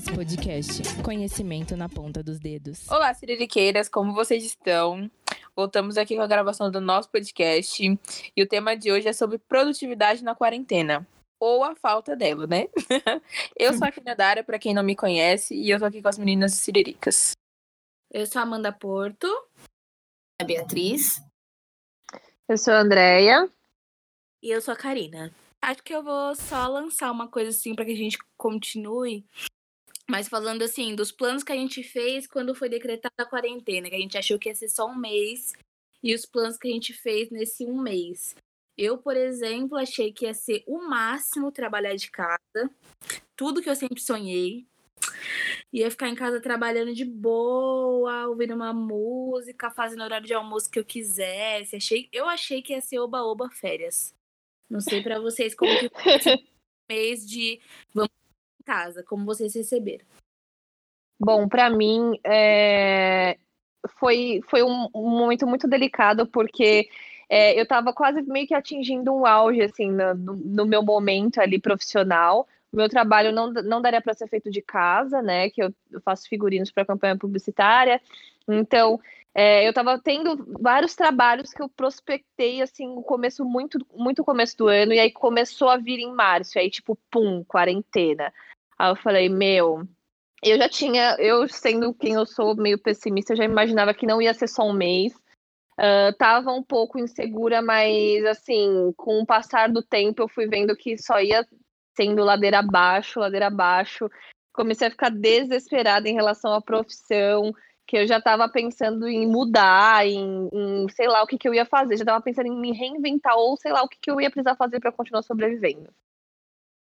Siriricas 0.00 0.04
Podcast. 0.10 1.02
Conhecimento 1.02 1.76
na 1.76 1.88
ponta 1.88 2.22
dos 2.22 2.38
dedos. 2.38 2.86
Olá, 2.90 3.14
siririqueiras, 3.14 3.88
como 3.88 4.12
vocês 4.12 4.44
estão? 4.44 5.10
Voltamos 5.54 5.96
aqui 5.96 6.16
com 6.16 6.22
a 6.22 6.26
gravação 6.26 6.70
do 6.70 6.80
nosso 6.80 7.10
podcast 7.10 7.98
e 8.36 8.42
o 8.42 8.46
tema 8.46 8.76
de 8.76 8.92
hoje 8.92 9.08
é 9.08 9.12
sobre 9.12 9.38
produtividade 9.38 10.22
na 10.22 10.34
quarentena. 10.34 11.06
Ou 11.40 11.64
a 11.64 11.74
falta 11.74 12.14
dela, 12.14 12.46
né? 12.46 12.68
eu 13.58 13.72
sou 13.72 13.86
a 13.86 13.92
Kinadara, 13.92 14.44
para 14.44 14.58
quem 14.58 14.74
não 14.74 14.82
me 14.82 14.94
conhece, 14.94 15.54
e 15.54 15.70
eu 15.70 15.78
tô 15.78 15.86
aqui 15.86 16.02
com 16.02 16.08
as 16.08 16.18
meninas 16.18 16.54
siriricas. 16.54 17.32
Eu 18.12 18.26
sou 18.26 18.40
a 18.40 18.42
Amanda 18.42 18.72
Porto. 18.72 19.26
A 20.40 20.44
Beatriz. 20.44 21.22
Eu 22.48 22.58
sou 22.58 22.74
a 22.74 22.80
Andrea. 22.80 23.48
E 24.42 24.50
eu 24.50 24.60
sou 24.60 24.74
a 24.74 24.76
Karina. 24.76 25.32
Acho 25.62 25.82
que 25.82 25.94
eu 25.94 26.02
vou 26.02 26.34
só 26.34 26.68
lançar 26.68 27.10
uma 27.10 27.28
coisa 27.28 27.50
assim 27.50 27.74
para 27.74 27.84
que 27.84 27.92
a 27.92 27.96
gente 27.96 28.18
continue. 28.36 29.24
Mas 30.08 30.28
falando 30.28 30.62
assim, 30.62 30.94
dos 30.94 31.10
planos 31.10 31.42
que 31.42 31.52
a 31.52 31.56
gente 31.56 31.82
fez 31.82 32.26
quando 32.26 32.54
foi 32.54 32.68
decretada 32.68 33.14
a 33.18 33.26
quarentena, 33.26 33.88
que 33.88 33.96
a 33.96 34.00
gente 34.00 34.16
achou 34.16 34.38
que 34.38 34.48
ia 34.48 34.54
ser 34.54 34.68
só 34.68 34.86
um 34.86 34.96
mês, 34.96 35.52
e 36.02 36.14
os 36.14 36.24
planos 36.24 36.56
que 36.56 36.68
a 36.68 36.70
gente 36.70 36.92
fez 36.92 37.30
nesse 37.30 37.66
um 37.66 37.80
mês. 37.80 38.36
Eu, 38.78 38.98
por 38.98 39.16
exemplo, 39.16 39.76
achei 39.76 40.12
que 40.12 40.26
ia 40.26 40.34
ser 40.34 40.62
o 40.66 40.78
máximo 40.78 41.50
trabalhar 41.50 41.96
de 41.96 42.10
casa, 42.10 42.70
tudo 43.34 43.62
que 43.62 43.68
eu 43.68 43.74
sempre 43.74 44.00
sonhei. 44.00 44.66
Ia 45.72 45.90
ficar 45.90 46.08
em 46.08 46.14
casa 46.14 46.40
trabalhando 46.40 46.94
de 46.94 47.04
boa, 47.04 48.28
ouvindo 48.28 48.54
uma 48.54 48.72
música, 48.72 49.70
fazendo 49.70 50.02
horário 50.02 50.26
de 50.26 50.34
almoço 50.34 50.70
que 50.70 50.78
eu 50.78 50.84
quisesse. 50.84 51.76
Achei, 51.76 52.08
eu 52.12 52.28
achei 52.28 52.62
que 52.62 52.72
ia 52.72 52.80
ser 52.80 52.98
oba-oba 52.98 53.50
férias. 53.50 54.14
Não 54.68 54.80
sei 54.80 55.02
para 55.02 55.18
vocês 55.18 55.54
como 55.54 55.78
que 55.78 55.88
foi 55.88 56.14
esse 56.14 56.48
mês 56.88 57.26
de 57.26 57.60
vamos 57.94 58.10
casa, 58.66 59.02
como 59.02 59.24
vocês 59.24 59.54
receberam. 59.54 60.04
Bom, 61.18 61.48
para 61.48 61.70
mim 61.70 62.18
é... 62.24 63.38
foi, 63.98 64.40
foi 64.50 64.62
um, 64.62 64.90
momento 64.92 65.46
muito 65.46 65.66
delicado, 65.66 66.26
porque 66.26 66.88
é, 67.28 67.58
eu 67.58 67.62
estava 67.62 67.92
quase 67.92 68.20
meio 68.22 68.46
que 68.46 68.54
atingindo 68.54 69.14
um 69.14 69.24
auge, 69.24 69.62
assim, 69.62 69.90
no, 69.90 70.14
no 70.14 70.66
meu 70.66 70.82
momento 70.82 71.40
ali 71.40 71.58
profissional. 71.58 72.46
O 72.72 72.76
meu 72.76 72.88
trabalho 72.88 73.32
não, 73.32 73.50
não 73.52 73.80
daria 73.80 74.02
para 74.02 74.12
ser 74.12 74.28
feito 74.28 74.50
de 74.50 74.60
casa, 74.60 75.22
né? 75.22 75.48
Que 75.48 75.62
eu, 75.62 75.72
eu 75.90 76.00
faço 76.02 76.28
figurinos 76.28 76.70
para 76.70 76.84
campanha 76.84 77.16
publicitária. 77.16 78.00
Então, 78.46 79.00
é, 79.38 79.66
eu 79.66 79.68
estava 79.68 79.98
tendo 79.98 80.46
vários 80.60 80.94
trabalhos 80.94 81.52
que 81.52 81.62
eu 81.62 81.68
prospectei, 81.68 82.62
assim, 82.62 82.86
no 82.94 83.02
começo, 83.02 83.44
muito, 83.44 83.78
muito 83.94 84.24
começo 84.24 84.56
do 84.56 84.66
ano, 84.66 84.94
e 84.94 84.98
aí 84.98 85.10
começou 85.10 85.68
a 85.68 85.76
vir 85.76 85.98
em 85.98 86.10
março, 86.10 86.58
aí, 86.58 86.70
tipo, 86.70 86.96
pum, 87.10 87.44
quarentena. 87.44 88.32
Aí 88.78 88.90
eu 88.90 88.96
falei, 88.96 89.28
meu, 89.28 89.86
eu 90.42 90.58
já 90.58 90.68
tinha, 90.68 91.16
eu 91.18 91.48
sendo 91.48 91.94
quem 91.94 92.14
eu 92.14 92.26
sou, 92.26 92.54
meio 92.54 92.78
pessimista, 92.78 93.34
já 93.34 93.44
imaginava 93.44 93.94
que 93.94 94.06
não 94.06 94.20
ia 94.20 94.34
ser 94.34 94.48
só 94.48 94.62
um 94.62 94.72
mês. 94.72 95.14
Uh, 95.78 96.12
tava 96.18 96.52
um 96.52 96.62
pouco 96.62 96.98
insegura, 96.98 97.60
mas 97.60 98.24
assim, 98.24 98.92
com 98.96 99.20
o 99.20 99.26
passar 99.26 99.70
do 99.70 99.82
tempo, 99.82 100.22
eu 100.22 100.28
fui 100.28 100.46
vendo 100.46 100.74
que 100.74 100.96
só 100.96 101.20
ia 101.20 101.46
sendo 101.94 102.24
ladeira 102.24 102.60
abaixo, 102.60 103.20
ladeira 103.20 103.48
abaixo. 103.48 104.08
Comecei 104.52 104.88
a 104.88 104.90
ficar 104.90 105.10
desesperada 105.10 106.08
em 106.08 106.14
relação 106.14 106.52
à 106.52 106.62
profissão, 106.62 107.52
que 107.86 107.98
eu 107.98 108.06
já 108.06 108.18
estava 108.18 108.48
pensando 108.48 109.06
em 109.06 109.26
mudar, 109.26 110.06
em, 110.06 110.48
em, 110.52 110.88
sei 110.88 111.08
lá 111.08 111.22
o 111.22 111.26
que, 111.26 111.38
que 111.38 111.48
eu 111.48 111.54
ia 111.54 111.64
fazer, 111.64 111.96
já 111.96 112.02
estava 112.02 112.22
pensando 112.22 112.46
em 112.46 112.58
me 112.58 112.72
reinventar 112.72 113.36
ou 113.36 113.56
sei 113.56 113.72
lá 113.72 113.82
o 113.82 113.88
que, 113.88 113.98
que 114.00 114.10
eu 114.10 114.20
ia 114.20 114.30
precisar 114.30 114.56
fazer 114.56 114.80
para 114.80 114.92
continuar 114.92 115.22
sobrevivendo. 115.22 115.90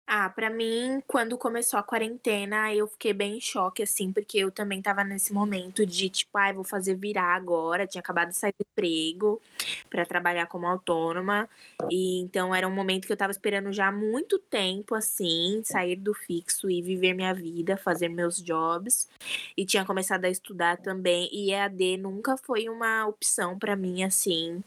Ah, 0.06 0.28
para 0.28 0.50
mim, 0.50 1.00
quando 1.06 1.38
começou 1.38 1.78
a 1.78 1.82
quarentena, 1.82 2.74
eu 2.74 2.86
fiquei 2.86 3.14
bem 3.14 3.36
em 3.38 3.40
choque, 3.40 3.82
assim, 3.82 4.12
porque 4.12 4.36
eu 4.38 4.50
também 4.50 4.82
tava 4.82 5.02
nesse 5.04 5.32
momento 5.32 5.86
de, 5.86 6.10
tipo, 6.10 6.36
ai, 6.36 6.50
ah, 6.50 6.54
vou 6.54 6.64
fazer 6.64 6.94
virar 6.96 7.34
agora. 7.34 7.86
Tinha 7.86 8.00
acabado 8.00 8.28
de 8.28 8.36
sair 8.36 8.52
do 8.52 8.66
emprego 8.72 9.40
para 9.88 10.04
trabalhar 10.04 10.46
como 10.48 10.66
autônoma. 10.66 11.48
E 11.90 12.20
então 12.20 12.54
era 12.54 12.68
um 12.68 12.74
momento 12.74 13.06
que 13.06 13.12
eu 13.12 13.16
tava 13.16 13.30
esperando 13.30 13.72
já 13.72 13.88
há 13.88 13.92
muito 13.92 14.38
tempo, 14.38 14.94
assim, 14.94 15.62
sair 15.64 15.96
do 15.96 16.12
fixo 16.12 16.69
e 16.69 16.82
viver 16.82 17.14
minha 17.14 17.32
vida, 17.32 17.76
fazer 17.76 18.08
meus 18.08 18.42
jobs. 18.42 19.08
E 19.56 19.64
tinha 19.64 19.84
começado 19.84 20.24
a 20.26 20.30
estudar 20.30 20.76
também. 20.78 21.28
E 21.32 21.52
EAD 21.52 21.96
nunca 21.96 22.36
foi 22.36 22.69
uma 22.69 23.06
opção 23.06 23.58
para 23.58 23.76
mim, 23.76 24.02
assim. 24.04 24.62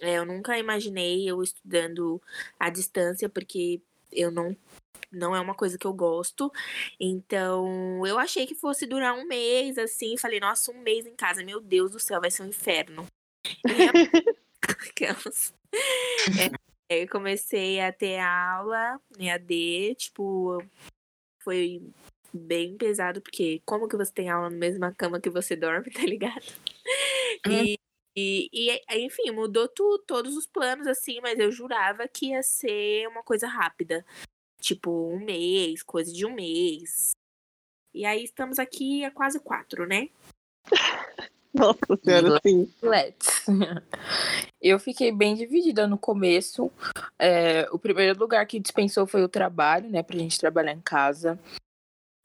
É, 0.00 0.18
eu 0.18 0.26
nunca 0.26 0.58
imaginei 0.58 1.28
eu 1.28 1.42
estudando 1.42 2.20
à 2.58 2.68
distância, 2.70 3.28
porque 3.28 3.80
eu 4.12 4.30
não 4.30 4.56
não 5.10 5.36
é 5.36 5.40
uma 5.40 5.54
coisa 5.54 5.76
que 5.76 5.86
eu 5.86 5.92
gosto. 5.92 6.50
Então, 6.98 8.06
eu 8.06 8.18
achei 8.18 8.46
que 8.46 8.54
fosse 8.54 8.86
durar 8.86 9.14
um 9.14 9.26
mês, 9.26 9.76
assim. 9.76 10.16
Falei, 10.16 10.40
nossa, 10.40 10.72
um 10.72 10.78
mês 10.78 11.06
em 11.06 11.14
casa, 11.14 11.44
meu 11.44 11.60
Deus 11.60 11.92
do 11.92 12.00
céu, 12.00 12.18
vai 12.18 12.30
ser 12.30 12.42
um 12.42 12.48
inferno. 12.48 13.06
É, 16.88 17.02
eu 17.04 17.08
comecei 17.08 17.80
a 17.80 17.90
ter 17.90 18.18
aula 18.18 19.00
em 19.18 19.30
AD, 19.30 19.94
tipo, 19.96 20.62
foi 21.42 21.82
bem 22.32 22.76
pesado, 22.76 23.22
porque 23.22 23.62
como 23.64 23.88
que 23.88 23.96
você 23.96 24.12
tem 24.12 24.28
aula 24.28 24.50
na 24.50 24.56
mesma 24.56 24.92
cama 24.92 25.20
que 25.20 25.30
você 25.30 25.56
dorme, 25.56 25.90
tá 25.92 26.02
ligado? 26.02 26.44
E, 27.48 27.78
e, 28.16 28.48
e, 28.52 29.04
enfim, 29.04 29.30
mudou 29.30 29.68
tudo, 29.68 30.02
todos 30.06 30.36
os 30.36 30.46
planos, 30.46 30.86
assim, 30.86 31.20
mas 31.20 31.38
eu 31.38 31.50
jurava 31.50 32.06
que 32.06 32.30
ia 32.30 32.42
ser 32.42 33.08
uma 33.08 33.22
coisa 33.22 33.46
rápida. 33.46 34.04
Tipo, 34.60 35.08
um 35.08 35.24
mês, 35.24 35.82
coisa 35.82 36.12
de 36.12 36.26
um 36.26 36.34
mês. 36.34 37.12
E 37.94 38.04
aí 38.04 38.24
estamos 38.24 38.58
aqui 38.58 39.04
há 39.04 39.10
quase 39.10 39.40
quatro, 39.40 39.86
né? 39.86 40.08
Nossa 41.52 41.78
senhora, 42.02 42.40
sim. 42.42 42.72
Let's. 42.80 43.44
Eu 44.60 44.78
fiquei 44.78 45.12
bem 45.12 45.34
dividida 45.34 45.86
no 45.86 45.98
começo. 45.98 46.70
É, 47.18 47.68
o 47.70 47.78
primeiro 47.78 48.18
lugar 48.18 48.46
que 48.46 48.60
dispensou 48.60 49.06
foi 49.06 49.22
o 49.22 49.28
trabalho, 49.28 49.90
né? 49.90 50.02
Pra 50.02 50.16
gente 50.16 50.38
trabalhar 50.38 50.72
em 50.72 50.80
casa. 50.80 51.38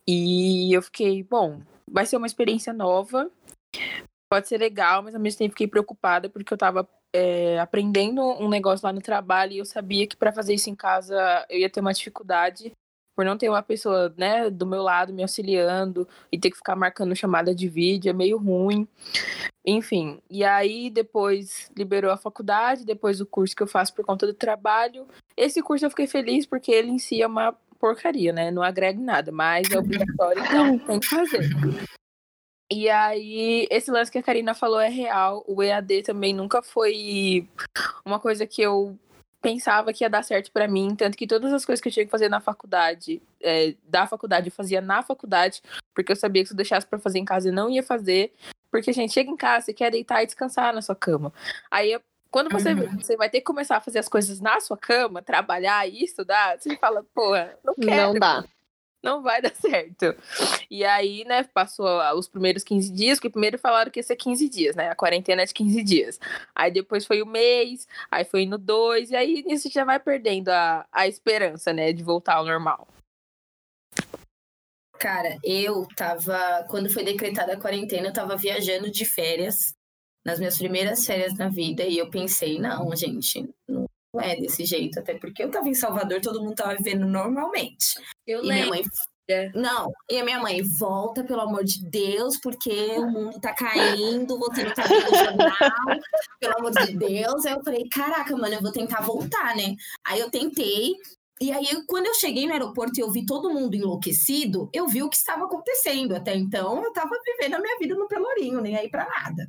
E 0.06 0.72
eu 0.72 0.80
fiquei, 0.80 1.22
bom, 1.22 1.60
vai 1.86 2.06
ser 2.06 2.16
uma 2.16 2.26
experiência 2.26 2.72
nova. 2.72 3.30
Pode 4.30 4.48
ser 4.48 4.58
legal, 4.58 5.02
mas 5.02 5.14
ao 5.14 5.20
mesmo 5.20 5.38
tempo 5.38 5.52
fiquei 5.52 5.66
preocupada 5.66 6.28
porque 6.28 6.52
eu 6.52 6.58
tava 6.58 6.88
é, 7.12 7.58
aprendendo 7.58 8.22
um 8.22 8.48
negócio 8.48 8.86
lá 8.86 8.92
no 8.92 9.00
trabalho 9.00 9.52
e 9.52 9.58
eu 9.58 9.64
sabia 9.64 10.06
que 10.06 10.16
para 10.16 10.32
fazer 10.32 10.54
isso 10.54 10.68
em 10.68 10.74
casa 10.74 11.46
eu 11.48 11.58
ia 11.58 11.70
ter 11.70 11.80
uma 11.80 11.94
dificuldade 11.94 12.72
por 13.16 13.24
não 13.24 13.36
ter 13.36 13.48
uma 13.48 13.62
pessoa, 13.64 14.14
né, 14.16 14.48
do 14.48 14.64
meu 14.64 14.80
lado 14.80 15.12
me 15.12 15.22
auxiliando 15.22 16.06
e 16.30 16.38
ter 16.38 16.52
que 16.52 16.56
ficar 16.56 16.76
marcando 16.76 17.16
chamada 17.16 17.52
de 17.52 17.68
vídeo, 17.68 18.10
é 18.10 18.12
meio 18.12 18.38
ruim. 18.38 18.86
Enfim, 19.66 20.20
e 20.30 20.44
aí 20.44 20.88
depois 20.88 21.68
liberou 21.76 22.12
a 22.12 22.16
faculdade, 22.16 22.84
depois 22.84 23.20
o 23.20 23.26
curso 23.26 23.56
que 23.56 23.62
eu 23.64 23.66
faço 23.66 23.92
por 23.92 24.04
conta 24.04 24.24
do 24.24 24.32
trabalho. 24.32 25.04
Esse 25.36 25.60
curso 25.60 25.84
eu 25.84 25.90
fiquei 25.90 26.06
feliz 26.06 26.46
porque 26.46 26.70
ele 26.70 26.92
em 26.92 26.98
si 26.98 27.20
é 27.20 27.26
uma 27.26 27.52
porcaria, 27.80 28.32
né? 28.32 28.52
Não 28.52 28.62
agrega 28.62 29.00
nada, 29.00 29.32
mas 29.32 29.68
é 29.68 29.78
obrigatório, 29.78 30.40
então 30.44 30.78
tem 30.78 31.00
que 31.00 31.06
fazer. 31.08 31.50
E 32.70 32.88
aí, 32.90 33.66
esse 33.70 33.90
lance 33.90 34.12
que 34.12 34.18
a 34.18 34.22
Karina 34.22 34.54
falou 34.54 34.78
é 34.78 34.88
real. 34.88 35.42
O 35.46 35.62
EAD 35.62 36.02
também 36.02 36.34
nunca 36.34 36.62
foi 36.62 37.48
uma 38.04 38.20
coisa 38.20 38.46
que 38.46 38.60
eu 38.60 38.98
pensava 39.40 39.92
que 39.92 40.04
ia 40.04 40.10
dar 40.10 40.22
certo 40.22 40.50
para 40.52 40.68
mim, 40.68 40.94
tanto 40.94 41.16
que 41.16 41.26
todas 41.26 41.52
as 41.52 41.64
coisas 41.64 41.80
que 41.80 41.88
eu 41.88 41.92
tinha 41.92 42.04
que 42.04 42.10
fazer 42.10 42.28
na 42.28 42.40
faculdade, 42.40 43.22
é, 43.40 43.74
da 43.84 44.06
faculdade, 44.06 44.48
eu 44.48 44.52
fazia 44.52 44.80
na 44.80 45.02
faculdade, 45.02 45.62
porque 45.94 46.10
eu 46.10 46.16
sabia 46.16 46.42
que 46.42 46.48
se 46.48 46.54
eu 46.54 46.56
deixasse 46.56 46.86
para 46.86 46.98
fazer 46.98 47.20
em 47.20 47.24
casa 47.24 47.48
eu 47.48 47.52
não 47.52 47.70
ia 47.70 47.82
fazer, 47.82 48.32
porque 48.70 48.90
a 48.90 48.92
gente 48.92 49.12
chega 49.12 49.30
em 49.30 49.36
casa, 49.36 49.66
você 49.66 49.72
quer 49.72 49.92
deitar 49.92 50.22
e 50.22 50.26
descansar 50.26 50.74
na 50.74 50.82
sua 50.82 50.96
cama. 50.96 51.32
Aí 51.70 51.98
quando 52.30 52.50
você, 52.50 52.72
uhum. 52.72 52.98
você 52.98 53.16
vai 53.16 53.30
ter 53.30 53.38
que 53.38 53.46
começar 53.46 53.76
a 53.76 53.80
fazer 53.80 54.00
as 54.00 54.08
coisas 54.08 54.40
na 54.40 54.60
sua 54.60 54.76
cama, 54.76 55.22
trabalhar 55.22 55.88
e 55.88 56.04
estudar, 56.04 56.58
você 56.58 56.76
fala, 56.76 57.04
porra, 57.14 57.56
não 57.64 57.74
quero. 57.74 58.12
Não 58.12 58.18
dá 58.18 58.44
não 59.02 59.22
vai 59.22 59.40
dar 59.42 59.54
certo. 59.54 60.14
E 60.70 60.84
aí, 60.84 61.24
né, 61.24 61.44
passou 61.44 61.86
os 62.14 62.28
primeiros 62.28 62.64
15 62.64 62.92
dias, 62.92 63.20
que 63.20 63.30
primeiro 63.30 63.58
falaram 63.58 63.90
que 63.90 63.98
ia 63.98 64.04
ser 64.04 64.16
15 64.16 64.48
dias, 64.48 64.76
né? 64.76 64.90
A 64.90 64.94
quarentena 64.94 65.42
é 65.42 65.46
de 65.46 65.54
15 65.54 65.82
dias. 65.82 66.20
Aí 66.54 66.70
depois 66.70 67.06
foi 67.06 67.22
o 67.22 67.26
mês, 67.26 67.86
aí 68.10 68.24
foi 68.24 68.46
no 68.46 68.58
dois, 68.58 69.10
e 69.10 69.16
aí 69.16 69.44
isso 69.46 69.70
já 69.70 69.84
vai 69.84 69.98
perdendo 69.98 70.48
a, 70.50 70.86
a 70.92 71.06
esperança, 71.06 71.72
né, 71.72 71.92
de 71.92 72.02
voltar 72.02 72.36
ao 72.36 72.44
normal. 72.44 72.86
Cara, 74.98 75.38
eu 75.44 75.86
tava. 75.96 76.66
Quando 76.68 76.90
foi 76.90 77.04
decretada 77.04 77.52
a 77.52 77.60
quarentena, 77.60 78.08
eu 78.08 78.12
tava 78.12 78.36
viajando 78.36 78.90
de 78.90 79.04
férias, 79.04 79.72
nas 80.26 80.40
minhas 80.40 80.58
primeiras 80.58 81.06
férias 81.06 81.34
na 81.38 81.48
vida, 81.48 81.84
e 81.84 81.96
eu 81.96 82.10
pensei, 82.10 82.58
não, 82.58 82.94
gente, 82.96 83.48
não 83.68 83.86
é 84.20 84.36
desse 84.36 84.64
jeito, 84.64 84.98
até 84.98 85.14
porque 85.14 85.42
eu 85.42 85.50
tava 85.50 85.68
em 85.68 85.74
Salvador, 85.74 86.20
todo 86.20 86.42
mundo 86.42 86.56
tava 86.56 86.74
vivendo 86.74 87.06
normalmente. 87.06 87.94
Eu 88.28 88.44
e 88.44 88.46
lembro. 88.46 88.70
Minha 88.70 88.82
mãe 88.82 88.84
não, 89.54 89.92
e 90.08 90.18
a 90.18 90.24
minha 90.24 90.40
mãe, 90.40 90.62
volta, 90.62 91.22
pelo 91.22 91.42
amor 91.42 91.62
de 91.62 91.84
Deus, 91.84 92.38
porque 92.38 92.96
o 92.96 93.10
mundo 93.10 93.38
tá 93.38 93.52
caindo, 93.52 94.38
você 94.38 94.64
não 94.64 94.72
tá 94.72 94.84
vendo 94.84 95.12
o 95.12 95.14
jornal, 95.14 96.00
pelo 96.40 96.58
amor 96.58 96.70
de 96.70 96.96
Deus. 96.96 97.44
Aí 97.44 97.52
eu 97.52 97.62
falei, 97.62 97.86
caraca, 97.90 98.34
mano, 98.34 98.54
eu 98.54 98.62
vou 98.62 98.72
tentar 98.72 99.02
voltar, 99.02 99.54
né? 99.54 99.76
Aí 100.06 100.18
eu 100.20 100.30
tentei, 100.30 100.94
E 101.40 101.52
aí, 101.52 101.66
quando 101.86 102.06
eu 102.06 102.14
cheguei 102.14 102.46
no 102.46 102.52
aeroporto 102.52 102.98
e 102.98 103.02
eu 103.02 103.12
vi 103.12 103.24
todo 103.24 103.50
mundo 103.50 103.74
enlouquecido, 103.76 104.68
eu 104.72 104.88
vi 104.88 105.02
o 105.02 105.08
que 105.08 105.16
estava 105.16 105.44
acontecendo. 105.44 106.16
Até 106.16 106.34
então, 106.34 106.82
eu 106.82 106.88
estava 106.88 107.10
vivendo 107.24 107.54
a 107.54 107.60
minha 107.60 107.78
vida 107.78 107.94
no 107.94 108.08
Pelourinho, 108.08 108.60
nem 108.60 108.76
aí 108.76 108.88
para 108.90 109.06
nada. 109.06 109.48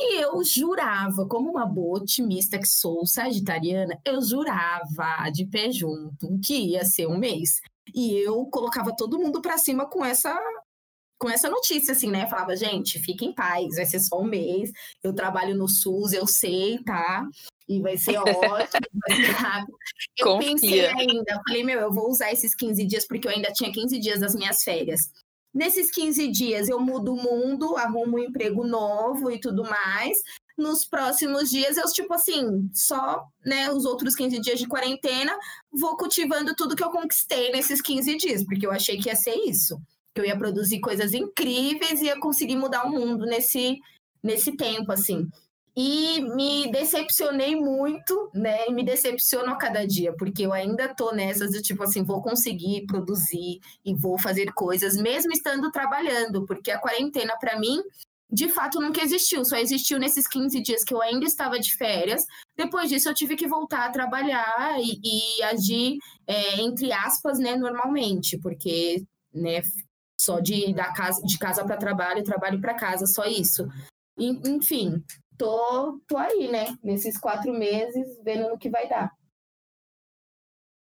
E 0.00 0.20
eu 0.22 0.44
jurava, 0.44 1.26
como 1.26 1.50
uma 1.50 1.66
boa 1.66 1.98
otimista 1.98 2.58
que 2.58 2.68
sou, 2.68 3.06
sagitariana, 3.06 3.98
eu 4.04 4.20
jurava 4.20 5.30
de 5.32 5.46
pé 5.46 5.72
junto 5.72 6.38
que 6.44 6.72
ia 6.72 6.84
ser 6.84 7.08
um 7.08 7.18
mês. 7.18 7.60
E 7.94 8.16
eu 8.18 8.46
colocava 8.46 8.94
todo 8.96 9.18
mundo 9.18 9.40
para 9.40 9.58
cima 9.58 9.88
com 9.88 10.04
essa 10.04 10.38
com 11.18 11.28
essa 11.28 11.50
notícia, 11.50 11.92
assim, 11.92 12.10
né? 12.10 12.28
Falava, 12.28 12.54
gente, 12.54 12.98
fique 13.00 13.24
em 13.24 13.34
paz, 13.34 13.74
vai 13.74 13.84
ser 13.84 13.98
só 13.98 14.20
um 14.20 14.24
mês. 14.24 14.70
Eu 15.02 15.12
trabalho 15.12 15.56
no 15.56 15.68
SUS, 15.68 16.12
eu 16.12 16.26
sei, 16.26 16.78
tá? 16.84 17.26
E 17.68 17.80
vai 17.82 17.96
ser 17.96 18.16
ótimo, 18.22 18.86
vai 19.08 19.16
ser 19.16 19.32
rápido. 19.32 19.76
Eu 20.16 20.26
Confia. 20.26 20.52
pensei 20.52 20.86
ainda, 20.86 21.42
falei, 21.46 21.64
meu, 21.64 21.80
eu 21.80 21.92
vou 21.92 22.08
usar 22.08 22.32
esses 22.32 22.54
15 22.54 22.86
dias, 22.86 23.06
porque 23.06 23.26
eu 23.26 23.32
ainda 23.32 23.52
tinha 23.52 23.72
15 23.72 23.98
dias 23.98 24.20
das 24.20 24.34
minhas 24.34 24.62
férias. 24.62 25.10
Nesses 25.52 25.90
15 25.90 26.28
dias 26.28 26.68
eu 26.68 26.78
mudo 26.78 27.12
o 27.12 27.20
mundo, 27.20 27.76
arrumo 27.76 28.16
um 28.16 28.20
emprego 28.20 28.64
novo 28.64 29.30
e 29.30 29.40
tudo 29.40 29.64
mais. 29.64 30.18
Nos 30.58 30.84
próximos 30.84 31.48
dias 31.48 31.76
eu, 31.76 31.84
tipo 31.92 32.12
assim, 32.12 32.68
só, 32.74 33.24
né, 33.46 33.70
os 33.70 33.84
outros 33.84 34.14
15 34.14 34.40
dias 34.40 34.58
de 34.58 34.66
quarentena, 34.66 35.32
vou 35.72 35.96
cultivando 35.96 36.54
tudo 36.54 36.74
que 36.74 36.82
eu 36.84 36.90
conquistei 36.90 37.52
nesses 37.52 37.80
15 37.80 38.16
dias, 38.16 38.44
porque 38.44 38.66
eu 38.66 38.72
achei 38.72 38.98
que 38.98 39.08
ia 39.08 39.16
ser 39.16 39.36
isso 39.36 39.80
que 40.18 40.22
eu 40.22 40.26
ia 40.26 40.36
produzir 40.36 40.80
coisas 40.80 41.14
incríveis 41.14 42.00
e 42.00 42.06
ia 42.06 42.18
conseguir 42.18 42.56
mudar 42.56 42.84
o 42.84 42.90
mundo 42.90 43.24
nesse, 43.24 43.78
nesse 44.20 44.56
tempo, 44.56 44.90
assim. 44.90 45.28
E 45.76 46.20
me 46.34 46.72
decepcionei 46.72 47.54
muito, 47.54 48.28
né? 48.34 48.66
E 48.66 48.72
me 48.72 48.84
decepciono 48.84 49.52
a 49.52 49.56
cada 49.56 49.86
dia, 49.86 50.12
porque 50.12 50.44
eu 50.44 50.52
ainda 50.52 50.92
tô 50.92 51.12
nessas 51.12 51.52
de 51.52 51.62
tipo 51.62 51.84
assim, 51.84 52.02
vou 52.02 52.20
conseguir 52.20 52.84
produzir 52.86 53.60
e 53.84 53.94
vou 53.94 54.18
fazer 54.18 54.52
coisas, 54.54 54.96
mesmo 54.96 55.30
estando 55.32 55.70
trabalhando, 55.70 56.44
porque 56.46 56.72
a 56.72 56.80
quarentena, 56.80 57.36
para 57.38 57.60
mim, 57.60 57.80
de 58.30 58.48
fato 58.48 58.80
nunca 58.80 59.02
existiu, 59.02 59.44
só 59.44 59.56
existiu 59.56 59.98
nesses 59.98 60.26
15 60.28 60.60
dias 60.60 60.84
que 60.84 60.92
eu 60.92 61.00
ainda 61.00 61.24
estava 61.24 61.58
de 61.58 61.74
férias. 61.74 62.24
Depois 62.56 62.90
disso, 62.90 63.08
eu 63.08 63.14
tive 63.14 63.36
que 63.36 63.48
voltar 63.48 63.86
a 63.86 63.90
trabalhar 63.90 64.76
e, 64.78 65.00
e 65.38 65.42
agir, 65.44 65.98
é, 66.26 66.60
entre 66.60 66.92
aspas, 66.92 67.38
né, 67.38 67.56
normalmente, 67.56 68.38
porque 68.38 69.02
né, 69.32 69.62
só 70.20 70.40
de 70.40 70.74
da 70.74 70.92
casa 70.92 71.22
de 71.22 71.38
casa 71.38 71.64
para 71.64 71.76
trabalho, 71.76 72.24
trabalho 72.24 72.60
para 72.60 72.74
casa, 72.74 73.06
só 73.06 73.24
isso. 73.24 73.66
E, 74.18 74.28
enfim, 74.50 75.02
tô, 75.38 75.98
tô 76.06 76.18
aí, 76.18 76.48
né? 76.50 76.76
Nesses 76.82 77.16
quatro 77.16 77.52
meses, 77.52 78.18
vendo 78.22 78.50
no 78.50 78.58
que 78.58 78.68
vai 78.68 78.88
dar. 78.88 79.10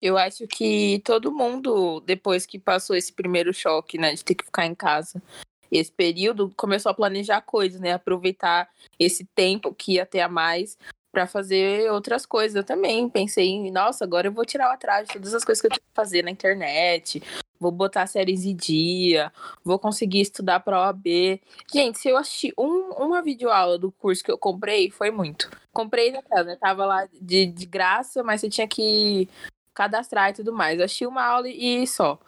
Eu 0.00 0.18
acho 0.18 0.46
que 0.46 1.00
todo 1.04 1.32
mundo, 1.32 2.00
depois 2.00 2.44
que 2.44 2.58
passou 2.58 2.96
esse 2.96 3.12
primeiro 3.12 3.52
choque, 3.52 3.98
né, 3.98 4.14
de 4.14 4.24
ter 4.24 4.34
que 4.34 4.44
ficar 4.44 4.66
em 4.66 4.74
casa, 4.74 5.22
esse 5.70 5.90
período, 5.90 6.52
começou 6.56 6.90
a 6.90 6.94
planejar 6.94 7.40
coisas, 7.40 7.80
né? 7.80 7.92
Aproveitar 7.92 8.68
esse 8.98 9.24
tempo 9.34 9.74
que 9.74 9.94
ia 9.94 10.06
ter 10.06 10.20
a 10.20 10.28
mais 10.28 10.78
para 11.16 11.26
fazer 11.26 11.90
outras 11.90 12.26
coisas. 12.26 12.54
Eu 12.54 12.64
também 12.64 13.08
pensei 13.08 13.70
nossa, 13.70 14.04
agora 14.04 14.28
eu 14.28 14.32
vou 14.32 14.44
tirar 14.44 14.68
o 14.68 14.72
atraso 14.72 15.06
de 15.06 15.14
todas 15.14 15.32
as 15.32 15.44
coisas 15.44 15.62
que 15.62 15.66
eu 15.66 15.70
tenho 15.70 15.80
que 15.80 15.94
fazer 15.94 16.22
na 16.22 16.30
internet, 16.30 17.22
vou 17.58 17.72
botar 17.72 18.06
séries 18.06 18.44
em 18.44 18.54
dia, 18.54 19.32
vou 19.64 19.78
conseguir 19.78 20.20
estudar 20.20 20.60
para 20.60 20.78
OAB. 20.78 21.40
Gente, 21.72 21.98
se 21.98 22.08
eu 22.08 22.18
assistir 22.18 22.52
um, 22.58 22.90
uma 22.98 23.22
videoaula 23.22 23.78
do 23.78 23.90
curso 23.90 24.22
que 24.22 24.30
eu 24.30 24.36
comprei, 24.36 24.90
foi 24.90 25.10
muito. 25.10 25.50
Comprei 25.72 26.10
naquela, 26.10 26.44
né? 26.44 26.56
Tava 26.56 26.84
lá 26.84 27.08
de, 27.12 27.46
de 27.46 27.64
graça, 27.66 28.22
mas 28.22 28.42
você 28.42 28.50
tinha 28.50 28.68
que 28.68 29.26
cadastrar 29.72 30.30
e 30.30 30.34
tudo 30.34 30.52
mais. 30.52 30.78
Eu 30.78 30.84
assisti 30.84 31.06
uma 31.06 31.24
aula 31.24 31.48
e 31.48 31.86
só. 31.86 32.18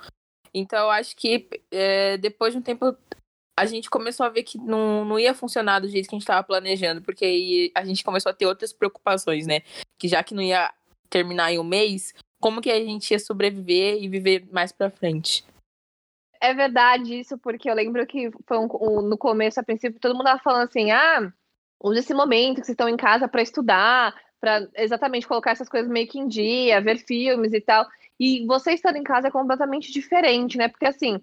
Então, 0.52 0.78
eu 0.78 0.90
acho 0.90 1.14
que 1.14 1.46
é, 1.70 2.16
depois 2.16 2.52
de 2.52 2.58
um 2.58 2.62
tempo 2.62 2.96
a 3.58 3.66
gente 3.66 3.90
começou 3.90 4.24
a 4.24 4.28
ver 4.28 4.42
que 4.42 4.58
não, 4.58 5.04
não 5.04 5.18
ia 5.18 5.34
funcionar 5.34 5.80
do 5.80 5.88
jeito 5.88 6.08
que 6.08 6.14
a 6.14 6.18
gente 6.18 6.22
estava 6.22 6.42
planejando, 6.42 7.02
porque 7.02 7.24
aí 7.24 7.72
a 7.74 7.84
gente 7.84 8.04
começou 8.04 8.30
a 8.30 8.34
ter 8.34 8.46
outras 8.46 8.72
preocupações, 8.72 9.46
né? 9.46 9.60
Que 9.98 10.08
já 10.08 10.22
que 10.22 10.34
não 10.34 10.42
ia 10.42 10.72
terminar 11.10 11.52
em 11.52 11.58
um 11.58 11.64
mês, 11.64 12.14
como 12.40 12.60
que 12.60 12.70
a 12.70 12.78
gente 12.78 13.10
ia 13.10 13.18
sobreviver 13.18 14.02
e 14.02 14.08
viver 14.08 14.46
mais 14.52 14.72
para 14.72 14.90
frente. 14.90 15.44
É 16.40 16.54
verdade 16.54 17.18
isso, 17.18 17.36
porque 17.38 17.68
eu 17.68 17.74
lembro 17.74 18.06
que 18.06 18.30
foi 18.46 18.58
um, 18.58 18.68
um, 18.80 19.02
no 19.02 19.18
começo, 19.18 19.58
a 19.58 19.62
princípio, 19.62 19.98
todo 20.00 20.14
mundo 20.14 20.26
tava 20.26 20.40
falando 20.40 20.68
assim, 20.68 20.92
ah, 20.92 21.32
use 21.82 21.98
esse 21.98 22.14
momento 22.14 22.60
que 22.60 22.66
vocês 22.66 22.74
estão 22.74 22.88
em 22.88 22.96
casa 22.96 23.26
para 23.26 23.42
estudar, 23.42 24.14
para 24.40 24.68
exatamente 24.76 25.26
colocar 25.26 25.50
essas 25.50 25.68
coisas 25.68 25.90
meio 25.90 26.06
que 26.06 26.18
em 26.18 26.28
dia, 26.28 26.80
ver 26.80 26.98
filmes 26.98 27.52
e 27.52 27.60
tal. 27.60 27.86
E 28.20 28.46
você 28.46 28.72
estando 28.72 28.96
em 28.96 29.02
casa 29.02 29.28
é 29.28 29.32
completamente 29.32 29.92
diferente, 29.92 30.56
né? 30.56 30.68
Porque 30.68 30.86
assim, 30.86 31.20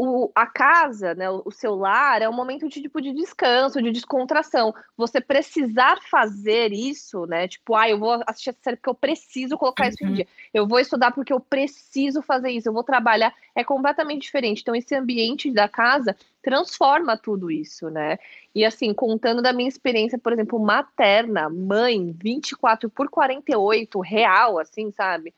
o, 0.00 0.30
a 0.32 0.46
casa, 0.46 1.12
né, 1.16 1.28
o, 1.28 1.50
seu 1.50 1.74
lar 1.74 2.22
é 2.22 2.28
um 2.28 2.32
momento 2.32 2.68
de 2.68 2.80
tipo 2.80 3.02
de 3.02 3.12
descanso, 3.12 3.82
de 3.82 3.90
descontração. 3.90 4.72
Você 4.96 5.20
precisar 5.20 5.98
fazer 6.08 6.72
isso, 6.72 7.26
né? 7.26 7.48
Tipo, 7.48 7.74
ah, 7.74 7.90
eu 7.90 7.98
vou 7.98 8.22
assistir 8.24 8.50
essa 8.50 8.60
série 8.62 8.76
porque 8.76 8.90
eu 8.90 8.94
preciso 8.94 9.58
colocar 9.58 9.84
uhum. 9.84 9.90
isso 9.90 10.04
em 10.04 10.12
dia. 10.12 10.26
Eu 10.54 10.68
vou 10.68 10.78
estudar 10.78 11.10
porque 11.10 11.32
eu 11.32 11.40
preciso 11.40 12.22
fazer 12.22 12.50
isso. 12.50 12.68
Eu 12.68 12.72
vou 12.72 12.84
trabalhar. 12.84 13.34
É 13.56 13.64
completamente 13.64 14.22
diferente. 14.22 14.62
Então, 14.62 14.76
esse 14.76 14.94
ambiente 14.94 15.50
da 15.50 15.68
casa 15.68 16.14
transforma 16.44 17.16
tudo 17.16 17.50
isso, 17.50 17.90
né? 17.90 18.20
E 18.54 18.64
assim, 18.64 18.94
contando 18.94 19.42
da 19.42 19.52
minha 19.52 19.68
experiência, 19.68 20.16
por 20.16 20.32
exemplo, 20.32 20.60
materna, 20.60 21.50
mãe, 21.50 22.14
24 22.16 22.88
por 22.88 23.10
48, 23.10 23.98
real, 23.98 24.60
assim, 24.60 24.92
sabe? 24.92 25.34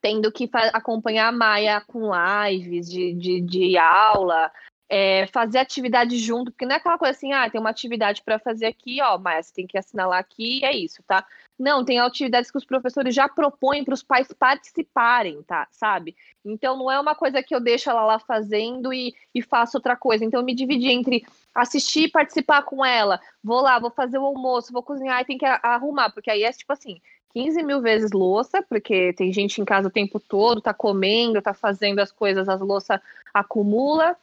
Tendo 0.00 0.32
que 0.32 0.48
acompanhar 0.72 1.28
a 1.28 1.32
Maia 1.32 1.80
com 1.80 2.10
lives 2.12 2.88
de, 2.88 3.14
de, 3.14 3.40
de 3.40 3.78
aula, 3.78 4.50
é, 4.90 5.28
fazer 5.28 5.58
atividade 5.58 6.18
junto, 6.18 6.50
porque 6.50 6.66
não 6.66 6.74
é 6.74 6.78
aquela 6.78 6.98
coisa 6.98 7.16
assim, 7.16 7.32
ah, 7.32 7.48
tem 7.48 7.60
uma 7.60 7.70
atividade 7.70 8.22
para 8.22 8.40
fazer 8.40 8.66
aqui, 8.66 9.00
ó, 9.00 9.16
você 9.16 9.54
tem 9.54 9.66
que 9.66 9.78
assinalar 9.78 10.18
aqui 10.18 10.64
é 10.64 10.76
isso, 10.76 11.00
tá? 11.06 11.24
Não, 11.56 11.84
tem 11.84 12.00
atividades 12.00 12.50
que 12.50 12.58
os 12.58 12.64
professores 12.64 13.14
já 13.14 13.28
propõem 13.28 13.84
para 13.84 13.94
os 13.94 14.02
pais 14.02 14.26
participarem, 14.32 15.42
tá? 15.44 15.68
Sabe? 15.70 16.16
Então 16.44 16.76
não 16.76 16.90
é 16.90 16.98
uma 16.98 17.14
coisa 17.14 17.40
que 17.40 17.54
eu 17.54 17.60
deixo 17.60 17.88
ela 17.88 18.04
lá 18.04 18.18
fazendo 18.18 18.92
e, 18.92 19.14
e 19.32 19.40
faço 19.42 19.76
outra 19.76 19.94
coisa. 19.94 20.24
Então 20.24 20.40
eu 20.40 20.44
me 20.44 20.54
dividi 20.54 20.88
entre 20.88 21.24
assistir 21.54 22.04
e 22.04 22.10
participar 22.10 22.62
com 22.62 22.84
ela. 22.84 23.20
Vou 23.44 23.60
lá, 23.60 23.78
vou 23.78 23.90
fazer 23.90 24.18
o 24.18 24.24
almoço, 24.24 24.72
vou 24.72 24.82
cozinhar 24.82 25.20
e 25.20 25.26
tem 25.26 25.38
que 25.38 25.44
arrumar, 25.44 26.10
porque 26.10 26.30
aí 26.30 26.42
é 26.42 26.52
tipo 26.52 26.72
assim, 26.72 27.00
15 27.32 27.62
mil 27.62 27.80
vezes 27.80 28.10
louça, 28.10 28.62
porque 28.62 29.12
tem 29.12 29.32
gente 29.32 29.60
em 29.60 29.64
casa 29.64 29.88
o 29.88 29.92
tempo 29.92 30.18
todo, 30.18 30.60
tá 30.60 30.74
comendo, 30.74 31.42
tá 31.42 31.54
fazendo 31.54 32.00
as 32.00 32.10
coisas, 32.10 32.48
as 32.48 32.60
louças 32.60 32.98
acumula, 33.32 34.16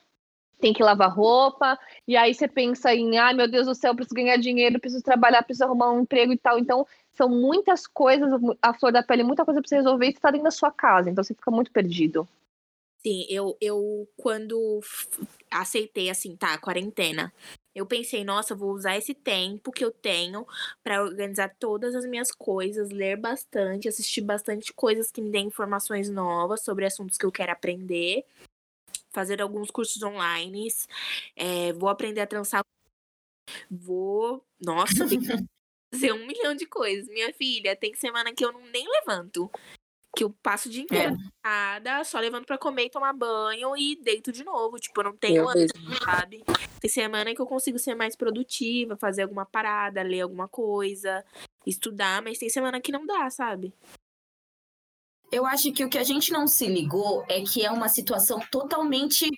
tem 0.60 0.74
que 0.74 0.84
lavar 0.84 1.14
roupa, 1.14 1.78
e 2.08 2.16
aí 2.18 2.34
você 2.34 2.48
pensa 2.48 2.94
em, 2.94 3.18
ai 3.18 3.34
meu 3.34 3.50
Deus 3.50 3.68
do 3.68 3.76
céu, 3.76 3.96
preciso 3.96 4.16
ganhar 4.16 4.38
dinheiro, 4.38 4.80
preciso 4.80 5.04
trabalhar, 5.04 5.44
preciso 5.44 5.66
arrumar 5.66 5.92
um 5.92 6.02
emprego 6.02 6.34
e 6.34 6.38
tal. 6.38 6.58
Então, 6.58 6.86
são 7.14 7.30
muitas 7.30 7.86
coisas, 7.88 8.30
a 8.62 8.74
flor 8.74 8.92
da 8.92 9.04
pele, 9.04 9.24
muita 9.24 9.46
coisa 9.46 9.62
pra 9.62 9.68
você 9.68 9.76
resolver 9.76 10.08
e 10.08 10.14
você 10.14 10.20
tá 10.20 10.32
dentro 10.32 10.46
da 10.46 10.52
sua 10.52 10.72
casa, 10.72 11.10
então 11.10 11.24
você 11.24 11.34
fica 11.34 11.52
muito 11.52 11.72
perdido. 11.72 12.28
Sim, 13.00 13.26
eu, 13.30 13.56
eu 13.62 14.08
quando 14.18 14.80
aceitei 15.52 16.10
assim, 16.10 16.36
tá, 16.36 16.58
quarentena, 16.58 17.32
eu 17.74 17.86
pensei, 17.86 18.24
nossa, 18.24 18.56
vou 18.56 18.72
usar 18.72 18.98
esse 18.98 19.14
tempo 19.14 19.72
que 19.72 19.86
eu 19.86 19.92
tenho 19.92 20.46
para 20.84 21.04
organizar 21.04 21.56
todas 21.60 21.94
as 21.94 22.06
minhas 22.06 22.32
coisas, 22.32 22.90
ler 22.90 23.16
bastante, 23.16 23.88
assistir 23.88 24.22
bastante 24.22 24.74
coisas 24.74 25.12
que 25.12 25.22
me 25.22 25.30
dêem 25.30 25.46
informações 25.46 26.10
novas 26.10 26.64
sobre 26.64 26.86
assuntos 26.86 27.18
que 27.18 27.26
eu 27.26 27.32
quero 27.32 27.52
aprender, 27.52 28.26
fazer 29.12 29.42
alguns 29.42 29.72
cursos 29.72 30.02
online, 30.04 30.68
é, 31.36 31.74
vou 31.74 31.90
aprender 31.90 32.22
a 32.22 32.28
trançar, 32.28 32.64
vou, 33.70 34.46
nossa, 34.60 35.06
fazer 35.94 36.12
um 36.14 36.26
milhão 36.28 36.56
de 36.56 36.66
coisas. 36.66 37.08
Minha 37.08 37.34
filha, 37.34 37.76
tem 37.76 37.94
semana 37.96 38.34
que 38.34 38.44
eu 38.44 38.52
não, 38.52 38.62
nem 38.68 38.88
levanto 38.88 39.50
que 40.18 40.24
eu 40.24 40.32
passo 40.42 40.68
o 40.68 40.72
dia 40.72 40.82
inteiro 40.82 41.16
é. 41.46 42.04
só 42.04 42.20
levando 42.20 42.44
para 42.44 42.58
comer 42.58 42.86
e 42.86 42.90
tomar 42.90 43.14
banho 43.14 43.78
e 43.78 43.96
deito 44.02 44.32
de 44.32 44.44
novo. 44.44 44.80
Tipo, 44.80 45.02
eu 45.02 45.06
não 45.06 45.16
tenho 45.16 45.48
ânimo, 45.48 45.70
sabe? 46.04 46.44
Tem 46.80 46.90
semana 46.90 47.36
que 47.36 47.42
eu 47.42 47.46
consigo 47.46 47.78
ser 47.78 47.94
mais 47.94 48.16
produtiva, 48.16 48.98
fazer 48.98 49.22
alguma 49.22 49.46
parada, 49.46 50.02
ler 50.02 50.22
alguma 50.22 50.48
coisa, 50.48 51.24
estudar, 51.68 52.24
mas 52.24 52.40
tem 52.40 52.50
semana 52.50 52.82
que 52.82 52.92
não 52.92 53.06
dá, 53.06 53.30
sabe? 53.30 53.72
Eu 55.32 55.46
acho 55.46 55.72
que 55.72 55.84
o 55.84 55.90
que 55.90 55.98
a 55.98 56.04
gente 56.04 56.32
não 56.32 56.48
se 56.48 56.68
ligou 56.68 57.26
é 57.28 57.42
que 57.42 57.66
é 57.66 57.72
uma 57.72 57.90
situação 57.90 58.40
totalmente 58.52 59.30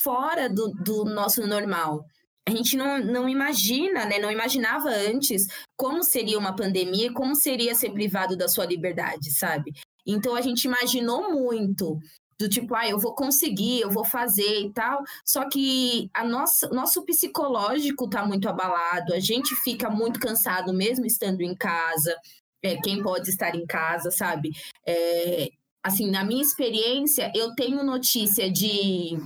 fora 0.00 0.48
do, 0.48 0.68
do 0.68 1.04
nosso 1.04 1.46
normal. 1.46 2.04
A 2.46 2.50
gente 2.50 2.76
não, 2.76 2.98
não 2.98 3.28
imagina, 3.28 4.04
né? 4.04 4.18
Não 4.18 4.30
imaginava 4.30 4.88
antes 4.88 5.46
como 5.76 6.02
seria 6.02 6.38
uma 6.38 6.54
pandemia, 6.54 7.12
como 7.12 7.34
seria 7.34 7.74
ser 7.74 7.90
privado 7.92 8.36
da 8.36 8.48
sua 8.48 8.66
liberdade, 8.66 9.30
sabe? 9.30 9.72
Então 10.06 10.34
a 10.34 10.40
gente 10.40 10.64
imaginou 10.64 11.32
muito 11.32 11.98
do 12.40 12.48
tipo, 12.48 12.74
ah, 12.74 12.88
eu 12.88 12.98
vou 12.98 13.14
conseguir, 13.14 13.82
eu 13.82 13.90
vou 13.90 14.04
fazer 14.04 14.60
e 14.62 14.72
tal. 14.72 15.02
Só 15.26 15.46
que 15.48 16.08
a 16.14 16.24
nossa, 16.24 16.68
nosso 16.70 17.04
psicológico 17.04 18.08
tá 18.08 18.24
muito 18.24 18.48
abalado, 18.48 19.12
a 19.12 19.20
gente 19.20 19.54
fica 19.56 19.90
muito 19.90 20.18
cansado 20.18 20.72
mesmo 20.72 21.04
estando 21.04 21.42
em 21.42 21.54
casa. 21.54 22.16
É, 22.62 22.76
quem 22.76 23.02
pode 23.02 23.28
estar 23.30 23.54
em 23.54 23.66
casa, 23.66 24.10
sabe? 24.10 24.50
É, 24.86 25.48
assim, 25.82 26.10
na 26.10 26.24
minha 26.24 26.42
experiência, 26.42 27.30
eu 27.34 27.54
tenho 27.54 27.82
notícia 27.84 28.50
de 28.50 29.18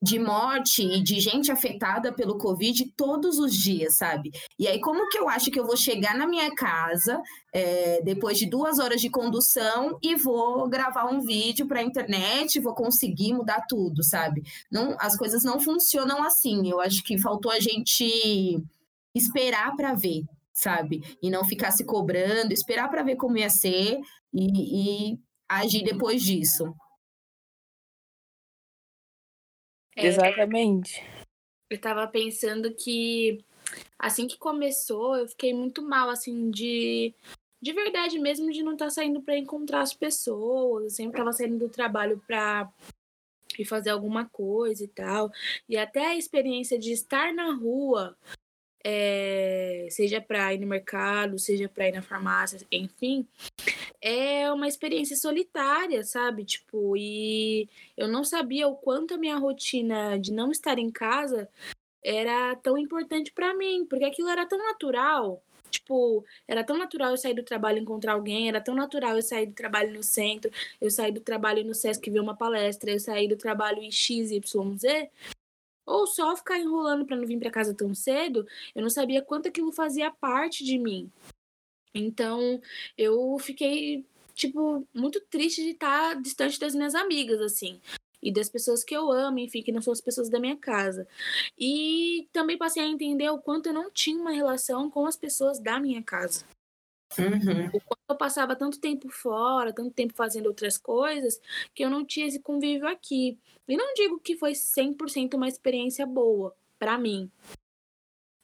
de 0.00 0.18
morte 0.18 0.82
e 0.82 1.02
de 1.02 1.18
gente 1.18 1.50
afetada 1.50 2.12
pelo 2.12 2.38
Covid 2.38 2.92
todos 2.96 3.38
os 3.38 3.52
dias, 3.52 3.96
sabe? 3.96 4.30
E 4.58 4.68
aí, 4.68 4.80
como 4.80 5.08
que 5.08 5.18
eu 5.18 5.28
acho 5.28 5.50
que 5.50 5.58
eu 5.58 5.66
vou 5.66 5.76
chegar 5.76 6.16
na 6.16 6.26
minha 6.26 6.54
casa 6.54 7.20
é, 7.52 8.00
depois 8.02 8.38
de 8.38 8.48
duas 8.48 8.78
horas 8.78 9.00
de 9.00 9.10
condução 9.10 9.98
e 10.00 10.14
vou 10.14 10.68
gravar 10.68 11.06
um 11.06 11.20
vídeo 11.20 11.66
para 11.66 11.80
a 11.80 11.82
internet, 11.82 12.60
vou 12.60 12.74
conseguir 12.74 13.34
mudar 13.34 13.66
tudo, 13.68 14.04
sabe? 14.04 14.42
Não, 14.70 14.96
as 15.00 15.16
coisas 15.16 15.42
não 15.42 15.58
funcionam 15.58 16.22
assim. 16.22 16.70
Eu 16.70 16.80
acho 16.80 17.02
que 17.02 17.18
faltou 17.18 17.50
a 17.50 17.58
gente 17.58 18.62
esperar 19.14 19.74
para 19.74 19.94
ver, 19.94 20.22
sabe? 20.58 21.00
E 21.22 21.30
não 21.30 21.44
ficar 21.44 21.70
se 21.70 21.84
cobrando, 21.84 22.52
esperar 22.52 22.88
para 22.88 23.04
ver 23.04 23.14
como 23.14 23.38
ia 23.38 23.48
ser 23.48 24.00
e, 24.34 25.12
e 25.12 25.18
agir 25.48 25.84
depois 25.84 26.20
disso. 26.20 26.74
É, 29.96 30.06
Exatamente. 30.06 31.00
Eu 31.70 31.80
tava 31.80 32.06
pensando 32.08 32.74
que 32.74 33.44
assim 33.98 34.26
que 34.26 34.36
começou, 34.36 35.16
eu 35.16 35.28
fiquei 35.28 35.54
muito 35.54 35.82
mal, 35.82 36.10
assim, 36.10 36.50
de. 36.50 37.14
De 37.60 37.72
verdade 37.72 38.20
mesmo, 38.20 38.52
de 38.52 38.62
não 38.62 38.74
estar 38.74 38.84
tá 38.84 38.90
saindo 38.90 39.20
para 39.20 39.36
encontrar 39.36 39.80
as 39.80 39.92
pessoas. 39.92 40.84
Eu 40.84 40.90
sempre 40.90 41.18
tava 41.18 41.32
saindo 41.32 41.58
do 41.58 41.68
trabalho 41.68 42.22
pra 42.24 42.72
ir 43.58 43.64
fazer 43.64 43.90
alguma 43.90 44.26
coisa 44.26 44.84
e 44.84 44.88
tal. 44.88 45.32
E 45.68 45.76
até 45.76 46.06
a 46.06 46.16
experiência 46.16 46.78
de 46.78 46.92
estar 46.92 47.34
na 47.34 47.52
rua, 47.52 48.16
é, 48.90 49.86
seja 49.90 50.18
para 50.18 50.54
ir 50.54 50.60
no 50.60 50.66
mercado, 50.66 51.38
seja 51.38 51.68
para 51.68 51.88
ir 51.88 51.92
na 51.92 52.00
farmácia, 52.00 52.58
enfim, 52.72 53.26
é 54.00 54.50
uma 54.50 54.66
experiência 54.66 55.14
solitária, 55.14 56.02
sabe? 56.04 56.42
Tipo, 56.42 56.96
e 56.96 57.68
eu 57.98 58.08
não 58.08 58.24
sabia 58.24 58.66
o 58.66 58.76
quanto 58.76 59.12
a 59.12 59.18
minha 59.18 59.36
rotina 59.36 60.18
de 60.18 60.32
não 60.32 60.50
estar 60.50 60.78
em 60.78 60.90
casa 60.90 61.50
era 62.02 62.56
tão 62.56 62.78
importante 62.78 63.30
para 63.30 63.52
mim, 63.54 63.84
porque 63.84 64.06
aquilo 64.06 64.30
era 64.30 64.46
tão 64.46 64.58
natural. 64.58 65.42
Tipo, 65.70 66.24
era 66.46 66.64
tão 66.64 66.78
natural 66.78 67.10
eu 67.10 67.18
sair 67.18 67.34
do 67.34 67.42
trabalho 67.42 67.76
e 67.76 67.82
encontrar 67.82 68.14
alguém, 68.14 68.48
era 68.48 68.58
tão 68.58 68.74
natural 68.74 69.16
eu 69.16 69.22
sair 69.22 69.44
do 69.44 69.52
trabalho 69.52 69.92
no 69.92 70.02
centro, 70.02 70.50
eu 70.80 70.90
sair 70.90 71.12
do 71.12 71.20
trabalho 71.20 71.62
no 71.62 71.74
Sesc 71.74 72.08
ver 72.10 72.20
uma 72.20 72.34
palestra, 72.34 72.90
eu 72.90 72.98
sair 72.98 73.28
do 73.28 73.36
trabalho 73.36 73.82
em 73.82 73.90
XYZ, 73.90 75.10
ou 75.88 76.06
só 76.06 76.36
ficar 76.36 76.58
enrolando 76.58 77.06
para 77.06 77.16
não 77.16 77.26
vir 77.26 77.38
para 77.38 77.50
casa 77.50 77.74
tão 77.74 77.94
cedo, 77.94 78.46
eu 78.74 78.82
não 78.82 78.90
sabia 78.90 79.22
quanto 79.22 79.48
aquilo 79.48 79.72
fazia 79.72 80.10
parte 80.10 80.62
de 80.64 80.78
mim. 80.78 81.10
Então, 81.94 82.60
eu 82.96 83.38
fiquei, 83.40 84.04
tipo, 84.34 84.86
muito 84.94 85.20
triste 85.30 85.62
de 85.62 85.70
estar 85.70 86.20
distante 86.20 86.60
das 86.60 86.74
minhas 86.74 86.94
amigas, 86.94 87.40
assim. 87.40 87.80
E 88.22 88.32
das 88.32 88.48
pessoas 88.48 88.84
que 88.84 88.94
eu 88.94 89.10
amo, 89.10 89.38
enfim, 89.38 89.62
que 89.62 89.72
não 89.72 89.80
são 89.80 89.92
as 89.92 90.00
pessoas 90.00 90.28
da 90.28 90.38
minha 90.38 90.56
casa. 90.56 91.08
E 91.58 92.28
também 92.32 92.58
passei 92.58 92.82
a 92.82 92.86
entender 92.86 93.30
o 93.30 93.38
quanto 93.38 93.66
eu 93.68 93.72
não 93.72 93.90
tinha 93.90 94.20
uma 94.20 94.32
relação 94.32 94.90
com 94.90 95.06
as 95.06 95.16
pessoas 95.16 95.58
da 95.58 95.80
minha 95.80 96.02
casa. 96.02 96.44
Uhum. 97.18 97.70
Eu 98.08 98.16
passava 98.16 98.56
tanto 98.56 98.80
tempo 98.80 99.08
fora, 99.10 99.72
tanto 99.72 99.90
tempo 99.92 100.14
fazendo 100.14 100.46
outras 100.46 100.76
coisas, 100.76 101.40
que 101.74 101.84
eu 101.84 101.90
não 101.90 102.04
tinha 102.04 102.26
esse 102.26 102.40
convívio 102.40 102.88
aqui. 102.88 103.38
E 103.66 103.76
não 103.76 103.94
digo 103.94 104.18
que 104.18 104.36
foi 104.36 104.52
100% 104.52 105.34
uma 105.34 105.48
experiência 105.48 106.06
boa 106.06 106.54
para 106.78 106.96
mim, 106.96 107.30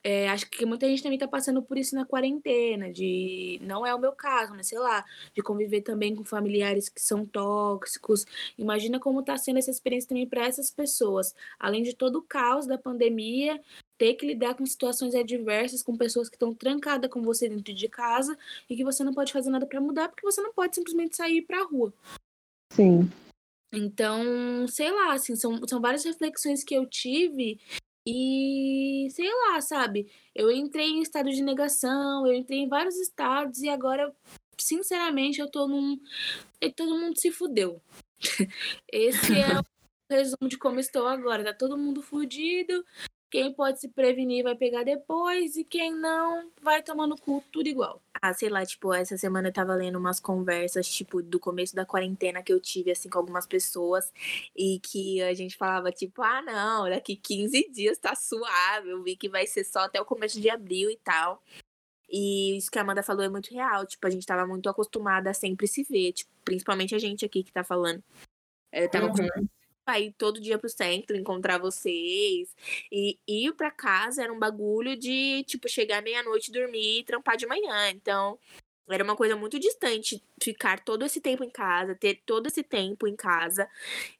é, 0.06 0.28
acho 0.28 0.50
que 0.50 0.66
muita 0.66 0.86
gente 0.86 1.02
também 1.02 1.16
está 1.16 1.26
passando 1.26 1.62
por 1.62 1.78
isso 1.78 1.94
na 1.94 2.04
quarentena, 2.04 2.92
de 2.92 3.58
não 3.62 3.86
é 3.86 3.94
o 3.94 3.98
meu 3.98 4.12
caso, 4.12 4.54
mas 4.54 4.66
sei 4.66 4.78
lá, 4.78 5.02
de 5.34 5.42
conviver 5.42 5.80
também 5.80 6.14
com 6.14 6.22
familiares 6.22 6.90
que 6.90 7.00
são 7.00 7.24
tóxicos. 7.24 8.26
Imagina 8.58 9.00
como 9.00 9.20
está 9.20 9.38
sendo 9.38 9.58
essa 9.58 9.70
experiência 9.70 10.10
também 10.10 10.26
para 10.26 10.44
essas 10.44 10.70
pessoas, 10.70 11.34
além 11.58 11.82
de 11.82 11.94
todo 11.94 12.16
o 12.16 12.22
caos 12.22 12.66
da 12.66 12.76
pandemia, 12.76 13.58
ter 13.96 14.12
que 14.12 14.26
lidar 14.26 14.54
com 14.54 14.66
situações 14.66 15.14
adversas, 15.14 15.82
com 15.82 15.96
pessoas 15.96 16.28
que 16.28 16.36
estão 16.36 16.52
trancadas 16.54 17.10
com 17.10 17.22
você 17.22 17.48
dentro 17.48 17.72
de 17.72 17.88
casa 17.88 18.36
e 18.68 18.76
que 18.76 18.84
você 18.84 19.02
não 19.02 19.14
pode 19.14 19.32
fazer 19.32 19.48
nada 19.48 19.64
para 19.64 19.80
mudar, 19.80 20.10
porque 20.10 20.26
você 20.26 20.42
não 20.42 20.52
pode 20.52 20.74
simplesmente 20.74 21.16
sair 21.16 21.40
para 21.40 21.62
a 21.62 21.64
rua. 21.64 21.94
Sim. 22.70 23.10
Então, 23.72 24.68
sei 24.68 24.90
lá, 24.90 25.14
assim, 25.14 25.34
são, 25.34 25.58
são 25.66 25.80
várias 25.80 26.04
reflexões 26.04 26.62
que 26.62 26.74
eu 26.74 26.84
tive 26.84 27.58
e 28.06 29.08
sei 29.10 29.30
lá, 29.32 29.60
sabe? 29.60 30.10
Eu 30.34 30.50
entrei 30.50 30.88
em 30.88 31.00
estado 31.02 31.30
de 31.30 31.42
negação, 31.42 32.26
eu 32.26 32.34
entrei 32.34 32.60
em 32.60 32.68
vários 32.68 32.96
estados 32.96 33.62
e 33.62 33.68
agora, 33.68 34.14
sinceramente, 34.58 35.40
eu 35.40 35.50
tô 35.50 35.66
num. 35.66 35.98
E 36.60 36.70
todo 36.70 36.98
mundo 36.98 37.18
se 37.18 37.30
fudeu. 37.30 37.80
Esse 38.92 39.38
é 39.38 39.58
o 39.58 39.64
resumo 40.10 40.48
de 40.48 40.58
como 40.58 40.80
estou 40.80 41.06
agora. 41.06 41.44
Tá 41.44 41.54
todo 41.54 41.78
mundo 41.78 42.02
fudido. 42.02 42.84
Quem 43.34 43.52
pode 43.52 43.80
se 43.80 43.88
prevenir 43.88 44.44
vai 44.44 44.54
pegar 44.54 44.84
depois 44.84 45.56
e 45.56 45.64
quem 45.64 45.92
não 45.92 46.52
vai 46.62 46.80
tomar 46.84 47.08
no 47.08 47.18
cu 47.18 47.42
tudo 47.50 47.68
igual. 47.68 48.00
Ah, 48.22 48.32
sei 48.32 48.48
lá, 48.48 48.64
tipo, 48.64 48.94
essa 48.94 49.18
semana 49.18 49.48
eu 49.48 49.52
tava 49.52 49.74
lendo 49.74 49.98
umas 49.98 50.20
conversas, 50.20 50.86
tipo, 50.86 51.20
do 51.20 51.40
começo 51.40 51.74
da 51.74 51.84
quarentena 51.84 52.44
que 52.44 52.52
eu 52.52 52.60
tive, 52.60 52.92
assim, 52.92 53.10
com 53.10 53.18
algumas 53.18 53.44
pessoas 53.44 54.12
e 54.54 54.78
que 54.78 55.20
a 55.20 55.34
gente 55.34 55.56
falava, 55.56 55.90
tipo, 55.90 56.22
ah, 56.22 56.42
não, 56.42 56.88
daqui 56.88 57.16
15 57.16 57.72
dias 57.72 57.98
tá 57.98 58.14
suave, 58.14 58.90
eu 58.90 59.02
vi 59.02 59.16
que 59.16 59.28
vai 59.28 59.48
ser 59.48 59.64
só 59.64 59.80
até 59.80 60.00
o 60.00 60.04
começo 60.04 60.40
de 60.40 60.48
abril 60.48 60.88
e 60.88 60.96
tal. 60.98 61.42
E 62.08 62.56
isso 62.56 62.70
que 62.70 62.78
a 62.78 62.82
Amanda 62.82 63.02
falou 63.02 63.24
é 63.24 63.28
muito 63.28 63.52
real, 63.52 63.84
tipo, 63.84 64.06
a 64.06 64.10
gente 64.10 64.24
tava 64.24 64.46
muito 64.46 64.68
acostumada 64.68 65.30
a 65.30 65.34
sempre 65.34 65.66
se 65.66 65.82
ver, 65.82 66.12
tipo, 66.12 66.30
principalmente 66.44 66.94
a 66.94 67.00
gente 67.00 67.24
aqui 67.24 67.42
que 67.42 67.52
tá 67.52 67.64
falando. 67.64 68.00
Eu 68.70 68.88
tava 68.88 69.06
uhum 69.06 69.48
ir 70.00 70.12
todo 70.18 70.40
dia 70.40 70.58
pro 70.58 70.68
centro, 70.68 71.16
encontrar 71.16 71.58
vocês. 71.58 72.54
E 72.90 73.18
ir 73.26 73.52
pra 73.54 73.70
casa 73.70 74.22
era 74.22 74.32
um 74.32 74.38
bagulho 74.38 74.96
de, 74.96 75.44
tipo, 75.44 75.68
chegar 75.68 76.02
meia-noite, 76.02 76.52
dormir 76.52 77.00
e 77.00 77.04
trampar 77.04 77.36
de 77.36 77.46
manhã. 77.46 77.90
Então, 77.90 78.38
era 78.88 79.02
uma 79.02 79.16
coisa 79.16 79.34
muito 79.34 79.58
distante 79.58 80.22
ficar 80.42 80.84
todo 80.84 81.04
esse 81.06 81.20
tempo 81.20 81.42
em 81.42 81.48
casa, 81.50 81.94
ter 81.94 82.20
todo 82.26 82.46
esse 82.48 82.62
tempo 82.62 83.08
em 83.08 83.16
casa 83.16 83.68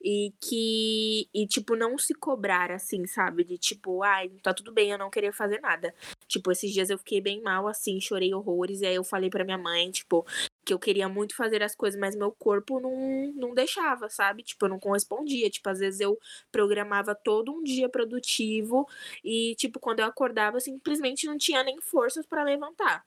e 0.02 0.33
que 0.40 1.28
e 1.35 1.47
tipo 1.47 1.76
não 1.76 1.99
se 1.99 2.14
cobrar 2.14 2.71
assim, 2.71 3.06
sabe? 3.06 3.44
De 3.44 3.59
tipo, 3.59 4.02
ai, 4.02 4.30
tá 4.42 4.54
tudo 4.54 4.73
bem, 4.73 4.90
eu 4.90 4.99
não 4.99 5.11
queria 5.11 5.33
fazer 5.33 5.61
nada. 5.61 5.94
Tipo, 6.26 6.50
esses 6.50 6.73
dias 6.73 6.88
eu 6.90 6.99
fiquei 6.99 7.21
bem 7.21 7.42
mal 7.42 7.68
assim, 7.68 8.00
chorei 8.00 8.33
horrores 8.33 8.80
e 8.80 8.87
aí 8.87 8.94
eu 8.94 9.04
falei 9.04 9.28
para 9.28 9.44
minha 9.44 9.59
mãe, 9.59 9.90
tipo, 9.90 10.25
que 10.64 10.73
eu 10.73 10.78
queria 10.78 11.09
muito 11.09 11.37
fazer 11.37 11.62
as 11.62 11.75
coisas, 11.76 11.99
mas 11.99 12.16
meu 12.16 12.33
corpo 12.33 12.80
não, 12.80 13.33
não 13.35 13.54
deixava, 13.54 14.09
sabe? 14.09 14.42
Tipo, 14.42 14.66
eu 14.66 14.71
não 14.71 14.80
correspondia. 14.80 15.50
Tipo, 15.50 15.68
às 15.71 15.78
vezes 15.78 16.00
eu 16.00 16.18
programava 16.50 17.14
todo 17.14 17.52
um 17.52 17.62
dia 17.62 17.88
produtivo 17.88 18.88
e, 19.23 19.54
tipo, 19.56 19.78
quando 19.78 20.00
eu 20.00 20.06
acordava, 20.06 20.61
simplesmente 20.61 21.26
não 21.26 21.37
tinha 21.38 21.62
nem 21.62 21.80
forças 21.80 22.26
para 22.26 22.42
levantar. 22.44 23.04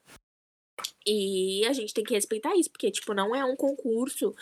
E 1.06 1.66
a 1.66 1.74
gente 1.74 1.94
tem 1.94 2.04
que 2.04 2.14
respeitar 2.14 2.56
isso, 2.56 2.70
porque, 2.70 2.92
tipo, 2.92 3.14
não 3.14 3.36
é 3.36 3.44
um 3.44 3.56
concurso 3.56 4.36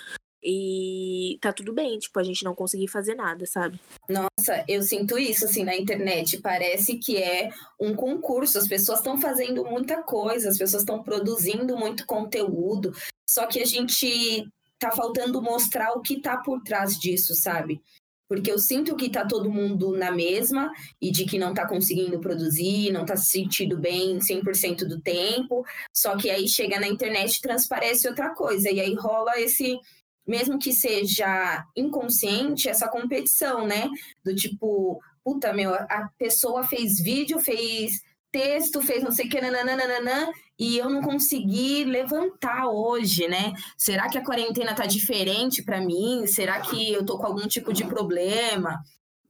e 0.48 1.40
tá 1.42 1.52
tudo 1.52 1.74
bem, 1.74 1.98
tipo, 1.98 2.20
a 2.20 2.24
gente 2.24 2.44
não 2.44 2.54
conseguir 2.54 2.88
fazer 2.88 3.16
nada, 3.16 3.48
sabe? 3.48 3.80
Nossa, 4.08 4.64
eu 4.68 4.84
sinto 4.84 5.18
isso, 5.18 5.46
assim, 5.46 5.64
na 5.64 5.76
internet. 5.76 6.40
Parece 6.40 7.00
que 7.00 7.18
é 7.18 7.50
um 7.82 7.96
concurso. 7.96 8.60
As 8.60 8.68
pessoas 8.68 9.00
estão 9.00 9.20
fazendo 9.20 9.66
muita 9.66 10.04
coisa, 10.04 10.50
as 10.50 10.58
pessoas 10.58 10.84
estão 10.84 11.02
produzindo 11.02 11.76
muito 11.76 12.06
conteúdo. 12.06 12.94
Só 13.28 13.48
que 13.48 13.60
a 13.60 13.66
gente 13.66 14.48
tá 14.78 14.92
faltando 14.92 15.42
mostrar 15.42 15.94
o 15.94 16.02
que 16.02 16.22
tá 16.22 16.38
por 16.38 16.62
trás 16.62 17.00
disso, 17.00 17.34
sabe? 17.34 17.82
Porque 18.28 18.52
eu 18.52 18.60
sinto 18.60 18.96
que 18.96 19.10
tá 19.10 19.26
todo 19.26 19.50
mundo 19.52 19.98
na 19.98 20.12
mesma 20.12 20.72
e 21.02 21.10
de 21.12 21.26
que 21.26 21.40
não 21.40 21.56
tá 21.56 21.68
conseguindo 21.68 22.20
produzir, 22.20 22.92
não 22.92 23.04
tá 23.04 23.16
se 23.18 23.32
sentindo 23.32 23.80
bem 23.80 24.20
100% 24.20 24.88
do 24.88 25.02
tempo. 25.02 25.66
Só 25.92 26.16
que 26.16 26.30
aí 26.30 26.48
chega 26.48 26.80
na 26.80 26.88
internet 26.88 27.36
e 27.36 27.42
transparece 27.42 28.08
outra 28.08 28.30
coisa. 28.36 28.70
E 28.70 28.80
aí 28.80 28.94
rola 28.94 29.40
esse 29.40 29.80
mesmo 30.28 30.58
que 30.58 30.74
seja 30.74 31.66
inconsciente, 31.76 32.70
essa 32.70 32.88
competição, 32.88 33.66
né? 33.66 33.90
Do 34.24 34.36
tipo, 34.36 35.00
puta, 35.24 35.54
meu, 35.54 35.74
a 35.74 36.10
pessoa 36.18 36.64
fez 36.64 37.00
vídeo, 37.00 37.40
fez 37.40 38.02
texto, 38.32 38.82
fez 38.82 39.02
não 39.04 39.12
sei 39.12 39.28
o 39.28 39.30
que, 39.30 39.40
nananana, 39.40 40.30
e 40.60 40.78
eu 40.78 40.90
não 40.90 41.02
consegui 41.02 41.86
levantar 41.86 42.68
hoje, 42.68 43.28
né? 43.28 43.54
Será 43.78 44.10
que 44.10 44.18
a 44.18 44.24
quarentena 44.24 44.76
tá 44.76 44.86
diferente 44.86 45.64
para 45.64 45.80
mim? 45.80 46.26
Será 46.28 46.60
que 46.62 46.92
eu 46.92 47.06
tô 47.06 47.18
com 47.18 47.28
algum 47.28 47.48
tipo 47.48 47.72
de 47.72 47.86
problema? 47.86 48.82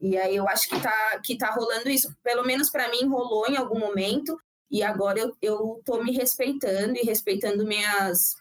E 0.02 0.18
aí 0.18 0.36
eu 0.36 0.48
acho 0.48 0.68
que 0.68 0.80
tá, 0.80 1.20
que 1.24 1.38
tá 1.38 1.52
rolando 1.52 1.90
isso. 1.90 2.16
Pelo 2.24 2.44
menos 2.44 2.70
para 2.70 2.90
mim 2.90 3.08
rolou 3.08 3.48
em 3.48 3.58
algum 3.58 3.80
momento, 3.80 4.40
e 4.70 4.82
agora 4.84 5.20
eu, 5.20 5.36
eu 5.42 5.82
tô 5.86 6.04
me 6.04 6.12
respeitando 6.12 6.98
e 6.98 7.06
respeitando 7.06 7.66
minhas 7.66 8.36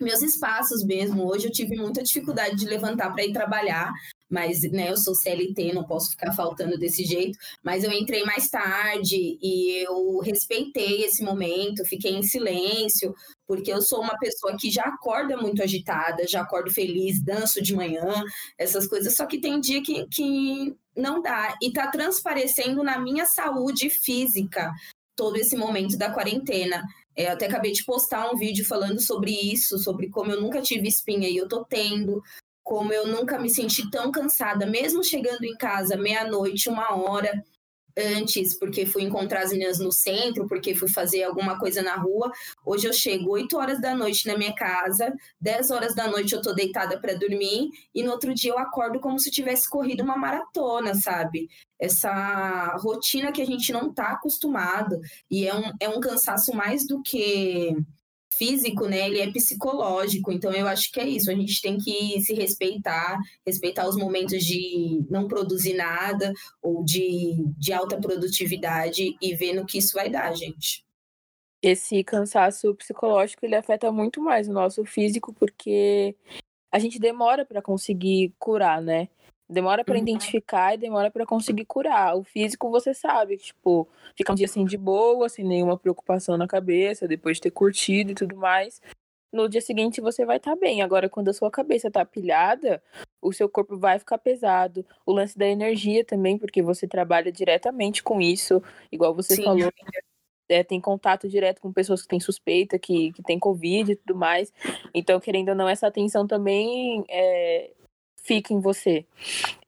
meus 0.00 0.22
espaços 0.22 0.84
mesmo. 0.84 1.26
Hoje 1.26 1.46
eu 1.46 1.52
tive 1.52 1.76
muita 1.76 2.02
dificuldade 2.02 2.56
de 2.56 2.66
levantar 2.66 3.12
para 3.12 3.24
ir 3.24 3.32
trabalhar, 3.32 3.92
mas 4.28 4.62
né, 4.62 4.90
eu 4.90 4.96
sou 4.96 5.14
CLT, 5.14 5.72
não 5.72 5.84
posso 5.84 6.10
ficar 6.10 6.32
faltando 6.32 6.78
desse 6.78 7.04
jeito. 7.04 7.38
Mas 7.62 7.84
eu 7.84 7.92
entrei 7.92 8.24
mais 8.24 8.48
tarde 8.50 9.38
e 9.40 9.84
eu 9.84 10.18
respeitei 10.18 11.04
esse 11.04 11.22
momento, 11.22 11.84
fiquei 11.84 12.12
em 12.12 12.22
silêncio, 12.22 13.14
porque 13.46 13.72
eu 13.72 13.80
sou 13.80 14.00
uma 14.02 14.18
pessoa 14.18 14.56
que 14.58 14.70
já 14.70 14.82
acorda 14.82 15.36
muito 15.36 15.62
agitada, 15.62 16.26
já 16.26 16.42
acordo 16.42 16.70
feliz, 16.70 17.22
danço 17.22 17.62
de 17.62 17.74
manhã, 17.74 18.24
essas 18.58 18.86
coisas, 18.86 19.16
só 19.16 19.26
que 19.26 19.40
tem 19.40 19.60
dia 19.60 19.82
que, 19.82 20.06
que 20.08 20.74
não 20.96 21.22
dá. 21.22 21.56
E 21.62 21.72
tá 21.72 21.86
transparecendo 21.88 22.82
na 22.82 22.98
minha 22.98 23.26
saúde 23.26 23.88
física 23.88 24.72
todo 25.14 25.36
esse 25.36 25.56
momento 25.56 25.96
da 25.96 26.10
quarentena. 26.10 26.84
É, 27.16 27.28
eu 27.28 27.32
até 27.32 27.46
acabei 27.46 27.72
de 27.72 27.84
postar 27.84 28.30
um 28.30 28.36
vídeo 28.36 28.64
falando 28.64 29.00
sobre 29.00 29.32
isso, 29.32 29.78
sobre 29.78 30.08
como 30.10 30.30
eu 30.30 30.40
nunca 30.40 30.60
tive 30.60 30.86
espinha 30.86 31.28
e 31.28 31.36
eu 31.36 31.48
tô 31.48 31.64
tendo, 31.64 32.22
como 32.62 32.92
eu 32.92 33.06
nunca 33.06 33.38
me 33.38 33.48
senti 33.48 33.90
tão 33.90 34.10
cansada, 34.12 34.66
mesmo 34.66 35.02
chegando 35.02 35.44
em 35.44 35.56
casa 35.56 35.96
meia-noite, 35.96 36.68
uma 36.68 36.94
hora 36.94 37.42
antes, 37.96 38.58
porque 38.58 38.84
fui 38.84 39.02
encontrar 39.02 39.42
as 39.42 39.52
meninas 39.52 39.78
no 39.78 39.90
centro, 39.90 40.46
porque 40.46 40.74
fui 40.74 40.88
fazer 40.88 41.22
alguma 41.22 41.58
coisa 41.58 41.82
na 41.82 41.96
rua. 41.96 42.30
Hoje 42.64 42.86
eu 42.86 42.92
chego 42.92 43.30
8 43.30 43.56
horas 43.56 43.80
da 43.80 43.94
noite 43.94 44.26
na 44.26 44.36
minha 44.36 44.54
casa, 44.54 45.12
10 45.40 45.70
horas 45.70 45.94
da 45.94 46.08
noite 46.08 46.34
eu 46.34 46.42
tô 46.42 46.52
deitada 46.52 47.00
para 47.00 47.14
dormir, 47.14 47.70
e 47.94 48.02
no 48.02 48.12
outro 48.12 48.34
dia 48.34 48.50
eu 48.52 48.58
acordo 48.58 49.00
como 49.00 49.18
se 49.18 49.30
tivesse 49.30 49.68
corrido 49.68 50.02
uma 50.02 50.16
maratona, 50.16 50.94
sabe? 50.94 51.48
Essa 51.78 52.76
rotina 52.78 53.32
que 53.32 53.42
a 53.42 53.46
gente 53.46 53.72
não 53.72 53.92
tá 53.92 54.12
acostumado, 54.12 55.00
e 55.30 55.46
é 55.46 55.54
um, 55.54 55.72
é 55.80 55.88
um 55.88 56.00
cansaço 56.00 56.54
mais 56.54 56.86
do 56.86 57.02
que 57.02 57.76
físico, 58.36 58.86
né, 58.86 59.06
ele 59.06 59.20
é 59.20 59.30
psicológico. 59.30 60.32
Então 60.32 60.52
eu 60.52 60.66
acho 60.66 60.90
que 60.92 61.00
é 61.00 61.08
isso, 61.08 61.30
a 61.30 61.34
gente 61.34 61.60
tem 61.60 61.78
que 61.78 62.20
se 62.20 62.34
respeitar, 62.34 63.18
respeitar 63.44 63.88
os 63.88 63.96
momentos 63.96 64.44
de 64.44 65.04
não 65.10 65.28
produzir 65.28 65.74
nada 65.74 66.32
ou 66.62 66.84
de, 66.84 67.36
de 67.58 67.72
alta 67.72 67.98
produtividade 67.98 69.16
e 69.20 69.34
ver 69.34 69.54
no 69.54 69.66
que 69.66 69.78
isso 69.78 69.94
vai 69.94 70.08
dar, 70.08 70.34
gente. 70.34 70.84
Esse 71.62 72.04
cansaço 72.04 72.74
psicológico 72.74 73.44
ele 73.44 73.56
afeta 73.56 73.90
muito 73.90 74.20
mais 74.20 74.48
o 74.48 74.52
nosso 74.52 74.84
físico 74.84 75.32
porque 75.32 76.14
a 76.70 76.78
gente 76.78 76.98
demora 76.98 77.44
para 77.44 77.62
conseguir 77.62 78.34
curar, 78.38 78.82
né? 78.82 79.08
Demora 79.48 79.84
para 79.84 79.94
uhum. 79.94 80.02
identificar 80.02 80.74
e 80.74 80.78
demora 80.78 81.08
para 81.08 81.24
conseguir 81.24 81.64
curar. 81.66 82.16
O 82.16 82.24
físico 82.24 82.68
você 82.68 82.92
sabe, 82.92 83.36
tipo, 83.36 83.88
fica 84.16 84.32
um 84.32 84.34
dia 84.34 84.46
assim 84.46 84.64
de 84.64 84.76
boa, 84.76 85.28
sem 85.28 85.44
nenhuma 85.44 85.78
preocupação 85.78 86.36
na 86.36 86.48
cabeça, 86.48 87.06
depois 87.06 87.36
de 87.36 87.42
ter 87.42 87.52
curtido 87.52 88.10
e 88.10 88.14
tudo 88.14 88.36
mais. 88.36 88.80
No 89.32 89.48
dia 89.48 89.60
seguinte 89.60 90.00
você 90.00 90.24
vai 90.24 90.38
estar 90.38 90.54
tá 90.54 90.56
bem. 90.56 90.82
Agora, 90.82 91.08
quando 91.08 91.28
a 91.28 91.32
sua 91.32 91.48
cabeça 91.48 91.88
tá 91.88 92.04
pilhada, 92.04 92.82
o 93.22 93.32
seu 93.32 93.48
corpo 93.48 93.78
vai 93.78 94.00
ficar 94.00 94.18
pesado. 94.18 94.84
O 95.04 95.12
lance 95.12 95.38
da 95.38 95.46
energia 95.46 96.04
também, 96.04 96.36
porque 96.36 96.60
você 96.60 96.88
trabalha 96.88 97.30
diretamente 97.30 98.02
com 98.02 98.20
isso, 98.20 98.60
igual 98.90 99.14
você 99.14 99.36
Sim. 99.36 99.44
falou. 99.44 99.70
É, 100.48 100.62
tem 100.62 100.80
contato 100.80 101.28
direto 101.28 101.60
com 101.60 101.72
pessoas 101.72 102.02
que 102.02 102.08
têm 102.08 102.20
suspeita, 102.20 102.78
que, 102.78 103.12
que 103.12 103.22
tem 103.22 103.38
Covid 103.38 103.92
e 103.92 103.96
tudo 103.96 104.16
mais. 104.16 104.52
Então, 104.94 105.18
querendo 105.20 105.50
ou 105.50 105.54
não, 105.56 105.68
essa 105.68 105.88
atenção 105.88 106.24
também 106.24 107.04
é, 107.08 107.72
fica 108.26 108.52
em 108.52 108.60
você. 108.60 109.06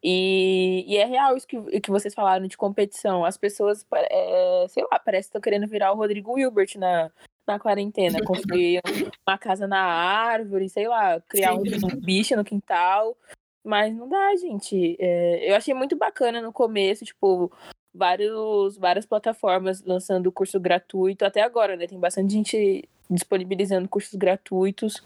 E, 0.02 0.84
e 0.86 0.96
é 0.96 1.04
real 1.04 1.36
isso 1.36 1.46
que, 1.46 1.80
que 1.80 1.90
vocês 1.90 2.14
falaram 2.14 2.46
de 2.46 2.56
competição. 2.56 3.24
As 3.24 3.36
pessoas, 3.36 3.86
é, 3.92 4.66
sei 4.68 4.84
lá, 4.90 4.98
parece 4.98 5.28
que 5.28 5.30
estão 5.30 5.40
querendo 5.40 5.66
virar 5.66 5.92
o 5.92 5.96
Rodrigo 5.96 6.32
Wilbert 6.32 6.76
na, 6.76 7.10
na 7.46 7.58
quarentena. 7.58 8.22
Construir 8.24 8.80
uma 9.26 9.38
casa 9.38 9.66
na 9.66 9.80
árvore, 9.80 10.68
sei 10.68 10.88
lá, 10.88 11.20
criar 11.20 11.54
um, 11.54 11.62
um, 11.62 12.00
bicho 12.00 12.36
no 12.36 12.44
quintal. 12.44 13.16
Mas 13.64 13.94
não 13.94 14.08
dá, 14.08 14.34
gente. 14.36 14.96
É, 14.98 15.50
eu 15.50 15.56
achei 15.56 15.74
muito 15.74 15.96
bacana 15.96 16.40
no 16.40 16.52
começo, 16.52 17.04
tipo, 17.04 17.52
vários, 17.94 18.76
várias 18.76 19.06
plataformas 19.06 19.82
lançando 19.84 20.32
curso 20.32 20.58
gratuito. 20.58 21.24
Até 21.24 21.42
agora, 21.42 21.76
né? 21.76 21.86
Tem 21.86 21.98
bastante 21.98 22.32
gente 22.32 22.88
disponibilizando 23.10 23.88
cursos 23.88 24.14
gratuitos. 24.14 25.02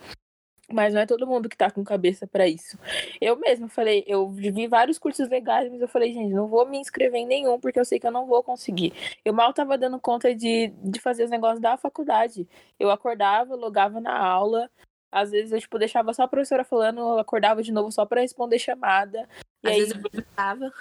Mas 0.73 0.95
não 0.95 1.01
é 1.01 1.07
todo 1.07 1.27
mundo 1.27 1.49
que 1.49 1.57
tá 1.57 1.71
com 1.71 1.85
cabeça 1.85 2.27
para 2.27 2.49
isso. 2.49 2.79
Eu 3.21 3.37
mesmo 3.37 3.69
falei, 3.69 4.05
eu 4.07 4.31
vi 4.31 4.67
vários 4.67 4.99
cursos 4.99 5.29
legais, 5.29 5.71
mas 5.71 5.81
eu 5.81 5.89
falei, 5.89 6.13
gente, 6.13 6.33
não 6.33 6.49
vou 6.49 6.67
me 6.67 6.79
inscrever 6.79 7.21
em 7.21 7.27
nenhum, 7.27 7.61
porque 7.61 7.79
eu 7.79 7.85
sei 7.85 8.01
que 8.01 8.07
eu 8.07 8.11
não 8.11 8.27
vou 8.27 8.43
conseguir. 8.43 8.93
Eu 9.25 9.33
mal 9.33 9.53
tava 9.53 9.77
dando 9.77 10.01
conta 10.01 10.35
de, 10.35 10.69
de 10.83 11.01
fazer 11.01 11.25
os 11.25 11.31
negócios 11.31 11.61
da 11.61 11.77
faculdade. 11.77 12.49
Eu 12.79 12.91
acordava, 12.91 13.55
logava 13.55 14.01
na 14.01 14.17
aula, 14.19 14.71
às 15.11 15.31
vezes 15.31 15.53
eu, 15.53 15.61
tipo, 15.61 15.79
deixava 15.79 16.15
só 16.15 16.23
a 16.23 16.29
professora 16.29 16.65
falando, 16.65 17.01
eu 17.01 17.19
acordava 17.19 17.63
de 17.63 17.71
novo 17.71 17.93
só 17.93 18.07
para 18.07 18.23
responder 18.23 18.59
chamada. 18.59 19.29
E 19.62 19.68
Às 19.68 19.75
aí, 19.75 19.81
vezes 19.81 19.94
eu 20.12 20.25
tava. 20.35 20.72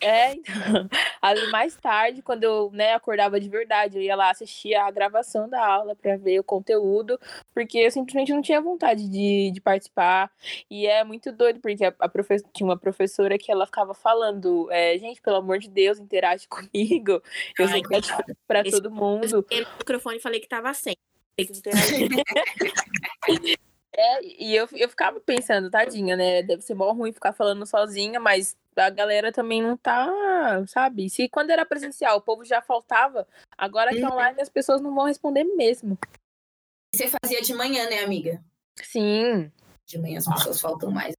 É, 0.00 0.32
então. 0.32 0.52
Aí 1.20 1.50
mais 1.50 1.74
tarde, 1.74 2.22
quando 2.22 2.44
eu 2.44 2.70
né, 2.72 2.94
acordava 2.94 3.40
de 3.40 3.48
verdade, 3.48 3.98
eu 3.98 4.02
ia 4.02 4.14
lá 4.14 4.30
assistir 4.30 4.74
a 4.74 4.88
gravação 4.90 5.48
da 5.48 5.64
aula 5.64 5.96
para 5.96 6.16
ver 6.16 6.38
o 6.38 6.44
conteúdo, 6.44 7.18
porque 7.52 7.78
eu 7.78 7.90
simplesmente 7.90 8.32
não 8.32 8.40
tinha 8.40 8.60
vontade 8.60 9.08
de, 9.08 9.50
de 9.50 9.60
participar. 9.60 10.30
E 10.70 10.86
é 10.86 11.02
muito 11.02 11.32
doido, 11.32 11.60
porque 11.60 11.84
a, 11.84 11.94
a 11.98 12.08
tinha 12.52 12.68
uma 12.68 12.78
professora 12.78 13.36
que 13.36 13.50
ela 13.50 13.66
ficava 13.66 13.94
falando, 13.94 14.70
é, 14.70 14.96
gente, 14.98 15.20
pelo 15.20 15.36
amor 15.36 15.58
de 15.58 15.68
Deus, 15.68 15.98
interage 15.98 16.46
comigo. 16.48 17.20
Eu 17.58 17.66
Ai, 17.66 17.68
sei 17.68 17.82
que 17.82 17.96
é 17.96 18.00
pra 18.46 18.62
todo 18.62 18.90
mundo. 18.90 19.44
Eu 19.50 19.62
no 19.62 19.78
microfone 19.78 20.20
falei 20.20 20.40
que 20.40 20.48
tava 20.48 20.72
sem. 20.72 20.96
Tem 21.36 21.46
que 21.46 21.58
interagir. 21.58 22.08
É, 24.00 24.20
e 24.22 24.54
eu, 24.54 24.68
eu 24.74 24.88
ficava 24.88 25.18
pensando, 25.18 25.68
tadinha, 25.68 26.16
né? 26.16 26.40
Deve 26.40 26.62
ser 26.62 26.74
mó 26.74 26.92
ruim 26.92 27.10
ficar 27.10 27.32
falando 27.32 27.66
sozinha, 27.66 28.20
mas 28.20 28.56
a 28.76 28.88
galera 28.90 29.32
também 29.32 29.60
não 29.60 29.76
tá, 29.76 30.64
sabe? 30.68 31.10
Se 31.10 31.28
quando 31.28 31.50
era 31.50 31.66
presencial 31.66 32.18
o 32.18 32.22
povo 32.22 32.44
já 32.44 32.62
faltava, 32.62 33.26
agora 33.56 33.90
que 33.90 34.00
é 34.00 34.06
uhum. 34.06 34.12
online 34.12 34.40
as 34.40 34.48
pessoas 34.48 34.80
não 34.80 34.94
vão 34.94 35.06
responder 35.06 35.42
mesmo. 35.42 35.98
Você 36.94 37.08
fazia 37.08 37.42
de 37.42 37.52
manhã, 37.52 37.90
né, 37.90 38.04
amiga? 38.04 38.40
Sim. 38.76 39.50
De 39.84 39.98
manhã 39.98 40.18
as 40.18 40.28
pessoas 40.28 40.60
faltam 40.60 40.92
mais. 40.92 41.14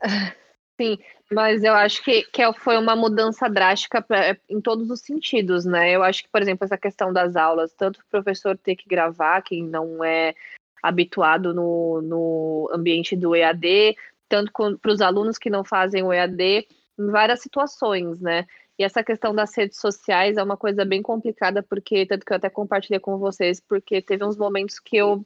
Sim, 0.80 0.98
mas 1.30 1.62
eu 1.62 1.74
acho 1.74 2.02
que, 2.02 2.22
que 2.22 2.40
é, 2.40 2.50
foi 2.54 2.78
uma 2.78 2.96
mudança 2.96 3.46
drástica 3.46 4.00
pra, 4.00 4.38
em 4.48 4.58
todos 4.58 4.90
os 4.90 5.00
sentidos, 5.00 5.66
né? 5.66 5.90
Eu 5.90 6.02
acho 6.02 6.22
que, 6.22 6.30
por 6.30 6.40
exemplo, 6.40 6.64
essa 6.64 6.78
questão 6.78 7.12
das 7.12 7.36
aulas, 7.36 7.74
tanto 7.74 8.00
o 8.00 8.06
professor 8.06 8.56
ter 8.56 8.74
que 8.74 8.88
gravar, 8.88 9.42
quem 9.42 9.62
não 9.62 10.02
é 10.02 10.34
habituado 10.82 11.54
no, 11.54 12.02
no 12.02 12.70
ambiente 12.72 13.14
do 13.14 13.36
EAD, 13.36 13.96
tanto 14.28 14.50
para 14.78 14.92
os 14.92 15.00
alunos 15.00 15.38
que 15.38 15.50
não 15.50 15.62
fazem 15.62 16.02
o 16.02 16.12
EAD, 16.12 16.66
em 16.98 17.10
várias 17.10 17.40
situações, 17.40 18.20
né? 18.20 18.46
E 18.78 18.84
essa 18.84 19.04
questão 19.04 19.34
das 19.34 19.54
redes 19.56 19.78
sociais 19.78 20.36
é 20.36 20.42
uma 20.42 20.56
coisa 20.56 20.84
bem 20.84 21.02
complicada, 21.02 21.62
porque, 21.62 22.06
tanto 22.06 22.24
que 22.24 22.32
eu 22.32 22.36
até 22.36 22.50
compartilhei 22.50 22.98
com 22.98 23.18
vocês, 23.18 23.60
porque 23.60 24.00
teve 24.02 24.24
uns 24.24 24.36
momentos 24.36 24.80
que 24.80 24.96
eu 24.96 25.24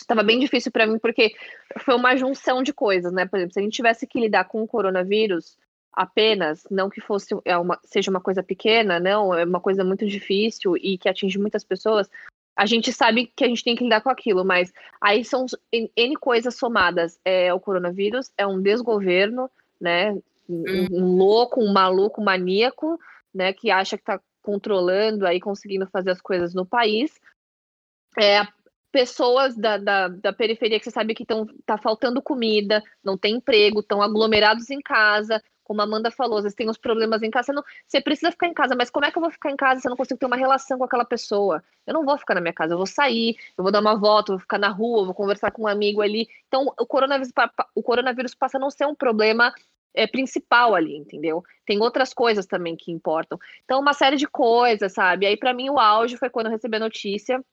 estava 0.00 0.22
bem 0.22 0.38
difícil 0.38 0.72
para 0.72 0.86
mim, 0.86 0.98
porque 0.98 1.34
foi 1.80 1.94
uma 1.94 2.16
junção 2.16 2.62
de 2.62 2.72
coisas, 2.72 3.12
né? 3.12 3.26
Por 3.26 3.36
exemplo, 3.36 3.54
se 3.54 3.60
a 3.60 3.62
gente 3.62 3.74
tivesse 3.74 4.06
que 4.06 4.20
lidar 4.20 4.44
com 4.44 4.62
o 4.62 4.66
coronavírus 4.66 5.56
apenas, 5.92 6.64
não 6.70 6.88
que 6.88 7.00
fosse 7.00 7.34
é 7.44 7.56
uma, 7.56 7.78
seja 7.84 8.10
uma 8.10 8.20
coisa 8.20 8.42
pequena, 8.42 8.98
não, 9.00 9.34
é 9.34 9.44
uma 9.44 9.60
coisa 9.60 9.84
muito 9.84 10.06
difícil 10.06 10.76
e 10.76 10.96
que 10.96 11.08
atinge 11.08 11.38
muitas 11.38 11.64
pessoas, 11.64 12.08
a 12.58 12.66
gente 12.66 12.92
sabe 12.92 13.32
que 13.36 13.44
a 13.44 13.46
gente 13.46 13.62
tem 13.62 13.76
que 13.76 13.84
lidar 13.84 14.00
com 14.00 14.10
aquilo, 14.10 14.44
mas 14.44 14.72
aí 15.00 15.24
são 15.24 15.46
N 15.72 16.16
coisas 16.16 16.56
somadas. 16.56 17.16
É 17.24 17.54
o 17.54 17.60
coronavírus, 17.60 18.32
é 18.36 18.44
um 18.44 18.60
desgoverno, 18.60 19.48
né? 19.80 20.12
Um, 20.48 20.88
um 20.90 21.16
louco, 21.16 21.62
um 21.62 21.72
maluco, 21.72 22.20
um 22.20 22.24
maníaco, 22.24 22.98
né? 23.32 23.52
Que 23.52 23.70
acha 23.70 23.96
que 23.96 24.02
está 24.02 24.20
controlando 24.42 25.24
aí, 25.24 25.38
conseguindo 25.38 25.86
fazer 25.86 26.10
as 26.10 26.20
coisas 26.20 26.52
no 26.52 26.66
país. 26.66 27.12
É, 28.18 28.44
pessoas 28.90 29.56
da, 29.56 29.76
da, 29.76 30.08
da, 30.08 30.32
periferia 30.32 30.80
que 30.80 30.84
você 30.84 30.90
sabe 30.90 31.14
que 31.14 31.22
estão 31.22 31.46
tá 31.64 31.78
faltando 31.78 32.20
comida, 32.20 32.82
não 33.04 33.16
tem 33.16 33.36
emprego, 33.36 33.78
estão 33.78 34.02
aglomerados 34.02 34.68
em 34.68 34.80
casa, 34.80 35.40
como 35.68 35.82
a 35.82 35.84
Amanda 35.84 36.10
falou, 36.10 36.38
às 36.38 36.44
vezes 36.44 36.56
tem 36.56 36.68
uns 36.68 36.78
problemas 36.78 37.22
em 37.22 37.30
casa, 37.30 37.46
você, 37.46 37.52
não, 37.52 37.62
você 37.86 38.00
precisa 38.00 38.30
ficar 38.30 38.46
em 38.46 38.54
casa, 38.54 38.74
mas 38.74 38.88
como 38.88 39.04
é 39.04 39.12
que 39.12 39.18
eu 39.18 39.22
vou 39.22 39.30
ficar 39.30 39.50
em 39.50 39.56
casa 39.56 39.82
se 39.82 39.86
eu 39.86 39.90
não 39.90 39.98
consigo 39.98 40.18
ter 40.18 40.24
uma 40.24 40.36
relação 40.36 40.78
com 40.78 40.84
aquela 40.84 41.04
pessoa? 41.04 41.62
Eu 41.86 41.92
não 41.92 42.06
vou 42.06 42.16
ficar 42.16 42.34
na 42.34 42.40
minha 42.40 42.54
casa, 42.54 42.72
eu 42.72 42.78
vou 42.78 42.86
sair, 42.86 43.36
eu 43.56 43.62
vou 43.62 43.70
dar 43.70 43.80
uma 43.80 43.94
volta, 43.94 44.32
eu 44.32 44.36
vou 44.36 44.40
ficar 44.40 44.58
na 44.58 44.70
rua, 44.70 45.02
eu 45.02 45.04
vou 45.04 45.14
conversar 45.14 45.50
com 45.50 45.64
um 45.64 45.66
amigo 45.66 46.00
ali. 46.00 46.26
Então, 46.46 46.72
o 46.80 46.86
coronavírus, 46.86 47.30
o 47.74 47.82
coronavírus 47.82 48.34
passa 48.34 48.56
a 48.56 48.60
não 48.60 48.70
ser 48.70 48.86
um 48.86 48.94
problema 48.94 49.52
é, 49.92 50.06
principal 50.06 50.74
ali, 50.74 50.96
entendeu? 50.96 51.44
Tem 51.66 51.78
outras 51.82 52.14
coisas 52.14 52.46
também 52.46 52.74
que 52.74 52.90
importam. 52.90 53.38
Então, 53.64 53.78
uma 53.78 53.92
série 53.92 54.16
de 54.16 54.26
coisas, 54.26 54.94
sabe? 54.94 55.26
Aí, 55.26 55.36
para 55.36 55.52
mim, 55.52 55.68
o 55.68 55.78
auge 55.78 56.16
foi 56.16 56.30
quando 56.30 56.46
eu 56.46 56.52
recebi 56.52 56.76
a 56.76 56.80
notícia 56.80 57.44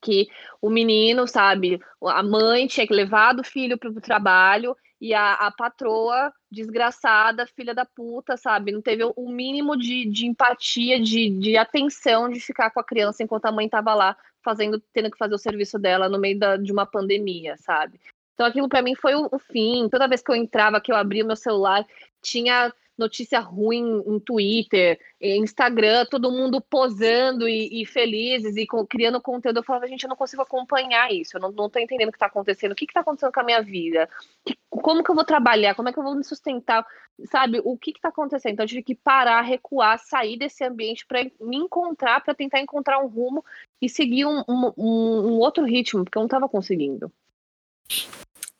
que 0.00 0.28
o 0.62 0.70
menino, 0.70 1.26
sabe, 1.26 1.80
a 2.02 2.22
mãe 2.22 2.66
tinha 2.68 2.86
que 2.86 2.94
levar 2.94 3.38
o 3.38 3.44
filho 3.44 3.76
para 3.76 3.90
o 3.90 4.00
trabalho 4.00 4.76
e 5.00 5.14
a, 5.14 5.32
a 5.34 5.50
patroa, 5.50 6.32
desgraçada, 6.50 7.46
filha 7.46 7.74
da 7.74 7.86
puta, 7.86 8.36
sabe? 8.36 8.70
Não 8.70 8.82
teve 8.82 9.02
o 9.04 9.30
mínimo 9.30 9.76
de, 9.76 10.04
de 10.04 10.26
empatia, 10.26 11.00
de, 11.00 11.30
de 11.30 11.56
atenção 11.56 12.28
de 12.28 12.38
ficar 12.38 12.70
com 12.70 12.80
a 12.80 12.84
criança 12.84 13.22
enquanto 13.22 13.46
a 13.46 13.52
mãe 13.52 13.64
estava 13.64 13.94
lá 13.94 14.16
fazendo, 14.44 14.82
tendo 14.92 15.10
que 15.10 15.16
fazer 15.16 15.34
o 15.34 15.38
serviço 15.38 15.78
dela 15.78 16.08
no 16.08 16.18
meio 16.18 16.38
da, 16.38 16.56
de 16.56 16.70
uma 16.70 16.84
pandemia, 16.84 17.56
sabe? 17.56 17.98
Então 18.34 18.46
aquilo 18.46 18.68
para 18.68 18.82
mim 18.82 18.94
foi 18.94 19.14
o, 19.14 19.28
o, 19.32 19.38
fim. 19.38 19.88
Toda 19.90 20.08
vez 20.08 20.22
que 20.22 20.30
eu 20.30 20.36
entrava, 20.36 20.80
que 20.80 20.92
eu 20.92 20.96
abria 20.96 21.24
o 21.24 21.26
meu 21.26 21.36
celular, 21.36 21.86
tinha 22.22 22.72
notícia 23.00 23.40
ruim 23.40 24.02
em 24.06 24.20
Twitter, 24.20 25.00
em 25.20 25.42
Instagram, 25.42 26.06
todo 26.06 26.30
mundo 26.30 26.60
posando 26.60 27.48
e, 27.48 27.82
e 27.82 27.86
felizes 27.86 28.56
e 28.56 28.66
com, 28.66 28.86
criando 28.86 29.20
conteúdo. 29.20 29.58
Eu 29.58 29.64
falava, 29.64 29.88
gente, 29.88 30.04
eu 30.04 30.08
não 30.08 30.16
consigo 30.16 30.42
acompanhar 30.42 31.12
isso, 31.12 31.36
eu 31.36 31.40
não, 31.40 31.50
não 31.50 31.70
tô 31.70 31.78
entendendo 31.78 32.08
o 32.08 32.12
que 32.12 32.16
está 32.16 32.26
acontecendo, 32.26 32.72
o 32.72 32.74
que 32.74 32.84
está 32.84 33.00
acontecendo 33.00 33.32
com 33.32 33.40
a 33.40 33.44
minha 33.44 33.62
vida, 33.62 34.08
que, 34.44 34.56
como 34.68 35.02
que 35.02 35.10
eu 35.10 35.14
vou 35.14 35.24
trabalhar, 35.24 35.74
como 35.74 35.88
é 35.88 35.92
que 35.92 35.98
eu 35.98 36.04
vou 36.04 36.14
me 36.14 36.22
sustentar, 36.22 36.86
sabe? 37.24 37.60
O 37.64 37.76
que 37.76 37.90
está 37.90 38.08
acontecendo? 38.10 38.52
Então 38.52 38.64
eu 38.64 38.68
tive 38.68 38.82
que 38.82 38.94
parar, 38.94 39.40
recuar, 39.40 39.98
sair 39.98 40.38
desse 40.38 40.62
ambiente 40.62 41.06
para 41.06 41.24
me 41.40 41.56
encontrar, 41.56 42.22
para 42.22 42.34
tentar 42.34 42.60
encontrar 42.60 43.02
um 43.02 43.08
rumo 43.08 43.44
e 43.80 43.88
seguir 43.88 44.26
um, 44.26 44.44
um, 44.46 44.72
um 44.76 45.38
outro 45.38 45.64
ritmo, 45.64 46.04
porque 46.04 46.18
eu 46.18 46.20
não 46.20 46.26
estava 46.26 46.48
conseguindo. 46.48 47.10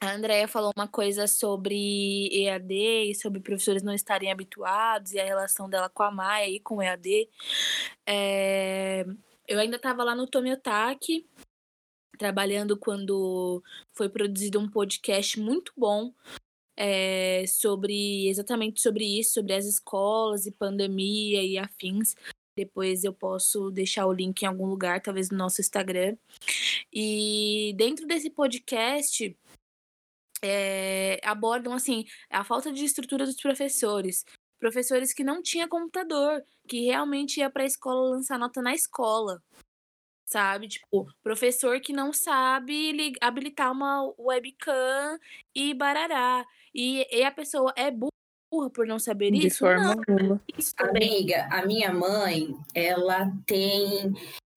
A 0.03 0.15
Andrea 0.15 0.49
falou 0.49 0.73
uma 0.75 0.89
coisa 0.89 1.27
sobre 1.27 2.29
EAD 2.33 3.11
e 3.11 3.15
sobre 3.15 3.39
professores 3.39 3.83
não 3.83 3.93
estarem 3.93 4.33
habituados 4.33 5.13
e 5.13 5.21
a 5.21 5.25
relação 5.25 5.69
dela 5.69 5.91
com 5.91 6.03
a 6.03 6.11
Maia 6.11 6.49
e 6.49 6.59
com 6.59 6.77
o 6.77 6.83
EAD. 6.83 7.29
É... 8.07 9.05
Eu 9.47 9.59
ainda 9.59 9.77
estava 9.77 10.03
lá 10.03 10.15
no 10.15 10.27
Tomiotaki, 10.27 11.29
trabalhando 12.17 12.79
quando 12.79 13.63
foi 13.93 14.09
produzido 14.09 14.59
um 14.59 14.71
podcast 14.71 15.39
muito 15.39 15.73
bom 15.77 16.15
é, 16.79 17.45
sobre 17.47 18.27
exatamente 18.29 18.81
sobre 18.81 19.05
isso, 19.05 19.35
sobre 19.35 19.53
as 19.53 19.67
escolas 19.67 20.47
e 20.47 20.51
pandemia 20.51 21.43
e 21.43 21.59
afins. 21.59 22.15
Depois 22.57 23.05
eu 23.05 23.13
posso 23.13 23.71
deixar 23.71 24.07
o 24.07 24.13
link 24.13 24.43
em 24.43 24.47
algum 24.47 24.67
lugar, 24.67 25.03
talvez 25.03 25.31
no 25.31 25.37
nosso 25.37 25.61
Instagram. 25.61 26.17
E 26.91 27.75
dentro 27.77 28.07
desse 28.07 28.31
podcast 28.31 29.37
é, 30.43 31.21
abordam 31.25 31.73
assim 31.73 32.05
a 32.31 32.45
falta 32.45 32.73
de 32.73 32.85
estrutura 32.85 33.25
dos 33.25 33.41
professores. 33.41 34.25
Professores 34.59 35.13
que 35.13 35.25
não 35.25 35.43
tinha 35.43 35.69
computador, 35.69 36.45
que 36.69 36.85
realmente 36.85 37.41
ia 37.41 37.51
para 37.51 37.63
a 37.63 37.67
escola 37.67 38.11
lançar 38.11 38.39
nota 38.39 38.61
na 38.61 38.75
escola. 38.75 39.43
Sabe? 40.27 40.69
Tipo, 40.69 41.09
professor 41.23 41.81
que 41.81 41.93
não 41.93 42.13
sabe 42.13 43.15
habilitar 43.21 43.73
uma 43.73 44.13
webcam 44.19 45.19
e 45.55 45.75
barará. 45.75 46.45
E, 46.75 47.07
e 47.11 47.25
a 47.25 47.33
pessoa 47.33 47.73
é 47.77 47.91
burra 47.91 48.71
por 48.73 48.87
não 48.87 48.99
saber 48.99 49.33
de 49.33 49.47
isso? 49.47 49.61
Forma 49.61 49.97
não. 50.07 50.41
Isso 50.57 50.75
Amiga, 50.79 51.49
a 51.51 51.67
minha 51.67 51.93
mãe, 51.93 52.55
ela 52.75 53.33
tem 53.47 54.13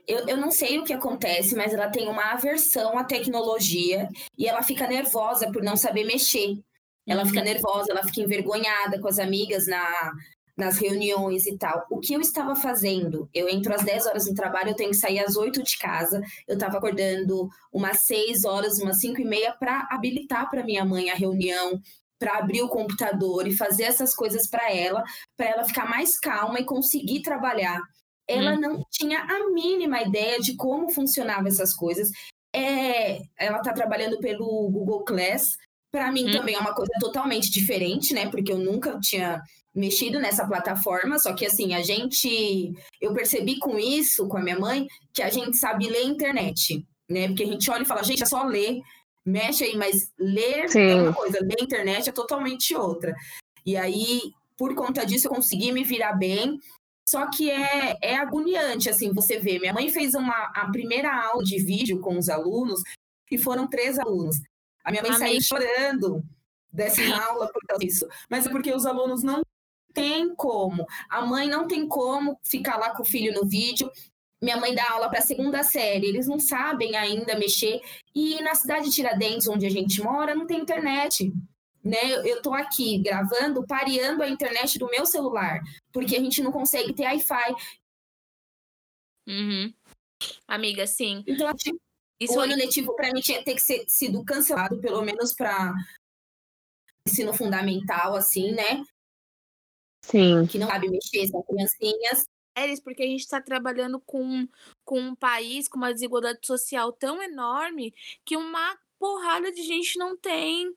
eu, 0.07 0.27
eu 0.27 0.37
não 0.37 0.51
sei 0.51 0.79
o 0.79 0.83
que 0.83 0.93
acontece, 0.93 1.55
mas 1.55 1.73
ela 1.73 1.89
tem 1.89 2.07
uma 2.07 2.33
aversão 2.33 2.97
à 2.97 3.03
tecnologia 3.03 4.09
e 4.37 4.47
ela 4.47 4.61
fica 4.61 4.87
nervosa 4.87 5.51
por 5.51 5.63
não 5.63 5.77
saber 5.77 6.03
mexer. 6.03 6.57
Ela 7.05 7.25
fica 7.25 7.39
uhum. 7.39 7.45
nervosa, 7.45 7.91
ela 7.91 8.03
fica 8.03 8.21
envergonhada 8.21 8.99
com 8.99 9.07
as 9.07 9.19
amigas 9.19 9.67
na, 9.67 10.13
nas 10.55 10.77
reuniões 10.77 11.45
e 11.45 11.57
tal. 11.57 11.85
O 11.89 11.99
que 11.99 12.13
eu 12.13 12.21
estava 12.21 12.55
fazendo? 12.55 13.29
Eu 13.33 13.49
entro 13.49 13.73
às 13.73 13.83
10 13.83 14.05
horas 14.07 14.27
no 14.27 14.35
trabalho, 14.35 14.69
eu 14.69 14.75
tenho 14.75 14.91
que 14.91 14.97
sair 14.97 15.19
às 15.19 15.35
8 15.35 15.63
de 15.63 15.77
casa. 15.77 16.21
Eu 16.47 16.55
estava 16.55 16.77
acordando 16.77 17.49
umas 17.71 18.01
6 18.01 18.45
horas, 18.45 18.79
umas 18.79 18.99
5 18.99 19.19
e 19.21 19.25
meia 19.25 19.53
para 19.53 19.87
habilitar 19.91 20.49
para 20.49 20.63
minha 20.63 20.85
mãe 20.85 21.09
a 21.09 21.15
reunião, 21.15 21.81
para 22.17 22.37
abrir 22.37 22.61
o 22.61 22.69
computador 22.69 23.47
e 23.47 23.55
fazer 23.55 23.83
essas 23.83 24.15
coisas 24.15 24.47
para 24.47 24.71
ela, 24.71 25.03
para 25.35 25.47
ela 25.47 25.63
ficar 25.65 25.89
mais 25.89 26.17
calma 26.17 26.59
e 26.59 26.65
conseguir 26.65 27.21
trabalhar 27.21 27.81
ela 28.27 28.53
hum. 28.53 28.59
não 28.59 28.85
tinha 28.89 29.19
a 29.19 29.49
mínima 29.51 30.01
ideia 30.01 30.39
de 30.39 30.55
como 30.55 30.91
funcionavam 30.91 31.47
essas 31.47 31.73
coisas. 31.73 32.09
É, 32.55 33.19
ela 33.37 33.57
está 33.57 33.73
trabalhando 33.73 34.19
pelo 34.19 34.69
Google 34.69 35.03
Class. 35.03 35.57
Para 35.91 36.11
mim 36.11 36.29
hum. 36.29 36.31
também 36.31 36.55
é 36.55 36.59
uma 36.59 36.73
coisa 36.73 36.91
totalmente 36.99 37.51
diferente, 37.51 38.13
né? 38.13 38.29
Porque 38.29 38.51
eu 38.51 38.57
nunca 38.57 38.99
tinha 38.99 39.41
mexido 39.75 40.19
nessa 40.19 40.45
plataforma, 40.47 41.17
só 41.17 41.33
que 41.33 41.45
assim, 41.45 41.73
a 41.73 41.81
gente 41.81 42.71
eu 43.01 43.11
percebi 43.13 43.57
com 43.57 43.79
isso, 43.79 44.27
com 44.27 44.37
a 44.37 44.41
minha 44.41 44.59
mãe, 44.59 44.87
que 45.11 45.21
a 45.21 45.29
gente 45.29 45.57
sabe 45.57 45.89
ler 45.89 46.03
internet, 46.03 46.85
né? 47.09 47.27
Porque 47.27 47.43
a 47.43 47.47
gente 47.47 47.69
olha 47.71 47.81
e 47.81 47.85
fala, 47.85 48.03
gente, 48.03 48.21
é 48.21 48.25
só 48.25 48.43
ler, 48.43 48.81
mexe 49.25 49.63
aí, 49.63 49.75
mas 49.75 50.11
ler 50.19 50.69
Sim. 50.69 50.79
é 50.79 50.95
uma 50.95 51.13
coisa, 51.13 51.39
ler 51.41 51.57
internet 51.61 52.09
é 52.09 52.11
totalmente 52.11 52.75
outra. 52.75 53.15
E 53.65 53.75
aí, 53.75 54.21
por 54.57 54.75
conta 54.75 55.05
disso, 55.05 55.27
eu 55.27 55.31
consegui 55.31 55.71
me 55.71 55.83
virar 55.83 56.13
bem. 56.13 56.59
Só 57.07 57.29
que 57.29 57.49
é, 57.51 57.97
é 58.01 58.15
agoniante, 58.15 58.89
assim, 58.89 59.11
você 59.13 59.39
vê. 59.39 59.59
Minha 59.59 59.73
mãe 59.73 59.89
fez 59.89 60.13
uma, 60.13 60.51
a 60.55 60.69
primeira 60.71 61.13
aula 61.13 61.43
de 61.43 61.61
vídeo 61.61 61.99
com 61.99 62.17
os 62.17 62.29
alunos 62.29 62.81
e 63.29 63.37
foram 63.37 63.67
três 63.67 63.99
alunos. 63.99 64.37
A 64.83 64.91
minha 64.91 65.03
mãe 65.03 65.11
Amém. 65.11 65.27
saiu 65.27 65.41
chorando 65.41 66.23
dessa 66.71 67.01
aula 67.29 67.51
por 67.51 67.61
causa 67.67 67.85
disso. 67.85 68.07
Mas 68.29 68.45
é 68.45 68.49
porque 68.49 68.73
os 68.73 68.85
alunos 68.85 69.23
não 69.23 69.43
têm 69.93 70.33
como. 70.35 70.85
A 71.09 71.25
mãe 71.25 71.47
não 71.47 71.67
tem 71.67 71.87
como 71.87 72.39
ficar 72.43 72.77
lá 72.77 72.95
com 72.95 73.03
o 73.03 73.05
filho 73.05 73.33
no 73.33 73.47
vídeo. 73.47 73.91
Minha 74.41 74.57
mãe 74.57 74.75
dá 74.75 74.91
aula 74.91 75.09
para 75.09 75.19
a 75.19 75.21
segunda 75.21 75.63
série, 75.63 76.07
eles 76.07 76.27
não 76.27 76.37
sabem 76.37 76.97
ainda 76.97 77.37
mexer. 77.37 77.79
E 78.13 78.41
na 78.41 78.55
cidade 78.55 78.89
de 78.89 78.95
Tiradentes, 78.95 79.47
onde 79.47 79.65
a 79.65 79.69
gente 79.69 80.01
mora, 80.01 80.35
não 80.35 80.45
tem 80.45 80.59
internet 80.59 81.31
né? 81.83 82.13
Eu 82.23 82.37
estou 82.37 82.53
aqui 82.53 82.97
gravando, 82.99 83.65
pareando 83.67 84.23
a 84.23 84.29
internet 84.29 84.79
do 84.79 84.89
meu 84.89 85.05
celular, 85.05 85.59
porque 85.91 86.15
a 86.15 86.19
gente 86.19 86.41
não 86.41 86.51
consegue 86.51 86.93
ter 86.93 87.03
Wi-Fi. 87.03 87.55
Uhum. 89.27 89.73
Amiga, 90.47 90.87
sim. 90.87 91.23
Então, 91.27 91.51
Isso 92.19 92.33
o 92.35 92.39
ano 92.39 92.55
letivo, 92.55 92.95
para 92.95 93.11
mim, 93.11 93.19
tinha 93.19 93.43
ter 93.43 93.55
que 93.55 93.61
ser 93.61 93.85
sido 93.87 94.23
cancelado, 94.23 94.79
pelo 94.79 95.01
menos 95.01 95.33
para 95.33 95.73
ensino 97.07 97.33
fundamental, 97.33 98.15
assim, 98.15 98.53
né? 98.53 98.83
Sim. 100.05 100.47
Que 100.47 100.57
não 100.57 100.67
sabe 100.67 100.89
mexer, 100.89 101.27
são 101.27 101.43
criancinhas. 101.43 102.25
É 102.55 102.81
porque 102.81 103.01
a 103.03 103.07
gente 103.07 103.21
está 103.21 103.41
trabalhando 103.41 103.99
com, 103.99 104.47
com 104.85 104.99
um 104.99 105.15
país 105.15 105.67
com 105.67 105.77
uma 105.77 105.93
desigualdade 105.93 106.45
social 106.45 106.93
tão 106.93 107.21
enorme 107.21 107.93
que 108.23 108.37
uma 108.37 108.77
porrada 109.03 109.51
de 109.51 109.61
gente 109.61 109.99
não 109.99 110.15
tem 110.15 110.73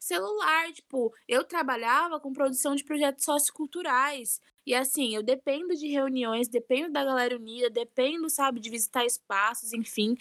celular. 0.00 0.72
Tipo, 0.72 1.14
eu 1.28 1.44
trabalhava 1.44 2.18
com 2.18 2.32
produção 2.32 2.74
de 2.74 2.82
projetos 2.82 3.24
socioculturais. 3.24 4.40
E 4.66 4.74
assim, 4.74 5.14
eu 5.14 5.22
dependo 5.22 5.76
de 5.76 5.86
reuniões, 5.86 6.48
dependo 6.48 6.90
da 6.92 7.04
galera 7.04 7.36
unida, 7.36 7.70
dependo, 7.70 8.28
sabe, 8.28 8.58
de 8.58 8.68
visitar 8.68 9.06
espaços, 9.06 9.72
enfim. 9.72 10.16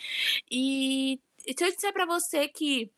E, 0.51 1.19
e 1.47 1.53
se 1.57 1.65
eu 1.65 1.71
disser 1.71 1.91
para 1.91 2.05
você 2.05 2.47
que 2.47 2.91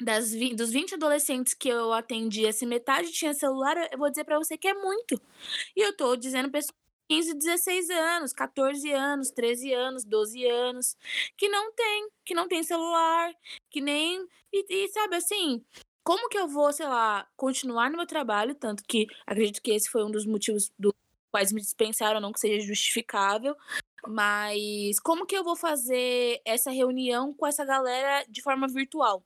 das, 0.00 0.30
dos 0.54 0.70
20 0.70 0.94
adolescentes 0.94 1.52
que 1.52 1.68
eu 1.68 1.92
atendia, 1.92 2.52
se 2.52 2.64
metade 2.64 3.10
tinha 3.10 3.34
celular, 3.34 3.76
eu 3.90 3.98
vou 3.98 4.10
dizer 4.10 4.22
para 4.22 4.38
você 4.38 4.56
que 4.56 4.68
é 4.68 4.74
muito. 4.74 5.20
E 5.74 5.80
eu 5.80 5.92
tô 5.96 6.14
dizendo 6.14 6.48
pessoas 6.52 6.72
15, 7.08 7.34
16 7.34 7.90
anos, 7.90 8.32
14 8.32 8.92
anos, 8.92 9.30
13 9.30 9.72
anos, 9.72 10.04
12 10.04 10.44
anos, 10.46 10.96
que 11.36 11.48
não 11.48 11.72
tem, 11.72 12.08
que 12.24 12.34
não 12.34 12.46
tem 12.46 12.62
celular, 12.62 13.32
que 13.70 13.80
nem. 13.80 14.26
E, 14.52 14.84
e, 14.84 14.88
sabe 14.88 15.16
assim, 15.16 15.64
como 16.04 16.28
que 16.28 16.38
eu 16.38 16.48
vou, 16.48 16.72
sei 16.72 16.86
lá, 16.86 17.26
continuar 17.36 17.90
no 17.90 17.96
meu 17.96 18.06
trabalho? 18.06 18.54
Tanto 18.54 18.82
que 18.84 19.06
acredito 19.26 19.62
que 19.62 19.72
esse 19.72 19.90
foi 19.90 20.04
um 20.04 20.10
dos 20.10 20.26
motivos 20.26 20.70
do 20.78 20.94
quais 21.30 21.52
me 21.52 21.60
dispensaram, 21.60 22.20
não 22.20 22.32
que 22.32 22.40
seja 22.40 22.66
justificável. 22.66 23.56
Mas 24.06 24.98
como 25.00 25.26
que 25.26 25.36
eu 25.36 25.44
vou 25.44 25.56
fazer 25.56 26.40
essa 26.44 26.70
reunião 26.70 27.34
com 27.34 27.46
essa 27.46 27.64
galera 27.64 28.24
de 28.28 28.42
forma 28.42 28.68
virtual? 28.68 29.24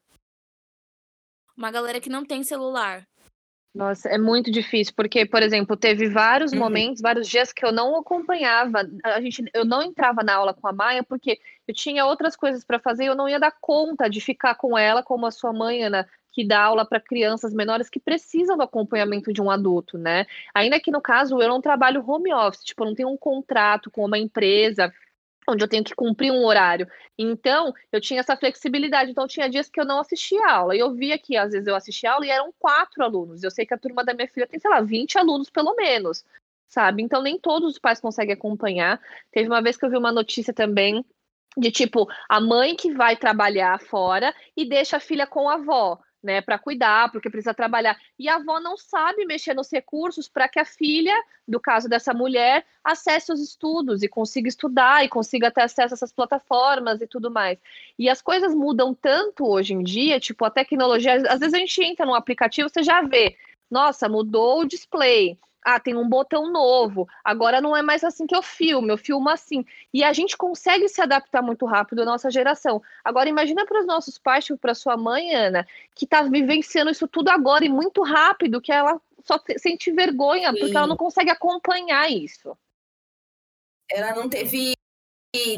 Uma 1.57 1.71
galera 1.71 2.01
que 2.01 2.09
não 2.09 2.25
tem 2.25 2.43
celular, 2.43 3.07
nossa, 3.75 4.09
é 4.09 4.19
muito 4.19 4.51
difícil, 4.51 4.93
porque, 4.95 5.25
por 5.25 5.43
exemplo, 5.43 5.77
teve 5.77 6.07
vários 6.09 6.53
uhum. 6.53 6.59
momentos, 6.59 7.01
vários 7.01 7.27
dias 7.27 7.53
que 7.53 7.65
eu 7.65 7.73
não 7.73 7.97
acompanhava, 7.97 8.87
a 9.03 9.21
gente, 9.21 9.43
eu 9.55 9.65
não 9.65 9.83
entrava 9.83 10.23
na 10.23 10.35
aula 10.35 10.53
com 10.53 10.69
a 10.69 10.73
Maia, 10.73 11.03
porque 11.03 11.41
eu 11.67 11.75
tinha 11.75 12.05
outras 12.05 12.37
coisas 12.37 12.65
para 12.65 12.79
fazer 12.79 13.05
e 13.05 13.07
eu 13.07 13.15
não 13.15 13.29
ia 13.29 13.41
dar 13.41 13.55
conta 13.61 14.11
de 14.11 14.21
ficar 14.21 14.57
com 14.57 14.77
ela, 14.77 15.03
como 15.03 15.25
a 15.25 15.31
sua 15.31 15.55
mãe, 15.55 15.85
Ana, 15.85 16.07
que 16.33 16.47
dá 16.47 16.63
aula 16.63 16.85
para 16.85 17.01
crianças 17.01 17.55
menores 17.55 17.89
que 17.89 17.99
precisam 17.99 18.59
do 18.59 18.63
acompanhamento 18.63 19.33
de 19.33 19.41
um 19.41 19.51
adulto, 19.51 19.97
né? 19.97 20.27
Ainda 20.55 20.79
que 20.79 20.91
no 20.91 21.01
caso 21.01 21.41
eu 21.41 21.49
não 21.49 21.61
trabalho 21.61 22.05
home 22.07 22.33
office, 22.33 22.65
tipo, 22.65 22.83
eu 22.83 22.89
não 22.89 22.95
tenho 22.95 23.09
um 23.09 23.17
contrato 23.17 23.91
com 23.91 24.05
uma 24.05 24.19
empresa 24.19 24.93
onde 25.49 25.65
eu 25.65 25.69
tenho 25.69 25.85
que 25.85 25.95
cumprir 25.95 26.31
um 26.33 26.45
horário. 26.45 26.89
Então, 27.19 27.75
eu 27.91 28.01
tinha 28.01 28.21
essa 28.21 28.37
flexibilidade. 28.37 29.11
Então, 29.11 29.27
tinha 29.27 29.49
dias 29.49 29.69
que 29.69 29.81
eu 29.81 29.85
não 29.85 30.01
assistia 30.01 30.47
aula. 30.47 30.75
E 30.75 30.79
eu 30.79 30.93
via 30.95 31.19
que, 31.19 31.37
às 31.37 31.53
vezes, 31.53 31.67
eu 31.67 31.75
assistia 31.75 32.13
aula 32.13 32.27
e 32.27 32.31
eram 32.31 32.53
quatro 32.59 33.03
alunos. 33.03 33.43
Eu 33.43 33.51
sei 33.51 33.67
que 33.67 33.75
a 33.75 33.79
turma 33.79 34.05
da 34.05 34.15
minha 34.15 34.29
filha 34.29 34.47
tem, 34.47 34.61
sei 34.61 34.71
lá, 34.71 34.81
20 34.81 35.19
alunos, 35.19 35.51
pelo 35.51 35.75
menos, 35.75 36.25
sabe? 36.69 37.03
Então, 37.03 37.23
nem 37.23 37.39
todos 37.39 37.73
os 37.73 37.79
pais 37.79 38.01
conseguem 38.01 38.35
acompanhar. 38.35 39.01
Teve 39.31 39.49
uma 39.49 39.63
vez 39.63 39.77
que 39.77 39.85
eu 39.85 39.91
vi 39.91 39.97
uma 39.97 40.13
notícia 40.13 40.53
também 40.53 41.05
de, 41.57 41.71
tipo, 41.71 42.09
a 42.29 42.41
mãe 42.41 42.75
que 42.75 42.93
vai 42.93 43.17
trabalhar 43.17 43.81
fora 43.81 44.35
e 44.57 44.65
deixa 44.65 44.97
a 44.97 45.01
filha 45.01 45.27
com 45.27 45.49
a 45.49 45.55
avó 45.55 45.99
né, 46.23 46.41
para 46.41 46.59
cuidar, 46.59 47.11
porque 47.11 47.29
precisa 47.29 47.53
trabalhar. 47.53 47.99
E 48.19 48.29
a 48.29 48.37
avó 48.37 48.61
não 48.61 48.77
sabe 48.77 49.25
mexer 49.25 49.55
nos 49.55 49.71
recursos 49.71 50.29
para 50.29 50.49
que 50.49 50.59
a 50.59 50.65
filha, 50.65 51.15
do 51.47 51.59
caso 51.59 51.89
dessa 51.89 52.15
mulher, 52.15 52.65
acesse 52.85 53.33
os 53.33 53.41
estudos 53.41 54.03
e 54.03 54.09
consiga 54.09 54.49
estudar 54.49 55.05
e 55.05 55.09
consiga 55.09 55.51
ter 55.51 55.63
acesso 55.63 55.95
a 55.95 55.97
essas 55.97 56.13
plataformas 56.13 57.01
e 57.01 57.07
tudo 57.07 57.31
mais. 57.31 57.59
E 57.99 58.09
as 58.09 58.23
coisas 58.23 58.55
mudam 58.55 58.95
tanto 58.95 59.47
hoje 59.47 59.75
em 59.75 59.83
dia, 59.83 60.21
tipo, 60.21 60.45
a 60.45 60.51
tecnologia, 60.51 61.15
às 61.29 61.41
vezes 61.41 61.55
a 61.55 61.59
gente 61.59 61.83
entra 61.83 62.07
num 62.07 62.15
aplicativo, 62.15 62.69
você 62.69 62.83
já 62.83 63.03
vê 63.03 63.37
Nossa, 63.71 64.09
mudou 64.09 64.61
o 64.61 64.65
display. 64.67 65.39
Ah, 65.65 65.79
tem 65.79 65.97
um 65.97 66.09
botão 66.09 66.51
novo. 66.51 67.09
Agora 67.25 67.61
não 67.61 67.77
é 67.77 67.83
mais 67.83 68.03
assim 68.03 68.27
que 68.27 68.35
eu 68.35 68.43
filmo, 68.43 68.91
eu 68.91 68.99
filmo 68.99 69.29
assim. 69.29 69.65
E 69.95 70.03
a 70.03 70.13
gente 70.13 70.37
consegue 70.37 70.89
se 70.89 71.01
adaptar 71.01 71.41
muito 71.41 71.65
rápido, 71.67 72.05
nossa 72.05 72.31
geração. 72.31 72.83
Agora, 73.05 73.29
imagina 73.29 73.65
para 73.65 73.81
os 73.81 73.87
nossos 73.87 74.19
pais, 74.19 74.45
tipo, 74.45 74.59
para 74.59 74.75
sua 74.75 74.97
mãe, 74.97 75.35
Ana, 75.35 75.67
que 75.95 76.05
está 76.05 76.23
vivenciando 76.23 76.91
isso 76.91 77.07
tudo 77.07 77.29
agora 77.29 77.65
e 77.65 77.69
muito 77.69 78.03
rápido, 78.03 78.61
que 78.61 78.73
ela 78.73 79.01
só 79.25 79.39
sente 79.57 79.93
vergonha, 79.93 80.51
Sim. 80.51 80.59
porque 80.59 80.77
ela 80.77 80.87
não 80.87 80.97
consegue 80.97 81.31
acompanhar 81.31 82.11
isso. 82.11 82.57
Ela 83.89 84.15
não 84.15 84.29
teve 84.29 84.75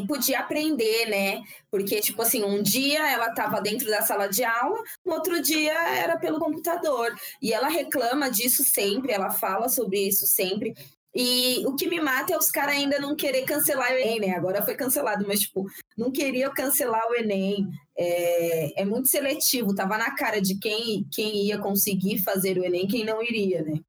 podia 0.07 0.39
aprender, 0.39 1.07
né? 1.07 1.43
Porque, 1.69 1.99
tipo 1.99 2.21
assim, 2.21 2.43
um 2.43 2.61
dia 2.61 3.11
ela 3.11 3.29
estava 3.29 3.61
dentro 3.61 3.87
da 3.87 4.01
sala 4.01 4.27
de 4.27 4.43
aula, 4.43 4.81
no 5.05 5.13
outro 5.13 5.41
dia 5.41 5.73
era 5.73 6.17
pelo 6.17 6.39
computador. 6.39 7.13
E 7.41 7.51
ela 7.51 7.67
reclama 7.67 8.29
disso 8.29 8.63
sempre, 8.63 9.11
ela 9.11 9.29
fala 9.31 9.67
sobre 9.67 10.07
isso 10.07 10.25
sempre. 10.25 10.73
E 11.13 11.63
o 11.65 11.75
que 11.75 11.87
me 11.87 11.99
mata 11.99 12.33
é 12.33 12.37
os 12.37 12.51
caras 12.51 12.75
ainda 12.75 12.99
não 12.99 13.15
querer 13.15 13.43
cancelar 13.43 13.91
o 13.91 13.97
Enem, 13.97 14.19
né? 14.19 14.31
Agora 14.31 14.61
foi 14.61 14.75
cancelado, 14.75 15.25
mas, 15.27 15.41
tipo, 15.41 15.65
não 15.97 16.11
queria 16.11 16.49
cancelar 16.49 17.07
o 17.09 17.15
Enem. 17.15 17.67
É, 17.97 18.81
é 18.81 18.85
muito 18.85 19.07
seletivo, 19.07 19.75
tava 19.75 19.97
na 19.97 20.13
cara 20.13 20.41
de 20.41 20.57
quem, 20.59 21.05
quem 21.09 21.45
ia 21.45 21.57
conseguir 21.57 22.21
fazer 22.21 22.57
o 22.57 22.65
Enem 22.65 22.87
quem 22.87 23.05
não 23.05 23.21
iria, 23.23 23.61
né? 23.61 23.79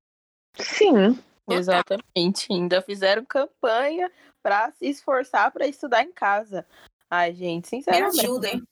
Sim. 0.57 1.19
Exatamente. 1.49 2.49
Ainda 2.51 2.83
fizeram 2.83 3.25
campanha 3.25 4.11
para 4.47 4.71
se 4.71 4.87
esforçar 4.87 5.51
para 5.51 5.67
estudar 5.67 6.05
em 6.05 6.13
casa. 6.13 6.65
Ai, 7.11 7.35
gente, 7.35 7.67
sinceramente. 7.67 8.19
Me 8.19 8.23
ajuda, 8.23 8.49
hein? 8.49 8.63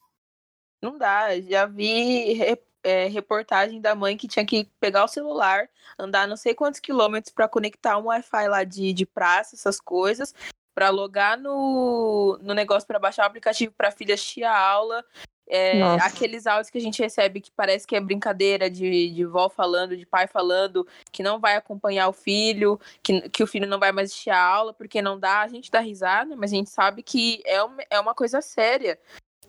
Não 0.81 0.97
dá. 0.97 1.41
Já 1.41 1.67
vi 1.67 2.41
é, 2.85 3.09
reportagem 3.09 3.81
da 3.81 3.93
mãe 3.93 4.17
que 4.17 4.29
tinha 4.29 4.47
que 4.47 4.71
pegar 4.79 5.03
o 5.03 5.09
celular, 5.09 5.69
andar 5.99 6.29
não 6.29 6.37
sei 6.37 6.55
quantos 6.55 6.79
quilômetros 6.79 7.35
para 7.35 7.49
conectar 7.49 7.99
um 7.99 8.05
Wi-Fi 8.05 8.47
lá 8.47 8.63
de, 8.63 8.93
de 8.93 9.05
praça, 9.05 9.57
essas 9.57 9.81
coisas, 9.81 10.33
para 10.73 10.91
logar 10.91 11.37
no, 11.37 12.39
no 12.41 12.55
negócio 12.55 12.87
para 12.87 13.01
baixar 13.01 13.25
o 13.25 13.27
aplicativo 13.27 13.75
para 13.77 13.91
filha 13.91 14.15
assistir 14.15 14.45
a 14.45 14.57
aula. 14.57 15.05
É, 15.47 15.83
aqueles 16.01 16.47
áudios 16.47 16.71
que 16.71 16.79
a 16.79 16.81
gente 16.81 17.03
recebe 17.03 17.41
que 17.41 17.51
parece 17.51 17.87
que 17.87 17.95
é 17.95 18.01
brincadeira 18.01 18.71
de, 18.71 19.11
de 19.11 19.25
vó 19.27 19.51
falando, 19.51 19.97
de 19.97 20.07
pai 20.07 20.27
falando, 20.27 20.87
que 21.13 21.23
não 21.23 21.39
vai 21.39 21.57
acompanhar 21.57 22.09
o 22.09 22.13
filho, 22.13 22.81
que, 23.03 23.29
que 23.29 23.43
o 23.43 23.47
filho 23.47 23.67
não 23.67 23.79
vai 23.79 23.93
mais 23.93 24.11
assistir 24.11 24.31
a 24.31 24.43
aula 24.43 24.73
porque 24.73 25.03
não 25.03 25.19
dá, 25.19 25.41
a 25.41 25.49
gente 25.49 25.71
dá 25.71 25.81
risada, 25.81 26.35
mas 26.35 26.53
a 26.53 26.57
gente 26.57 26.71
sabe 26.71 27.03
que 27.03 27.43
é 27.45 27.63
uma, 27.63 27.83
é 27.91 28.01
uma 28.01 28.15
coisa 28.15 28.41
séria. 28.41 28.99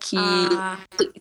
Que 0.08 0.18
ah. 0.18 0.78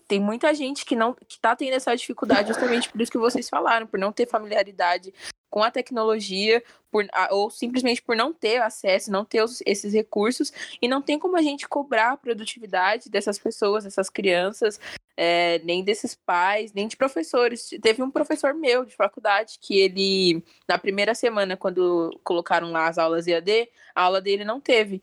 tem 0.06 0.20
muita 0.20 0.52
gente 0.52 0.84
que 0.84 0.94
não 0.94 1.14
que 1.14 1.38
tá 1.38 1.56
tendo 1.56 1.72
essa 1.72 1.96
dificuldade 1.96 2.48
justamente 2.48 2.90
por 2.90 3.00
isso 3.00 3.10
que 3.10 3.16
vocês 3.18 3.48
falaram, 3.48 3.86
por 3.86 3.98
não 3.98 4.12
ter 4.12 4.28
familiaridade 4.28 5.12
com 5.54 5.62
a 5.62 5.70
tecnologia, 5.70 6.62
por, 6.90 7.06
ou 7.30 7.48
simplesmente 7.48 8.02
por 8.02 8.16
não 8.16 8.32
ter 8.32 8.60
acesso, 8.60 9.10
não 9.10 9.24
ter 9.24 9.40
os, 9.40 9.62
esses 9.64 9.94
recursos, 9.94 10.52
e 10.82 10.88
não 10.88 11.00
tem 11.00 11.16
como 11.16 11.36
a 11.36 11.42
gente 11.42 11.68
cobrar 11.68 12.10
a 12.10 12.16
produtividade 12.16 13.08
dessas 13.08 13.38
pessoas, 13.38 13.84
dessas 13.84 14.10
crianças, 14.10 14.80
é, 15.16 15.60
nem 15.60 15.84
desses 15.84 16.14
pais, 16.14 16.72
nem 16.72 16.88
de 16.88 16.96
professores. 16.96 17.70
Teve 17.80 18.02
um 18.02 18.10
professor 18.10 18.52
meu 18.52 18.84
de 18.84 18.96
faculdade 18.96 19.58
que 19.60 19.78
ele, 19.78 20.42
na 20.68 20.76
primeira 20.76 21.14
semana, 21.14 21.56
quando 21.56 22.10
colocaram 22.24 22.72
lá 22.72 22.88
as 22.88 22.98
aulas 22.98 23.28
EAD, 23.28 23.68
a 23.94 24.02
aula 24.02 24.20
dele 24.20 24.44
não 24.44 24.60
teve. 24.60 25.00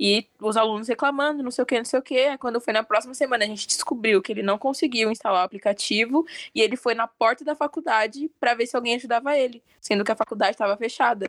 E 0.00 0.28
os 0.40 0.56
alunos 0.56 0.86
reclamando, 0.86 1.42
não 1.42 1.50
sei 1.50 1.62
o 1.62 1.66
que, 1.66 1.76
não 1.76 1.84
sei 1.84 1.98
o 1.98 2.02
que. 2.02 2.38
Quando 2.38 2.60
foi 2.60 2.72
na 2.72 2.84
próxima 2.84 3.14
semana, 3.14 3.44
a 3.44 3.48
gente 3.48 3.66
descobriu 3.66 4.22
que 4.22 4.30
ele 4.30 4.42
não 4.42 4.56
conseguiu 4.56 5.10
instalar 5.10 5.42
o 5.42 5.44
aplicativo 5.44 6.24
e 6.54 6.60
ele 6.60 6.76
foi 6.76 6.94
na 6.94 7.08
porta 7.08 7.44
da 7.44 7.56
faculdade 7.56 8.30
para 8.38 8.54
ver 8.54 8.66
se 8.66 8.76
alguém 8.76 8.94
ajudava 8.94 9.36
ele, 9.36 9.62
sendo 9.80 10.04
que 10.04 10.12
a 10.12 10.16
faculdade 10.16 10.52
estava 10.52 10.76
fechada. 10.76 11.26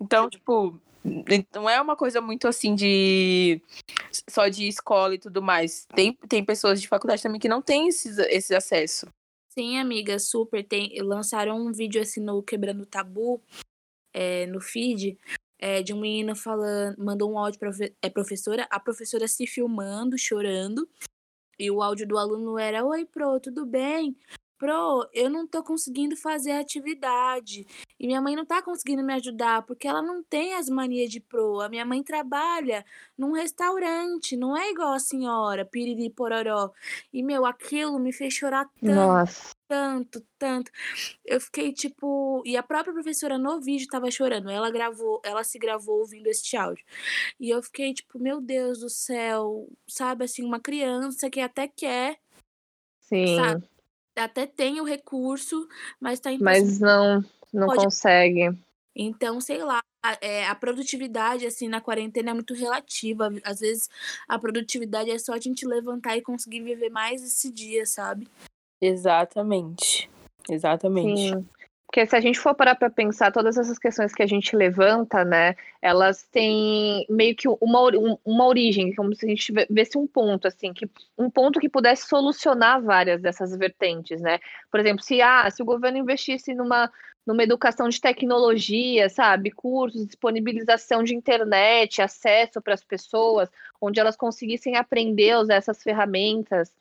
Então, 0.00 0.30
tipo, 0.30 0.80
não 1.54 1.68
é 1.68 1.80
uma 1.80 1.96
coisa 1.96 2.20
muito 2.20 2.48
assim 2.48 2.74
de 2.74 3.60
só 4.28 4.48
de 4.48 4.66
escola 4.66 5.14
e 5.14 5.18
tudo 5.18 5.42
mais. 5.42 5.86
Tem, 5.94 6.14
tem 6.28 6.44
pessoas 6.44 6.80
de 6.80 6.88
faculdade 6.88 7.22
também 7.22 7.40
que 7.40 7.48
não 7.48 7.60
têm 7.60 7.88
esses, 7.88 8.18
esse 8.18 8.54
acesso. 8.54 9.06
Sim, 9.50 9.78
amiga, 9.78 10.18
super. 10.18 10.64
Tem, 10.64 10.90
lançaram 11.02 11.58
um 11.58 11.72
vídeo 11.72 12.00
assim 12.00 12.20
no 12.20 12.42
Quebrando 12.42 12.86
Tabu, 12.86 13.42
é, 14.14 14.46
no 14.46 14.60
feed, 14.60 15.18
é, 15.60 15.82
de 15.82 15.92
um 15.92 16.00
menino 16.00 16.34
falando, 16.34 16.96
mandou 16.98 17.30
um 17.30 17.38
áudio 17.38 17.60
para 17.60 17.70
é 18.02 18.08
professora, 18.10 18.66
a 18.70 18.80
professora 18.80 19.28
se 19.28 19.46
filmando, 19.46 20.18
chorando, 20.18 20.88
e 21.58 21.70
o 21.70 21.82
áudio 21.82 22.08
do 22.08 22.18
aluno 22.18 22.58
era: 22.58 22.84
Oi, 22.84 23.04
Pro, 23.04 23.38
tudo 23.38 23.66
bem? 23.66 24.16
Pro, 24.60 25.08
eu 25.14 25.30
não 25.30 25.46
tô 25.46 25.62
conseguindo 25.64 26.14
fazer 26.14 26.50
a 26.50 26.60
atividade. 26.60 27.66
E 27.98 28.06
minha 28.06 28.20
mãe 28.20 28.36
não 28.36 28.44
tá 28.44 28.60
conseguindo 28.60 29.02
me 29.02 29.14
ajudar, 29.14 29.62
porque 29.62 29.88
ela 29.88 30.02
não 30.02 30.22
tem 30.22 30.52
as 30.52 30.68
manias 30.68 31.10
de 31.10 31.18
pro. 31.18 31.62
A 31.62 31.68
minha 31.70 31.82
mãe 31.86 32.02
trabalha 32.02 32.84
num 33.16 33.32
restaurante, 33.32 34.36
não 34.36 34.54
é 34.54 34.70
igual 34.70 34.92
a 34.92 34.98
senhora, 34.98 35.64
piriri 35.64 36.10
pororó. 36.10 36.72
E, 37.10 37.22
meu, 37.22 37.46
aquilo 37.46 37.98
me 37.98 38.12
fez 38.12 38.34
chorar 38.34 38.68
tanto. 38.82 38.94
Nossa. 38.94 39.54
Tanto, 39.66 40.22
tanto. 40.38 40.70
Eu 41.24 41.40
fiquei 41.40 41.72
tipo. 41.72 42.42
E 42.44 42.54
a 42.54 42.62
própria 42.62 42.92
professora 42.92 43.38
no 43.38 43.62
vídeo 43.62 43.88
tava 43.88 44.10
chorando. 44.10 44.50
Ela 44.50 44.70
gravou, 44.70 45.22
ela 45.24 45.42
se 45.42 45.58
gravou 45.58 46.00
ouvindo 46.00 46.26
este 46.26 46.58
áudio. 46.58 46.84
E 47.40 47.48
eu 47.48 47.62
fiquei 47.62 47.94
tipo, 47.94 48.18
meu 48.18 48.42
Deus 48.42 48.80
do 48.80 48.90
céu. 48.90 49.66
Sabe 49.88 50.26
assim, 50.26 50.44
uma 50.44 50.60
criança 50.60 51.30
que 51.30 51.40
até 51.40 51.66
quer. 51.66 52.18
Sim. 53.00 53.36
Sabe? 53.36 53.70
Até 54.16 54.46
tem 54.46 54.80
o 54.80 54.84
recurso, 54.84 55.68
mas 56.00 56.14
está 56.14 56.30
Mas 56.40 56.78
não, 56.80 57.24
não 57.52 57.66
Pode... 57.66 57.84
consegue. 57.84 58.50
Então, 58.94 59.40
sei 59.40 59.62
lá, 59.62 59.80
é, 60.20 60.46
a 60.46 60.54
produtividade, 60.54 61.46
assim, 61.46 61.68
na 61.68 61.80
quarentena 61.80 62.30
é 62.30 62.34
muito 62.34 62.54
relativa. 62.54 63.30
Às 63.44 63.60
vezes, 63.60 63.88
a 64.28 64.38
produtividade 64.38 65.10
é 65.10 65.18
só 65.18 65.34
a 65.34 65.38
gente 65.38 65.66
levantar 65.66 66.16
e 66.16 66.22
conseguir 66.22 66.62
viver 66.62 66.90
mais 66.90 67.22
esse 67.22 67.52
dia, 67.52 67.86
sabe? 67.86 68.28
Exatamente. 68.80 70.10
Exatamente. 70.48 71.30
Sim. 71.30 71.48
Porque 71.90 72.06
se 72.06 72.14
a 72.14 72.20
gente 72.20 72.38
for 72.38 72.54
parar 72.54 72.76
para 72.76 72.88
pensar, 72.88 73.32
todas 73.32 73.58
essas 73.58 73.76
questões 73.76 74.14
que 74.14 74.22
a 74.22 74.26
gente 74.26 74.54
levanta, 74.54 75.24
né, 75.24 75.56
elas 75.82 76.22
têm 76.22 77.04
meio 77.10 77.34
que 77.34 77.48
uma, 77.48 77.80
uma 78.24 78.46
origem, 78.46 78.94
como 78.94 79.12
se 79.12 79.26
a 79.26 79.28
gente 79.28 79.52
visse 79.68 79.98
um 79.98 80.06
ponto, 80.06 80.46
assim, 80.46 80.72
que 80.72 80.88
um 81.18 81.28
ponto 81.28 81.58
que 81.58 81.68
pudesse 81.68 82.06
solucionar 82.06 82.80
várias 82.80 83.20
dessas 83.20 83.56
vertentes, 83.56 84.20
né? 84.20 84.38
Por 84.70 84.78
exemplo, 84.78 85.02
se, 85.02 85.20
ah, 85.20 85.50
se 85.50 85.62
o 85.62 85.64
governo 85.64 85.98
investisse 85.98 86.54
numa, 86.54 86.88
numa 87.26 87.42
educação 87.42 87.88
de 87.88 88.00
tecnologia, 88.00 89.08
sabe, 89.08 89.50
cursos, 89.50 90.06
disponibilização 90.06 91.02
de 91.02 91.16
internet, 91.16 92.00
acesso 92.00 92.62
para 92.62 92.74
as 92.74 92.84
pessoas, 92.84 93.50
onde 93.80 93.98
elas 93.98 94.14
conseguissem 94.14 94.76
aprender 94.76 95.32
a 95.32 95.40
usar 95.40 95.56
essas 95.56 95.82
ferramentas, 95.82 96.72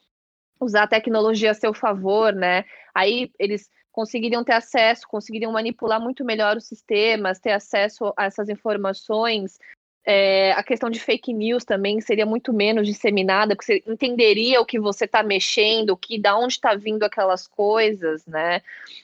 usar 0.60 0.84
a 0.84 0.88
tecnologia 0.88 1.50
a 1.50 1.56
seu 1.56 1.74
favor, 1.74 2.32
né? 2.32 2.64
Aí 2.94 3.32
eles 3.40 3.72
conseguiriam 4.00 4.46
ter 4.46 4.54
acesso, 4.54 5.06
conseguiriam 5.10 5.52
manipular 5.52 6.00
muito 6.00 6.24
melhor 6.24 6.56
os 6.56 6.64
sistemas, 6.64 7.38
ter 7.38 7.52
acesso 7.52 8.14
a 8.16 8.24
essas 8.28 8.48
informações. 8.48 9.60
É, 10.06 10.54
a 10.54 10.64
questão 10.64 10.90
de 10.90 11.02
fake 11.02 11.34
news 11.34 11.66
também 11.66 12.00
seria 12.00 12.26
muito 12.26 12.54
menos 12.54 12.88
disseminada, 12.88 13.58
porque 13.58 13.84
você 13.84 13.84
entenderia 13.86 14.62
o 14.62 14.66
que 14.66 14.80
você 14.80 15.04
está 15.04 15.22
mexendo, 15.22 15.90
o 15.90 15.98
que, 15.98 16.18
da 16.18 16.38
onde 16.38 16.54
está 16.54 16.76
vindo 16.76 17.04
aquelas 17.04 17.46
coisas, 17.46 18.26
né? 18.26 18.62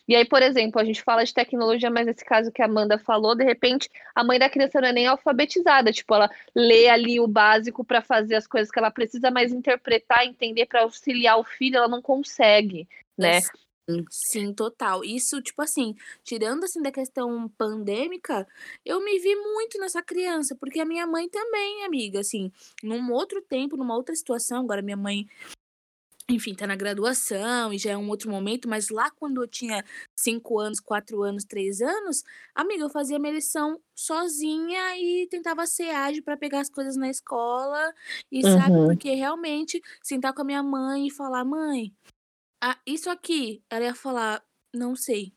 E 0.07 0.15
aí, 0.15 0.23
por 0.23 0.41
exemplo, 0.41 0.79
a 0.79 0.85
gente 0.85 1.03
fala 1.03 1.25
de 1.25 1.33
tecnologia, 1.33 1.89
mas 1.89 2.05
nesse 2.05 2.23
caso 2.23 2.49
que 2.49 2.61
a 2.61 2.65
Amanda 2.65 2.97
falou, 2.97 3.35
de 3.35 3.43
repente, 3.43 3.89
a 4.15 4.23
mãe 4.23 4.39
da 4.39 4.49
criança 4.49 4.79
não 4.79 4.87
é 4.87 4.93
nem 4.93 5.07
alfabetizada, 5.07 5.91
tipo, 5.91 6.15
ela 6.15 6.31
lê 6.55 6.87
ali 6.87 7.19
o 7.19 7.27
básico 7.27 7.83
para 7.83 8.01
fazer 8.01 8.35
as 8.35 8.47
coisas 8.47 8.71
que 8.71 8.79
ela 8.79 8.89
precisa, 8.89 9.29
mas 9.29 9.51
interpretar, 9.51 10.25
entender 10.25 10.67
para 10.67 10.83
auxiliar 10.83 11.37
o 11.37 11.43
filho, 11.43 11.75
ela 11.75 11.89
não 11.89 12.01
consegue, 12.01 12.87
né? 13.17 13.41
Sim, 14.09 14.51
total. 14.53 15.03
Isso, 15.03 15.39
tipo 15.41 15.61
assim, 15.61 15.95
tirando 16.23 16.63
assim 16.63 16.81
da 16.81 16.91
questão 16.91 17.47
pandêmica, 17.49 18.47
eu 18.83 18.99
me 19.03 19.19
vi 19.19 19.35
muito 19.35 19.77
nessa 19.79 20.01
criança, 20.01 20.55
porque 20.55 20.79
a 20.79 20.85
minha 20.85 21.05
mãe 21.05 21.29
também, 21.29 21.85
amiga, 21.85 22.19
assim, 22.19 22.51
num 22.81 23.11
outro 23.11 23.41
tempo, 23.43 23.77
numa 23.77 23.95
outra 23.95 24.15
situação, 24.15 24.61
agora 24.63 24.81
minha 24.81 24.97
mãe, 24.97 25.27
enfim, 26.27 26.55
tá 26.55 26.65
na 26.65 26.75
graduação 26.75 27.71
e 27.71 27.77
já 27.77 27.91
é 27.91 27.97
um 27.97 28.09
outro 28.09 28.31
momento, 28.31 28.67
mas 28.67 28.89
lá 28.89 29.11
quando 29.11 29.43
eu 29.43 29.47
tinha 29.47 29.83
cinco 30.15 30.59
anos, 30.59 30.79
quatro 30.79 31.21
anos, 31.21 31.43
três 31.45 31.81
anos, 31.81 32.23
amiga, 32.55 32.83
eu 32.83 32.89
fazia 32.89 33.19
minha 33.19 33.33
lição 33.33 33.79
sozinha 33.95 34.97
e 34.97 35.27
tentava 35.29 35.67
ser 35.67 35.91
ágil 35.91 36.23
para 36.23 36.35
pegar 36.35 36.61
as 36.61 36.69
coisas 36.69 36.95
na 36.97 37.09
escola 37.09 37.93
e 38.31 38.41
sabe, 38.41 38.71
uhum. 38.75 38.87
porque 38.87 39.13
realmente 39.13 39.79
sentar 40.01 40.33
com 40.33 40.41
a 40.41 40.45
minha 40.45 40.63
mãe 40.63 41.07
e 41.07 41.11
falar, 41.11 41.45
mãe, 41.45 41.93
ah, 42.67 42.79
isso 42.83 43.11
aqui, 43.11 43.63
ela 43.69 43.85
ia 43.85 43.93
falar, 43.93 44.43
não 44.73 44.95
sei. 44.95 45.31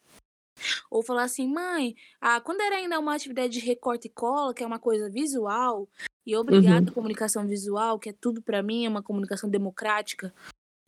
Ou 0.90 1.02
falar 1.02 1.24
assim, 1.24 1.46
mãe, 1.46 1.94
ah, 2.18 2.40
quando 2.40 2.62
era 2.62 2.76
ainda 2.76 2.98
uma 2.98 3.14
atividade 3.14 3.52
de 3.52 3.60
recorte 3.60 4.06
e 4.06 4.10
cola, 4.10 4.54
que 4.54 4.64
é 4.64 4.66
uma 4.66 4.78
coisa 4.78 5.10
visual, 5.10 5.86
e 6.24 6.34
obrigada 6.34 6.86
uhum. 6.86 6.90
à 6.90 6.94
comunicação 6.94 7.46
visual, 7.46 7.98
que 7.98 8.08
é 8.08 8.14
tudo 8.14 8.40
para 8.40 8.62
mim, 8.62 8.86
é 8.86 8.88
uma 8.88 9.02
comunicação 9.02 9.50
democrática, 9.50 10.34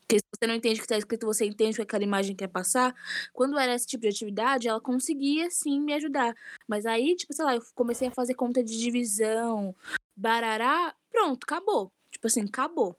Porque 0.01 0.17
se 0.19 0.25
você 0.35 0.47
não 0.47 0.55
entende 0.55 0.77
o 0.77 0.79
que 0.79 0.87
está 0.87 0.97
escrito, 0.97 1.27
você 1.27 1.45
entende 1.45 1.73
o 1.73 1.77
que 1.77 1.83
aquela 1.83 2.05
imagem 2.05 2.35
quer 2.35 2.49
passar. 2.49 2.95
Quando 3.35 3.59
era 3.59 3.75
esse 3.75 3.87
tipo 3.87 4.01
de 4.01 4.09
atividade, 4.09 4.67
ela 4.67 4.81
conseguia 4.81 5.51
sim 5.51 5.79
me 5.79 5.93
ajudar. 5.93 6.35
Mas 6.67 6.87
aí, 6.87 7.15
tipo, 7.17 7.35
sei 7.35 7.45
lá, 7.45 7.55
eu 7.55 7.63
comecei 7.75 8.09
a 8.09 8.13
fazer 8.13 8.33
conta 8.33 8.65
de 8.65 8.79
divisão, 8.79 9.77
barará, 10.17 10.97
pronto, 11.11 11.45
acabou. 11.45 11.93
Tipo 12.11 12.29
assim, 12.29 12.45
acabou. 12.45 12.97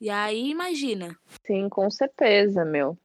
E 0.00 0.10
aí, 0.10 0.50
imagina. 0.50 1.16
Sim, 1.46 1.68
com 1.68 1.90
certeza, 1.90 2.64
meu. 2.64 2.96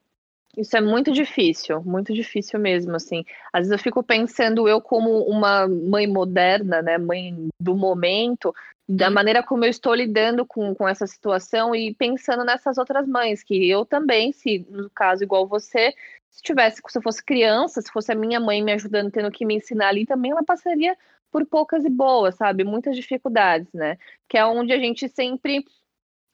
Isso 0.58 0.76
é 0.76 0.82
muito 0.82 1.12
difícil, 1.12 1.82
muito 1.84 2.14
difícil 2.14 2.60
mesmo, 2.60 2.96
assim. 2.96 3.24
Às 3.54 3.62
vezes 3.62 3.72
eu 3.72 3.80
fico 3.80 4.04
pensando, 4.04 4.68
eu 4.68 4.82
como 4.82 5.22
uma 5.24 5.68
mãe 5.68 6.08
moderna, 6.08 6.82
né, 6.82 6.98
mãe 6.98 7.48
do 7.60 7.76
momento, 7.76 8.54
da 8.88 9.08
uhum. 9.08 9.14
maneira 9.14 9.44
como 9.44 9.64
eu 9.64 9.70
estou 9.70 9.94
lidando 9.94 10.46
com, 10.46 10.74
com 10.74 10.88
essa 10.88 11.06
situação 11.06 11.76
e 11.76 11.94
pensando 11.94 12.44
nessas 12.44 12.80
outras 12.80 13.08
mães, 13.08 13.44
que 13.44 13.70
eu 13.70 13.86
também, 13.86 14.32
se 14.32 14.66
no 14.70 14.90
caso 14.90 15.24
igual 15.24 15.48
você, 15.48 15.94
se 16.32 16.42
tivesse, 16.42 16.82
se 16.88 16.98
eu 16.98 17.02
fosse 17.04 17.24
criança, 17.24 17.82
se 17.82 17.92
fosse 17.92 18.12
a 18.12 18.16
minha 18.16 18.40
mãe 18.40 18.64
me 18.64 18.74
ajudando, 18.74 19.12
tendo 19.12 19.32
que 19.32 19.46
me 19.46 19.56
ensinar 19.56 19.90
ali, 19.90 20.06
também 20.08 20.32
ela 20.32 20.44
passaria 20.44 20.98
por 21.32 21.46
poucas 21.46 21.86
e 21.86 21.90
boas, 21.90 22.36
sabe? 22.36 22.64
Muitas 22.64 22.96
dificuldades, 22.96 23.72
né? 23.72 23.98
Que 24.28 24.38
é 24.38 24.46
onde 24.46 24.74
a 24.74 24.80
gente 24.80 25.08
sempre 25.08 25.64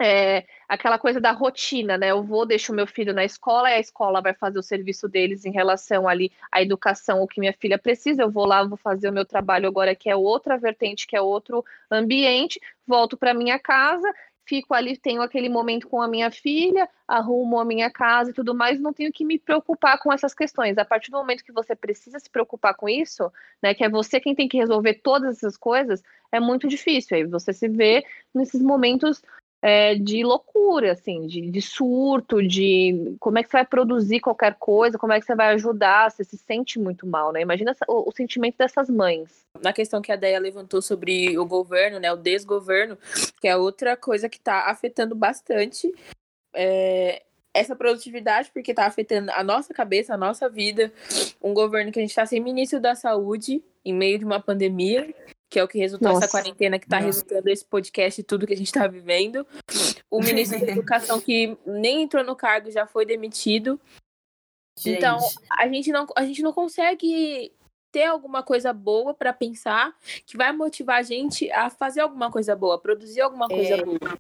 é, 0.01 0.45
aquela 0.67 0.99
coisa 0.99 1.21
da 1.21 1.31
rotina, 1.31 1.97
né? 1.97 2.12
Eu 2.12 2.23
vou, 2.23 2.45
deixo 2.45 2.73
meu 2.73 2.86
filho 2.86 3.13
na 3.13 3.23
escola, 3.23 3.69
e 3.69 3.73
a 3.75 3.79
escola 3.79 4.21
vai 4.21 4.34
fazer 4.34 4.60
o 4.60 4.63
serviço 4.63 5.08
deles 5.08 5.45
em 5.45 5.51
relação 5.51 6.08
ali 6.08 6.31
à 6.51 6.62
educação, 6.62 7.21
o 7.21 7.27
que 7.27 7.39
minha 7.39 7.53
filha 7.53 7.77
precisa. 7.77 8.23
Eu 8.23 8.31
vou 8.31 8.45
lá, 8.45 8.63
vou 8.63 8.77
fazer 8.77 9.10
o 9.10 9.13
meu 9.13 9.25
trabalho 9.25 9.67
agora, 9.67 9.95
que 9.95 10.10
é 10.10 10.15
outra 10.15 10.58
vertente, 10.58 11.08
que 11.08 11.15
é 11.15 11.21
outro 11.21 11.63
ambiente, 11.89 12.60
volto 12.86 13.15
para 13.15 13.34
minha 13.34 13.58
casa, 13.58 14.12
fico 14.45 14.73
ali, 14.73 14.97
tenho 14.97 15.21
aquele 15.21 15.49
momento 15.49 15.88
com 15.88 16.01
a 16.01 16.08
minha 16.08 16.29
filha, 16.29 16.88
arrumo 17.08 17.60
a 17.60 17.65
minha 17.65 17.89
casa 17.89 18.29
e 18.29 18.34
tudo 18.34 18.53
mais, 18.53 18.79
não 18.79 18.93
tenho 18.93 19.12
que 19.12 19.25
me 19.25 19.39
preocupar 19.39 19.99
com 19.99 20.13
essas 20.13 20.34
questões. 20.34 20.77
A 20.77 20.86
partir 20.86 21.10
do 21.10 21.17
momento 21.17 21.43
que 21.43 21.51
você 21.51 21.75
precisa 21.75 22.19
se 22.19 22.29
preocupar 22.29 22.75
com 22.75 22.88
isso, 22.88 23.31
né, 23.62 23.73
que 23.73 23.84
é 23.84 23.89
você 23.89 24.19
quem 24.19 24.36
tem 24.36 24.47
que 24.47 24.58
resolver 24.58 24.95
todas 24.95 25.38
essas 25.38 25.58
coisas, 25.58 26.03
é 26.31 26.39
muito 26.39 26.67
difícil. 26.67 27.17
Aí 27.17 27.23
você 27.25 27.53
se 27.53 27.67
vê 27.67 28.05
nesses 28.34 28.62
momentos 28.62 29.21
é, 29.67 29.95
de 29.95 30.23
loucura, 30.23 30.91
assim, 30.91 31.25
de, 31.25 31.49
de, 31.49 31.60
surto, 31.60 32.47
de 32.47 33.15
como 33.19 33.39
é 33.39 33.43
que 33.43 33.49
você 33.49 33.58
vai 33.58 33.65
produzir 33.65 34.19
qualquer 34.19 34.54
coisa, 34.60 34.95
como 34.95 35.12
é 35.12 35.19
que 35.19 35.25
você 35.25 35.34
vai 35.34 35.56
ajudar, 35.56 36.12
você 36.12 36.23
se 36.23 36.38
sente 36.38 36.78
muito 36.78 37.08
mal, 37.08 37.32
né? 37.32 37.41
Imagina 37.41 37.71
essa, 37.71 37.84
o, 37.88 38.08
o, 38.08 38.12
sentimento 38.12 38.60
dessas 38.60 38.91
mães. 38.91 39.43
Na 39.63 39.73
questão 39.73 40.04
que 40.04 40.12
a 40.12 40.15
Deia 40.15 40.38
levantou 40.38 40.84
sobre 40.84 41.36
o 41.39 41.47
governo, 41.47 41.99
né, 41.99 42.13
o 42.13 42.15
desgoverno, 42.15 42.95
que 43.41 43.47
é 43.47 43.58
outra 43.58 43.97
coisa 43.97 44.30
que 44.30 44.38
está 44.38 44.69
afetando 44.69 45.15
bastante 45.15 45.91
é, 46.54 47.23
essa 47.51 47.75
produtividade, 47.75 48.51
porque 48.54 48.69
está 48.69 48.86
afetando 48.86 49.32
a 49.32 49.43
nossa 49.43 49.73
cabeça, 49.73 50.13
a 50.13 50.17
nossa 50.17 50.47
vida, 50.47 50.93
um 51.41 51.56
governo 51.56 51.91
que 51.91 51.97
a 51.97 52.04
gente 52.04 52.12
está 52.12 52.23
sem 52.28 52.39
ministro 52.39 52.80
da 52.80 52.93
saúde, 52.93 53.63
em 53.84 53.95
meio 53.95 54.19
de 54.19 54.25
uma 54.25 54.39
pandemia, 54.39 55.12
que 55.49 55.60
é 55.60 55.63
o 55.63 55.67
que 55.67 55.77
resultou 55.77 56.10
Nossa. 56.10 56.25
essa 56.25 56.31
quarentena 56.31 56.79
que 56.79 56.86
está 56.86 56.97
resultando 56.97 57.49
esse 57.49 57.65
podcast 57.65 58.19
e 58.19 58.23
tudo 58.23 58.47
que 58.47 58.53
a 58.53 58.58
gente 58.58 58.67
está 58.67 58.88
vivendo. 58.88 59.45
O 60.10 60.21
ministro 60.21 60.60
da 60.60 60.67
Educação 60.71 61.19
que 61.21 61.58
nem 61.65 62.03
entrou 62.03 62.23
no 62.23 62.36
cargo 62.36 62.71
já 62.71 62.86
foi 62.86 63.05
demitido. 63.05 63.79
Gente. 64.77 64.97
Então, 64.97 65.17
a 65.51 65.67
gente 65.67 65.91
não 65.91 66.05
a 66.15 66.25
gente 66.25 66.41
não 66.41 66.51
consegue 66.51 67.53
ter 67.91 68.03
alguma 68.03 68.43
coisa 68.43 68.73
boa 68.73 69.13
para 69.13 69.31
pensar 69.31 69.95
que 70.25 70.36
vai 70.36 70.51
motivar 70.51 70.97
a 70.97 71.03
gente 71.03 71.49
a 71.51 71.69
fazer 71.69 72.01
alguma 72.01 72.29
coisa 72.29 72.53
boa, 72.53 72.77
produzir 72.77 73.21
alguma 73.21 73.47
coisa 73.47 73.75
é. 73.75 73.86
boa. 73.86 74.19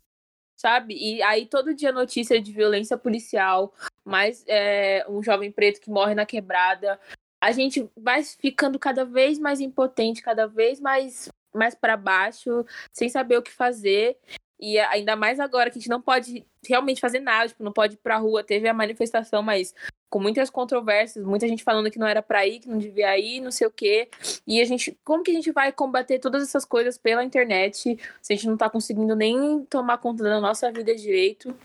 Sabe? 0.55 0.95
E 0.95 1.21
aí 1.21 1.45
todo 1.45 1.73
dia 1.73 1.91
notícia 1.91 2.41
de 2.41 2.53
violência 2.53 2.97
policial, 2.97 3.73
mais 4.05 4.45
é, 4.47 5.05
um 5.09 5.21
jovem 5.21 5.51
preto 5.51 5.81
que 5.81 5.89
morre 5.89 6.15
na 6.15 6.25
quebrada, 6.25 6.97
a 7.45 7.51
gente 7.51 7.87
vai 7.95 8.23
ficando 8.23 8.79
cada 8.79 9.05
vez 9.05 9.37
mais 9.37 9.61
impotente, 9.61 10.23
cada 10.23 10.47
vez 10.47 10.79
mais, 10.79 11.29
mais 11.53 11.75
para 11.75 11.95
baixo, 11.95 12.65
sem 12.91 13.07
saber 13.07 13.37
o 13.37 13.43
que 13.43 13.51
fazer. 13.51 14.17
E 14.59 14.79
ainda 14.79 15.15
mais 15.15 15.39
agora 15.39 15.69
que 15.69 15.77
a 15.77 15.79
gente 15.79 15.89
não 15.89 16.01
pode 16.01 16.43
realmente 16.67 16.99
fazer 16.99 17.19
nada, 17.19 17.49
tipo, 17.49 17.63
não 17.63 17.71
pode 17.71 17.93
ir 17.93 17.97
pra 17.97 18.17
rua. 18.17 18.43
Teve 18.43 18.67
a 18.67 18.73
manifestação, 18.73 19.43
mas 19.43 19.75
com 20.09 20.19
muitas 20.19 20.49
controvérsias, 20.49 21.23
muita 21.23 21.47
gente 21.47 21.63
falando 21.63 21.91
que 21.91 21.99
não 21.99 22.07
era 22.07 22.23
para 22.23 22.47
ir, 22.47 22.61
que 22.61 22.69
não 22.69 22.79
devia 22.79 23.15
ir, 23.19 23.41
não 23.41 23.51
sei 23.51 23.67
o 23.67 23.71
quê. 23.71 24.09
E 24.47 24.59
a 24.59 24.65
gente, 24.65 24.97
como 25.03 25.21
que 25.21 25.29
a 25.29 25.35
gente 25.35 25.51
vai 25.51 25.71
combater 25.71 26.17
todas 26.17 26.41
essas 26.41 26.65
coisas 26.65 26.97
pela 26.97 27.23
internet 27.23 27.99
se 28.23 28.33
a 28.33 28.35
gente 28.35 28.47
não 28.47 28.57
tá 28.57 28.71
conseguindo 28.71 29.15
nem 29.15 29.63
tomar 29.65 29.99
conta 29.99 30.23
da 30.23 30.41
nossa 30.41 30.71
vida 30.71 30.95
direito? 30.95 31.55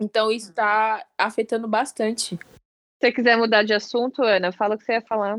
Então 0.00 0.32
isso 0.32 0.52
tá 0.52 1.06
afetando 1.16 1.68
bastante 1.68 2.36
você 3.04 3.12
quiser 3.12 3.36
mudar 3.36 3.62
de 3.62 3.74
assunto, 3.74 4.22
Ana, 4.22 4.50
fala 4.50 4.74
o 4.74 4.78
que 4.78 4.84
você 4.84 4.92
ia 4.92 5.02
falar. 5.02 5.38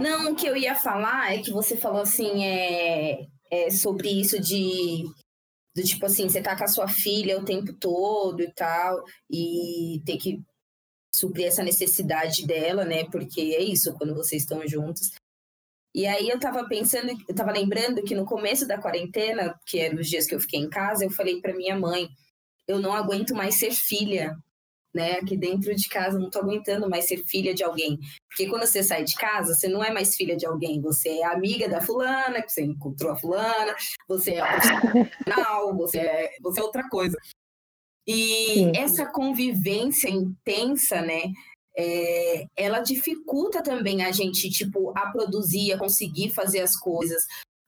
Não, 0.00 0.32
o 0.32 0.34
que 0.34 0.46
eu 0.46 0.56
ia 0.56 0.74
falar 0.74 1.34
é 1.34 1.42
que 1.42 1.50
você 1.50 1.76
falou 1.76 2.00
assim, 2.00 2.44
é, 2.44 3.26
é 3.50 3.70
sobre 3.70 4.08
isso 4.08 4.40
de 4.40 5.04
do 5.74 5.82
tipo 5.82 6.04
assim, 6.04 6.28
você 6.28 6.42
tá 6.42 6.56
com 6.56 6.64
a 6.64 6.68
sua 6.68 6.86
filha 6.86 7.38
o 7.38 7.44
tempo 7.44 7.72
todo 7.72 8.42
e 8.42 8.52
tal, 8.52 9.02
e 9.30 10.02
ter 10.04 10.18
que 10.18 10.42
suprir 11.14 11.46
essa 11.46 11.62
necessidade 11.62 12.46
dela, 12.46 12.84
né? 12.84 13.04
Porque 13.04 13.40
é 13.40 13.62
isso, 13.62 13.94
quando 13.94 14.14
vocês 14.14 14.42
estão 14.42 14.66
juntos. 14.66 15.10
E 15.94 16.06
aí 16.06 16.28
eu 16.28 16.38
tava 16.38 16.66
pensando, 16.66 17.12
eu 17.28 17.34
tava 17.34 17.52
lembrando 17.52 18.02
que 18.02 18.14
no 18.14 18.24
começo 18.24 18.66
da 18.66 18.80
quarentena, 18.80 19.58
que 19.66 19.78
eram 19.78 19.98
os 19.98 20.08
dias 20.08 20.26
que 20.26 20.34
eu 20.34 20.40
fiquei 20.40 20.60
em 20.60 20.70
casa, 20.70 21.04
eu 21.04 21.10
falei 21.10 21.40
para 21.40 21.54
minha 21.54 21.78
mãe, 21.78 22.08
eu 22.66 22.78
não 22.78 22.94
aguento 22.94 23.34
mais 23.34 23.58
ser 23.58 23.72
filha 23.72 24.36
né? 24.94 25.12
Aqui 25.12 25.36
dentro 25.36 25.74
de 25.74 25.88
casa, 25.88 26.18
não 26.18 26.30
tô 26.30 26.38
aguentando 26.38 26.88
mais 26.88 27.06
ser 27.06 27.18
filha 27.24 27.54
de 27.54 27.62
alguém. 27.62 27.98
Porque 28.28 28.46
quando 28.48 28.66
você 28.66 28.82
sai 28.82 29.04
de 29.04 29.14
casa, 29.14 29.54
você 29.54 29.68
não 29.68 29.82
é 29.82 29.92
mais 29.92 30.14
filha 30.14 30.36
de 30.36 30.46
alguém, 30.46 30.80
você 30.80 31.08
é 31.08 31.26
amiga 31.26 31.68
da 31.68 31.80
fulana, 31.80 32.42
que 32.42 32.52
você 32.52 32.62
encontrou 32.62 33.12
a 33.12 33.16
fulana, 33.16 33.74
você 34.08 34.34
é 34.34 34.44
profissional, 34.44 35.74
você 35.76 35.98
é, 35.98 36.30
você 36.40 36.60
é 36.60 36.62
outra 36.62 36.88
coisa. 36.88 37.16
E 38.06 38.54
Sim. 38.54 38.72
essa 38.74 39.06
convivência 39.06 40.08
intensa, 40.08 41.00
né? 41.00 41.22
É, 41.76 42.46
ela 42.56 42.80
dificulta 42.80 43.62
também 43.62 44.04
a 44.04 44.12
gente, 44.12 44.50
tipo, 44.50 44.92
a 44.96 45.10
produzir, 45.10 45.72
a 45.72 45.78
conseguir 45.78 46.30
fazer 46.30 46.60
as 46.60 46.76
coisas, 46.76 47.24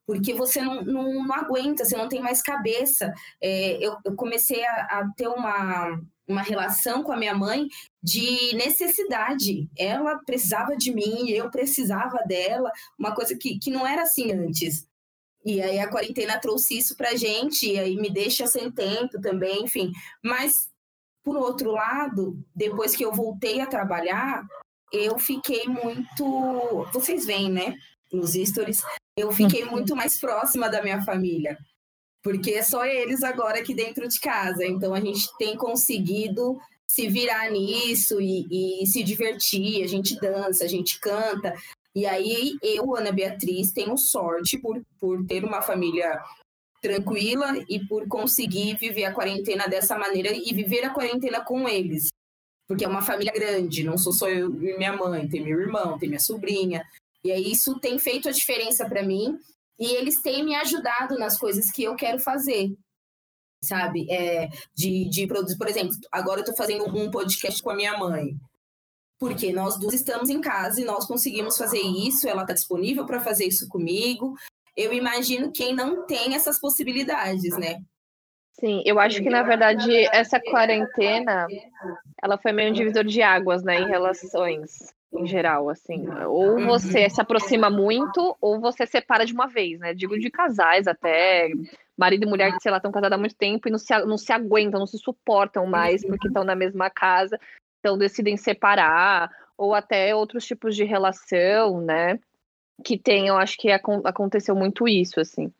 porque 0.07 0.35
você 0.35 0.61
não, 0.61 0.83
não, 0.83 1.25
não 1.27 1.35
aguenta, 1.35 1.85
você 1.85 1.97
não 1.97 2.09
tem 2.09 2.21
mais 2.21 2.43
cabeça. 2.43 3.13
É, 3.41 3.79
eu, 3.85 3.97
eu, 4.05 4.15
comecei 4.15 4.65
a, 4.65 5.01
a 5.01 5.11
ter 5.17 5.29
uma, 5.29 5.99
uma 6.27 6.43
relação 6.43 7.03
com 7.03 7.13
a 7.13 7.17
minha 7.17 7.35
mãe 7.35 7.69
de 8.03 8.55
necessidade. 8.55 9.69
Ela 9.77 10.19
precisava 10.25 10.77
de 10.77 10.93
mim, 10.93 11.31
eu 11.31 11.51
precisava 11.51 12.19
dela, 12.27 12.71
uma 12.99 13.15
coisa 13.15 13.37
que, 13.37 13.59
que 13.59 13.71
não 13.71 13.87
era 13.87 14.03
assim 14.03 14.33
antes. 14.33 14.87
E 15.45 15.61
aí 15.61 15.79
a 15.79 15.89
quarentena 15.89 16.39
trouxe 16.39 16.79
isso 16.79 16.97
pra 16.97 17.17
gente, 17.17 17.71
e 17.71 17.79
aí 17.79 17.97
me 17.97 18.11
deixa 18.11 18.47
sem 18.47 18.71
tempo 18.71 19.21
também, 19.21 19.65
enfim. 19.65 19.93
Mas, 20.23 20.71
por 21.23 21.37
outro 21.37 21.73
lado, 21.73 22.43
depois 22.55 22.97
que 22.97 23.05
eu 23.05 23.13
voltei 23.13 23.61
a 23.61 23.67
trabalhar, 23.67 24.43
eu 24.91 25.19
fiquei 25.19 25.65
muito. 25.67 26.87
Vocês 26.93 27.27
veem, 27.27 27.51
né? 27.51 27.77
Nos 28.11 28.33
stories, 28.33 28.83
eu 29.17 29.31
fiquei 29.33 29.65
muito 29.65 29.95
mais 29.95 30.19
próxima 30.19 30.69
da 30.69 30.83
minha 30.83 31.03
família 31.03 31.59
porque 32.25 32.53
é 32.53 32.63
só 32.63 32.87
eles 32.87 33.23
agora 33.23 33.59
aqui 33.59 33.75
dentro 33.75 34.09
de 34.09 34.19
casa. 34.19 34.65
Então 34.65 34.95
a 34.95 35.01
gente 35.01 35.29
tem 35.37 35.57
conseguido 35.57 36.59
se 36.89 37.07
virar 37.07 37.51
nisso 37.51 38.19
e, 38.19 38.81
e, 38.83 38.87
se 38.87 39.03
divertir. 39.03 39.85
A 39.85 39.87
gente 39.87 40.19
dança, 40.19 40.65
a 40.65 40.69
gente 40.69 40.99
canta. 40.99 41.55
E 41.95 42.07
aí 42.07 42.57
eu, 42.63 42.97
Ana 42.97 43.13
Beatriz, 43.13 43.73
tenho 43.73 43.97
sorte 43.99 44.59
por, 44.59 44.83
por 44.99 45.25
ter 45.27 45.45
uma 45.45 45.61
família 45.61 46.19
tranquila 46.81 47.63
e 47.69 47.79
por 47.87 48.09
conseguir 48.09 48.77
viver 48.79 49.05
a 49.05 49.13
quarentena 49.13 49.67
dessa 49.69 49.97
maneira 49.99 50.31
e 50.33 50.53
viver 50.55 50.85
a 50.85 50.91
quarentena 50.91 51.45
com 51.45 51.69
eles. 51.69 52.09
Porque 52.67 52.87
é 52.87 52.89
uma 52.89 53.03
família 53.03 53.33
grande, 53.33 53.85
não 53.85 53.99
sou 53.99 54.13
só 54.13 54.29
eu 54.31 54.49
e 54.63 54.79
minha 54.79 54.95
mãe, 54.95 55.29
tem 55.29 55.43
meu 55.43 55.61
irmão, 55.61 55.99
tem 55.99 56.09
minha 56.09 56.21
sobrinha. 56.21 56.83
E 57.23 57.31
aí 57.31 57.53
isso 57.53 57.79
tem 57.79 57.99
feito 57.99 58.29
a 58.29 58.33
diferença 58.33 58.89
para 58.89 59.03
mim 59.03 59.39
e 59.79 59.95
eles 59.95 60.21
têm 60.21 60.45
me 60.45 60.55
ajudado 60.55 61.19
nas 61.19 61.39
coisas 61.39 61.71
que 61.71 61.83
eu 61.83 61.97
quero 61.97 62.19
fazer, 62.19 62.73
sabe? 63.63 64.11
É, 64.11 64.49
de, 64.75 65.09
de 65.09 65.27
produzir, 65.27 65.59
por 65.59 65.69
exemplo, 65.69 65.97
agora 66.13 66.41
eu 66.41 66.45
estou 66.45 66.57
fazendo 66.57 66.85
um 66.97 67.11
podcast 67.11 67.63
com 67.63 67.71
a 67.71 67.77
minha 67.77 67.99
mãe. 67.99 68.37
Porque 69.19 69.53
nós 69.53 69.79
duas 69.79 69.95
estamos 69.95 70.29
em 70.29 70.41
casa 70.41 70.81
e 70.81 70.85
nós 70.85 71.07
conseguimos 71.07 71.57
fazer 71.57 71.81
isso, 71.81 72.29
ela 72.29 72.43
está 72.43 72.53
disponível 72.53 73.07
para 73.07 73.21
fazer 73.21 73.47
isso 73.47 73.69
comigo. 73.69 74.35
Eu 74.77 74.93
imagino 74.93 75.53
quem 75.53 75.75
não 75.75 76.05
tem 76.05 76.35
essas 76.35 76.59
possibilidades, 76.59 77.57
né? 77.57 77.81
Sim, 78.59 78.83
eu 78.85 79.01
acho 79.01 79.23
que 79.23 79.31
na 79.31 79.43
verdade 79.43 79.93
essa 80.13 80.41
quarentena 80.41 81.47
ela 82.23 82.39
foi 82.39 82.53
meio 82.53 82.71
um 82.71 82.73
divisor 82.73 83.05
de 83.05 83.21
águas, 83.21 83.65
né, 83.65 83.81
em 83.81 83.89
relações 83.89 84.95
em 85.15 85.27
geral, 85.27 85.69
assim. 85.69 86.07
Ou 86.27 86.65
você 86.65 87.09
se 87.09 87.21
aproxima 87.21 87.71
muito, 87.71 88.37
ou 88.41 88.61
você 88.61 88.87
separa 88.87 89.25
de 89.25 89.33
uma 89.33 89.47
vez, 89.47 89.79
né? 89.79 89.95
Digo 89.95 90.19
de 90.19 90.31
casais 90.31 90.87
até, 90.87 91.51
marido 91.97 92.25
e 92.25 92.29
mulher 92.29 92.53
que, 92.53 92.63
sei 92.63 92.71
lá, 92.71 92.79
estão 92.79 92.93
casados 92.93 93.17
há 93.17 93.19
muito 93.19 93.37
tempo 93.37 93.69
e 93.69 93.71
não 93.71 93.79
se, 93.79 93.99
não 94.05 94.19
se 94.19 94.33
aguentam, 94.33 94.81
não 94.81 94.87
se 94.87 94.99
suportam 94.99 95.67
mais 95.67 96.05
porque 96.05 96.29
estão 96.29 96.45
na 96.45 96.55
mesma 96.55 96.91
casa, 96.91 97.39
então 97.79 97.97
decidem 97.97 98.37
separar, 98.37 99.31
ou 99.57 99.75
até 99.75 100.15
outros 100.15 100.45
tipos 100.45 100.75
de 100.75 100.85
relação, 100.85 101.81
né? 101.81 102.19
Que 102.85 102.99
tem, 102.99 103.29
eu 103.29 103.37
acho 103.37 103.57
que 103.57 103.71
aconteceu 103.71 104.55
muito 104.57 104.89
isso, 104.89 105.21
assim. 105.21 105.53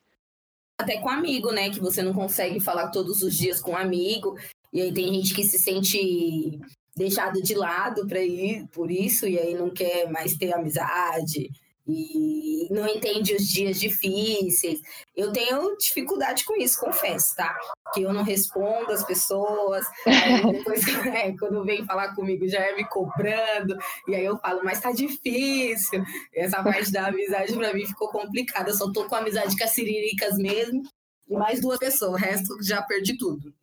Até 0.77 0.99
com 0.99 1.09
amigo, 1.09 1.51
né? 1.51 1.69
Que 1.69 1.79
você 1.79 2.03
não 2.03 2.13
consegue 2.13 2.59
falar 2.59 2.89
todos 2.89 3.21
os 3.21 3.33
dias 3.33 3.61
com 3.61 3.71
um 3.71 3.77
amigo, 3.77 4.37
e 4.73 4.81
aí 4.81 4.93
tem 4.93 5.13
gente 5.13 5.33
que 5.33 5.43
se 5.43 5.57
sente 5.57 6.59
deixado 6.95 7.41
de 7.41 7.53
lado 7.53 8.07
para 8.07 8.21
ir 8.21 8.67
por 8.67 8.89
isso, 8.89 9.27
e 9.27 9.37
aí 9.37 9.53
não 9.53 9.69
quer 9.69 10.09
mais 10.09 10.37
ter 10.37 10.53
amizade 10.53 11.49
e 11.87 12.67
não 12.71 12.87
entende 12.87 13.35
os 13.35 13.47
dias 13.47 13.79
difíceis. 13.79 14.81
Eu 15.15 15.31
tenho 15.31 15.77
dificuldade 15.77 16.43
com 16.43 16.55
isso, 16.55 16.79
confesso, 16.79 17.35
tá? 17.35 17.55
Que 17.93 18.01
eu 18.01 18.13
não 18.13 18.23
respondo 18.23 18.91
as 18.91 19.03
pessoas, 19.03 19.85
depois, 20.51 20.87
é, 21.05 21.31
quando 21.37 21.63
vem 21.63 21.85
falar 21.85 22.15
comigo 22.15 22.47
já 22.47 22.59
é 22.59 22.75
me 22.75 22.85
cobrando, 22.85 23.77
e 24.07 24.15
aí 24.15 24.25
eu 24.25 24.37
falo, 24.39 24.61
mas 24.63 24.81
tá 24.81 24.91
difícil. 24.91 26.03
Essa 26.33 26.63
parte 26.63 26.91
da 26.91 27.07
amizade 27.07 27.53
para 27.53 27.73
mim 27.73 27.85
ficou 27.85 28.09
complicada. 28.09 28.71
Eu 28.71 28.75
só 28.75 28.91
tô 28.91 29.05
com 29.05 29.15
amizade 29.15 29.55
com 29.55 29.63
as 29.63 29.71
ciriricas 29.71 30.37
mesmo, 30.37 30.83
e 31.27 31.35
mais 31.35 31.61
duas 31.61 31.77
pessoas, 31.77 32.13
o 32.13 32.15
resto 32.15 32.63
já 32.63 32.81
perdi 32.81 33.17
tudo. 33.17 33.53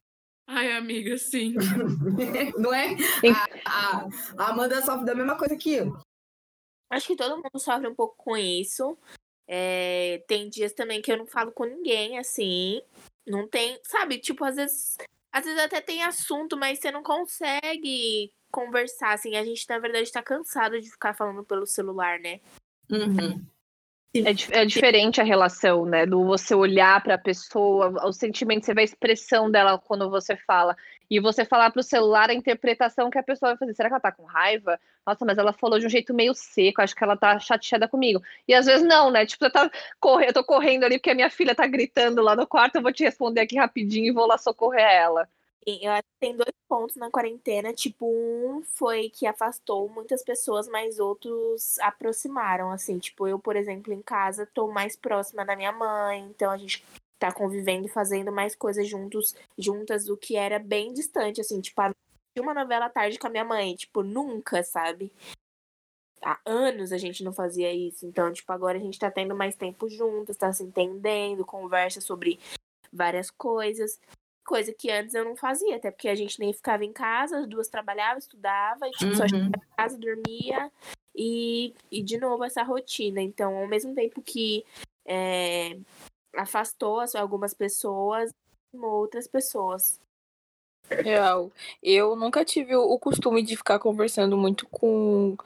Ai, 0.55 0.71
amiga, 0.73 1.17
sim. 1.17 1.55
não 2.59 2.75
é? 2.75 2.95
A, 3.65 4.07
a, 4.37 4.51
Amanda 4.51 4.83
sofre 4.83 5.07
da 5.07 5.15
mesma 5.15 5.35
coisa 5.35 5.57
que 5.57 5.73
eu. 5.73 5.97
Acho 6.91 7.07
que 7.07 7.17
todo 7.17 7.37
mundo 7.37 7.59
sofre 7.59 7.89
um 7.89 7.95
pouco 7.95 8.15
com 8.19 8.37
isso. 8.37 8.99
É, 9.49 10.23
tem 10.29 10.51
dias 10.51 10.75
também 10.75 11.01
que 11.01 11.11
eu 11.11 11.17
não 11.17 11.27
falo 11.27 11.53
com 11.53 11.65
ninguém, 11.65 12.19
assim. 12.19 12.83
Não 13.27 13.49
tem, 13.49 13.81
sabe? 13.83 14.19
Tipo, 14.19 14.45
às 14.45 14.57
vezes, 14.57 14.99
às 15.33 15.43
vezes 15.43 15.59
até 15.59 15.81
tem 15.81 16.03
assunto, 16.03 16.55
mas 16.55 16.79
você 16.79 16.91
não 16.91 17.03
consegue 17.03 18.31
conversar, 18.51 19.15
assim. 19.15 19.37
A 19.37 19.45
gente, 19.45 19.67
na 19.71 19.79
verdade, 19.79 20.13
tá 20.13 20.23
cansado 20.23 20.79
de 20.79 20.91
ficar 20.91 21.15
falando 21.15 21.43
pelo 21.43 21.67
celular, 21.67 22.19
né? 22.21 22.41
Uhum. 22.91 23.43
É, 24.15 24.61
é, 24.61 24.65
diferente 24.67 25.23
a 25.23 25.25
relação, 25.25 25.87
né? 25.87 26.05
Do 26.05 26.23
você 26.27 26.55
olhar 26.55 27.03
para 27.03 27.15
a 27.15 27.19
pessoa, 27.19 28.07
o 28.07 28.13
sentimento, 28.13 28.67
você 28.67 28.75
vê 28.75 28.83
a 28.83 28.85
expressão 28.85 29.51
dela 29.51 29.79
quando 29.79 30.11
você 30.11 30.37
fala. 30.37 30.77
E 31.11 31.19
você 31.19 31.47
falar 31.47 31.71
pro 31.71 31.83
celular 31.83 32.29
a 32.29 32.35
interpretação 32.35 33.09
que 33.09 33.19
a 33.19 33.23
pessoa 33.23 33.53
vai 33.53 33.59
fazer. 33.59 33.75
Será 33.75 33.89
que 33.89 33.95
ela 33.95 34.01
tá 34.01 34.13
com 34.13 34.25
raiva? 34.25 34.79
Nossa, 35.07 35.25
mas 35.25 35.39
ela 35.39 35.55
falou 35.55 35.79
de 35.79 35.87
um 35.87 35.89
jeito 35.89 36.13
meio 36.13 36.35
seco, 36.35 36.83
acho 36.83 36.95
que 36.95 37.03
ela 37.03 37.17
tá 37.17 37.39
chateada 37.39 37.89
comigo. 37.89 38.23
E 38.47 38.53
às 38.53 38.67
vezes 38.67 38.87
não, 38.87 39.11
né? 39.11 39.25
Tipo, 39.25 39.47
você 39.47 39.51
tá 39.51 39.71
eu 40.27 40.33
tô 40.35 40.45
correndo 40.45 40.85
ali 40.85 40.99
porque 40.99 41.11
a 41.11 41.15
minha 41.15 41.31
filha 41.31 41.55
tá 41.55 41.67
gritando 41.67 42.21
lá 42.21 42.37
no 42.37 42.47
quarto, 42.47 42.77
eu 42.77 42.83
vou 42.83 42.93
te 42.93 43.03
responder 43.05 43.41
aqui 43.41 43.57
rapidinho 43.57 44.09
e 44.09 44.13
vou 44.13 44.27
lá 44.27 44.37
socorrer 44.37 44.83
ela. 44.83 45.27
Eu 45.65 45.93
acho 45.93 46.03
que 46.03 46.21
tem 46.21 46.37
dois 46.37 46.53
pontos 46.69 46.97
na 46.97 47.11
quarentena. 47.11 47.73
Tipo, 47.73 48.07
um 48.07 48.63
foi 48.63 49.11
que 49.11 49.27
afastou 49.27 49.89
muitas 49.89 50.23
pessoas, 50.25 50.67
mas 50.69 50.99
outros 50.99 51.79
aproximaram. 51.79 52.71
Assim, 52.71 52.99
tipo, 52.99 53.29
eu, 53.29 53.39
por 53.39 53.57
exemplo, 53.57 53.93
em 53.93 54.03
casa, 54.03 54.49
tô 54.53 54.69
mais 54.69 54.97
próxima 54.97 55.45
da 55.45 55.55
minha 55.55 55.73
mãe, 55.73 56.21
então 56.23 56.51
a 56.51 56.57
gente 56.57 56.85
tá 57.19 57.33
convivendo 57.33 57.87
e 57.87 57.91
fazendo 57.91 58.33
mais 58.33 58.57
coisas 58.57 58.89
juntos, 58.89 59.37
juntas 59.57 60.05
do 60.07 60.17
que 60.17 60.35
era 60.35 60.59
bem 60.59 60.93
distante, 60.93 61.41
assim, 61.41 61.61
tipo, 61.61 61.81
uma 62.41 62.53
novela 62.53 62.87
à 62.87 62.91
tarde 62.91 63.17
com 63.19 63.29
a 63.29 63.31
minha 63.31 63.45
mãe, 63.45 63.77
tipo, 63.77 64.03
nunca, 64.03 64.65
sabe? 64.65 65.13
Há 66.21 66.41
anos 66.45 66.93
a 66.93 66.99
gente 66.99 67.23
não 67.23 67.33
fazia 67.33 67.73
isso. 67.73 68.07
Então, 68.07 68.33
tipo, 68.33 68.51
agora 68.53 68.79
a 68.79 68.81
gente 68.81 68.99
tá 68.99 69.11
tendo 69.11 69.37
mais 69.37 69.55
tempo 69.55 69.89
juntos, 69.89 70.37
tá 70.37 70.53
se 70.53 70.65
entendendo, 70.65 71.45
conversa 71.45 72.01
sobre 72.01 72.41
várias 72.93 73.31
coisas. 73.31 74.01
Coisa 74.45 74.73
que 74.73 74.91
antes 74.91 75.15
eu 75.15 75.25
não 75.25 75.37
fazia, 75.37 75.77
até 75.77 75.91
porque 75.91 76.09
a 76.09 76.15
gente 76.15 76.41
nem 76.41 76.53
ficava 76.53 76.85
em 76.85 76.93
casa, 76.93 77.39
as 77.39 77.47
duas 77.47 77.69
trabalhavam, 77.69 78.19
estudava, 78.19 78.89
e, 78.89 78.91
tipo, 78.93 79.13
uhum. 79.13 79.17
só 79.17 79.29
chegava 79.29 79.51
em 79.57 79.77
casa, 79.77 79.99
dormia 79.99 80.71
e, 81.15 81.75
e 81.91 82.03
de 82.03 82.19
novo 82.19 82.45
essa 82.45 82.63
rotina. 82.63 83.21
Então, 83.21 83.57
ao 83.57 83.69
mesmo 83.69 83.95
tempo 83.95 84.21
que 84.23 84.65
é, 85.07 85.79
afastou 86.37 87.01
algumas 87.15 87.55
pessoas, 87.55 88.33
outras 88.73 89.27
pessoas. 89.27 90.01
Real. 91.01 91.51
Eu 91.83 92.17
nunca 92.17 92.45
tive 92.45 92.75
o 92.77 92.99
costume 92.99 93.43
de 93.43 93.57
ficar 93.57 93.79
conversando 93.79 94.37
muito 94.37 94.67
com, 94.69 95.37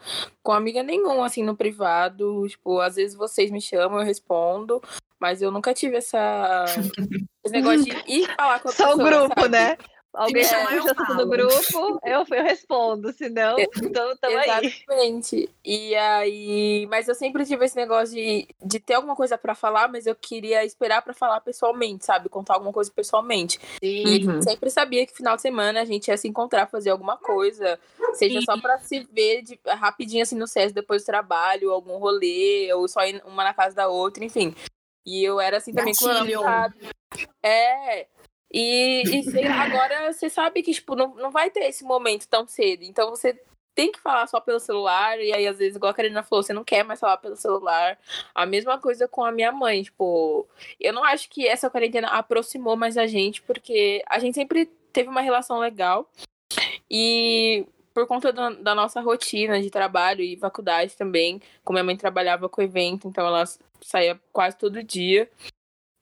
com 0.43 0.53
amiga 0.53 0.83
nenhuma, 0.83 1.27
assim, 1.27 1.43
no 1.43 1.57
privado. 1.57 2.47
Tipo, 2.49 2.81
às 2.81 2.97
vezes 2.97 3.17
vocês 3.17 3.51
me 3.51 3.61
chamam, 3.61 4.01
eu 4.01 4.05
respondo. 4.05 4.83
Mas 5.19 5.41
eu 5.41 5.51
nunca 5.51 5.73
tive 5.73 5.97
essa. 5.97 6.65
esse 7.45 7.53
negócio 7.53 7.85
de 7.85 7.91
ir 8.07 8.27
falar 8.37 8.61
com 8.61 8.69
a 8.69 8.73
Só 8.73 8.89
pessoa. 8.89 8.97
Só 8.97 9.03
o 9.03 9.27
grupo, 9.27 9.41
sabe? 9.41 9.49
né? 9.49 9.77
Alguém 10.13 10.43
é, 10.43 10.67
puxa 10.67 10.93
assunto 10.93 11.15
do 11.15 11.27
grupo, 11.27 12.01
eu, 12.03 12.25
eu 12.31 12.43
respondo, 12.45 13.13
senão, 13.13 13.59
então 13.59 14.17
tamo 14.17 14.39
aí. 14.39 14.67
Exatamente. 14.67 15.51
E 15.63 15.95
aí, 15.95 16.87
mas 16.89 17.07
eu 17.07 17.15
sempre 17.15 17.45
tive 17.45 17.67
esse 17.67 17.77
negócio 17.77 18.15
de, 18.15 18.49
de 18.65 18.81
ter 18.81 18.95
alguma 18.95 19.15
coisa 19.15 19.37
para 19.37 19.55
falar, 19.55 19.89
mas 19.89 20.07
eu 20.07 20.15
queria 20.15 20.65
esperar 20.65 21.03
para 21.03 21.13
falar 21.13 21.41
pessoalmente, 21.43 22.07
sabe? 22.07 22.31
Contar 22.31 22.55
alguma 22.55 22.73
coisa 22.73 22.91
pessoalmente. 22.91 23.61
Sim. 23.79 24.05
E 24.07 24.27
uhum. 24.27 24.41
sempre 24.41 24.71
sabia 24.71 25.07
que 25.07 25.15
final 25.15 25.37
de 25.37 25.43
semana 25.43 25.83
a 25.83 25.85
gente 25.85 26.09
ia 26.09 26.17
se 26.17 26.27
encontrar, 26.27 26.67
fazer 26.67 26.91
alguma 26.91 27.19
coisa, 27.19 27.79
seja 28.15 28.41
Sim. 28.41 28.47
só 28.47 28.59
para 28.59 28.79
se 28.79 29.07
ver 29.13 29.43
de, 29.43 29.61
rapidinho 29.67 30.23
assim 30.23 30.37
no 30.37 30.47
SES 30.47 30.73
depois 30.73 31.03
do 31.03 31.07
trabalho, 31.07 31.71
algum 31.71 31.99
rolê, 31.99 32.73
ou 32.73 32.89
só 32.89 33.05
ir 33.05 33.23
uma 33.27 33.45
na 33.45 33.53
casa 33.53 33.77
da 33.77 33.89
outra, 33.89 34.25
enfim. 34.25 34.55
E 35.05 35.23
eu 35.23 35.39
era 35.39 35.59
assim 35.59 35.73
também 35.73 35.93
Gatilho. 35.93 36.41
com 36.41 37.29
É, 37.43 38.09
e, 38.53 39.03
e 39.05 39.47
agora 39.47 40.13
você 40.13 40.31
sabe 40.31 40.63
que, 40.63 40.73
tipo, 40.73 40.95
não, 40.95 41.15
não 41.17 41.31
vai 41.31 41.51
ter 41.51 41.65
esse 41.65 41.85
momento 41.85 42.29
tão 42.29 42.47
cedo. 42.47 42.85
Então 42.85 43.11
você 43.11 43.39
tem 43.75 43.93
que 43.93 44.01
falar 44.01 44.27
só 44.27 44.41
pelo 44.41 44.59
celular. 44.59 45.21
E 45.21 45.33
aí, 45.33 45.47
às 45.47 45.59
vezes, 45.59 45.77
igual 45.77 45.91
a 45.91 45.95
Karina 45.95 46.23
falou, 46.23 46.43
você 46.43 46.53
não 46.53 46.65
quer 46.65 46.83
mais 46.83 46.99
falar 46.99 47.19
pelo 47.19 47.37
celular. 47.37 47.99
A 48.35 48.47
mesma 48.47 48.79
coisa 48.81 49.07
com 49.07 49.25
a 49.25 49.31
minha 49.31 49.53
mãe. 49.53 49.83
Tipo, 49.83 50.49
eu 50.81 50.93
não 50.93 51.05
acho 51.05 51.29
que 51.29 51.47
essa 51.47 51.69
quarentena 51.69 52.09
aproximou 52.09 52.77
mais 52.77 52.97
a 52.97 53.07
gente, 53.07 53.43
porque 53.43 54.03
a 54.09 54.19
gente 54.19 54.35
sempre 54.35 54.67
teve 54.93 55.11
uma 55.11 55.21
relação 55.21 55.59
legal. 55.59 56.11
E 56.91 57.67
por 57.93 58.07
conta 58.07 58.33
da, 58.33 58.51
da 58.51 58.75
nossa 58.75 59.01
rotina 59.01 59.61
de 59.61 59.71
trabalho 59.71 60.23
e 60.23 60.37
faculdade 60.37 60.97
também, 60.97 61.41
como 61.65 61.77
minha 61.77 61.85
mãe 61.85 61.97
trabalhava 61.97 62.49
com 62.49 62.63
evento, 62.63 63.09
então 63.09 63.27
ela 63.27 63.45
saía 63.81 64.21
quase 64.33 64.57
todo 64.57 64.83
dia. 64.83 65.31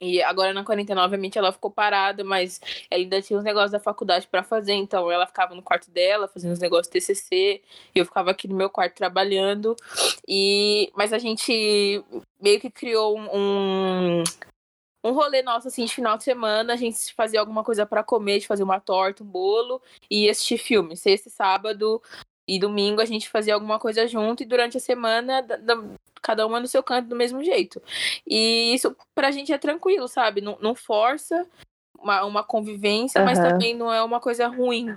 E 0.05 0.21
agora 0.21 0.53
na 0.53 0.63
quarentena, 0.63 1.03
obviamente, 1.03 1.37
ela 1.37 1.51
ficou 1.51 1.71
parada, 1.71 2.23
mas 2.23 2.61
ela 2.89 3.01
ainda 3.01 3.21
tinha 3.21 3.37
os 3.37 3.43
negócios 3.43 3.71
da 3.71 3.79
faculdade 3.79 4.27
para 4.27 4.43
fazer, 4.43 4.73
então 4.73 5.11
ela 5.11 5.25
ficava 5.27 5.55
no 5.55 5.61
quarto 5.61 5.89
dela 5.91 6.27
fazendo 6.27 6.53
os 6.53 6.59
negócios 6.59 6.87
TCC, 6.87 7.61
e 7.93 7.99
eu 7.99 8.05
ficava 8.05 8.31
aqui 8.31 8.47
no 8.47 8.55
meu 8.55 8.69
quarto 8.69 8.95
trabalhando. 8.95 9.75
E 10.27 10.91
mas 10.95 11.13
a 11.13 11.17
gente 11.17 12.03
meio 12.39 12.59
que 12.59 12.69
criou 12.69 13.17
um 13.17 14.23
um 15.03 15.11
rolê 15.13 15.43
nosso 15.43 15.67
assim 15.67 15.85
de 15.85 15.93
final 15.93 16.17
de 16.17 16.23
semana, 16.23 16.73
a 16.73 16.75
gente 16.75 17.13
fazia 17.13 17.39
alguma 17.39 17.63
coisa 17.63 17.85
para 17.85 18.03
comer, 18.03 18.39
de 18.39 18.47
fazer 18.47 18.63
uma 18.63 18.79
torta, 18.79 19.23
um 19.23 19.27
bolo 19.27 19.79
e 20.09 20.27
assistir 20.29 20.57
filme. 20.57 20.97
Sexta, 20.97 21.29
sábado 21.29 22.01
e 22.47 22.59
domingo 22.59 23.01
a 23.01 23.05
gente 23.05 23.29
fazia 23.29 23.53
alguma 23.53 23.79
coisa 23.79 24.07
junto 24.07 24.43
e 24.43 24.45
durante 24.45 24.77
a 24.77 24.79
semana 24.79 25.45
cada 26.21 26.45
uma 26.45 26.59
no 26.59 26.67
seu 26.67 26.81
canto 26.81 27.07
do 27.07 27.15
mesmo 27.15 27.43
jeito. 27.43 27.81
E 28.25 28.73
isso 28.73 28.95
pra 29.13 29.31
gente 29.31 29.53
é 29.53 29.57
tranquilo, 29.57 30.07
sabe? 30.07 30.41
Não, 30.41 30.57
não 30.61 30.73
força 30.73 31.47
uma, 31.97 32.23
uma 32.23 32.43
convivência, 32.43 33.19
uhum. 33.19 33.25
mas 33.25 33.39
também 33.39 33.75
não 33.75 33.93
é 33.93 34.03
uma 34.03 34.19
coisa 34.19 34.47
ruim 34.47 34.95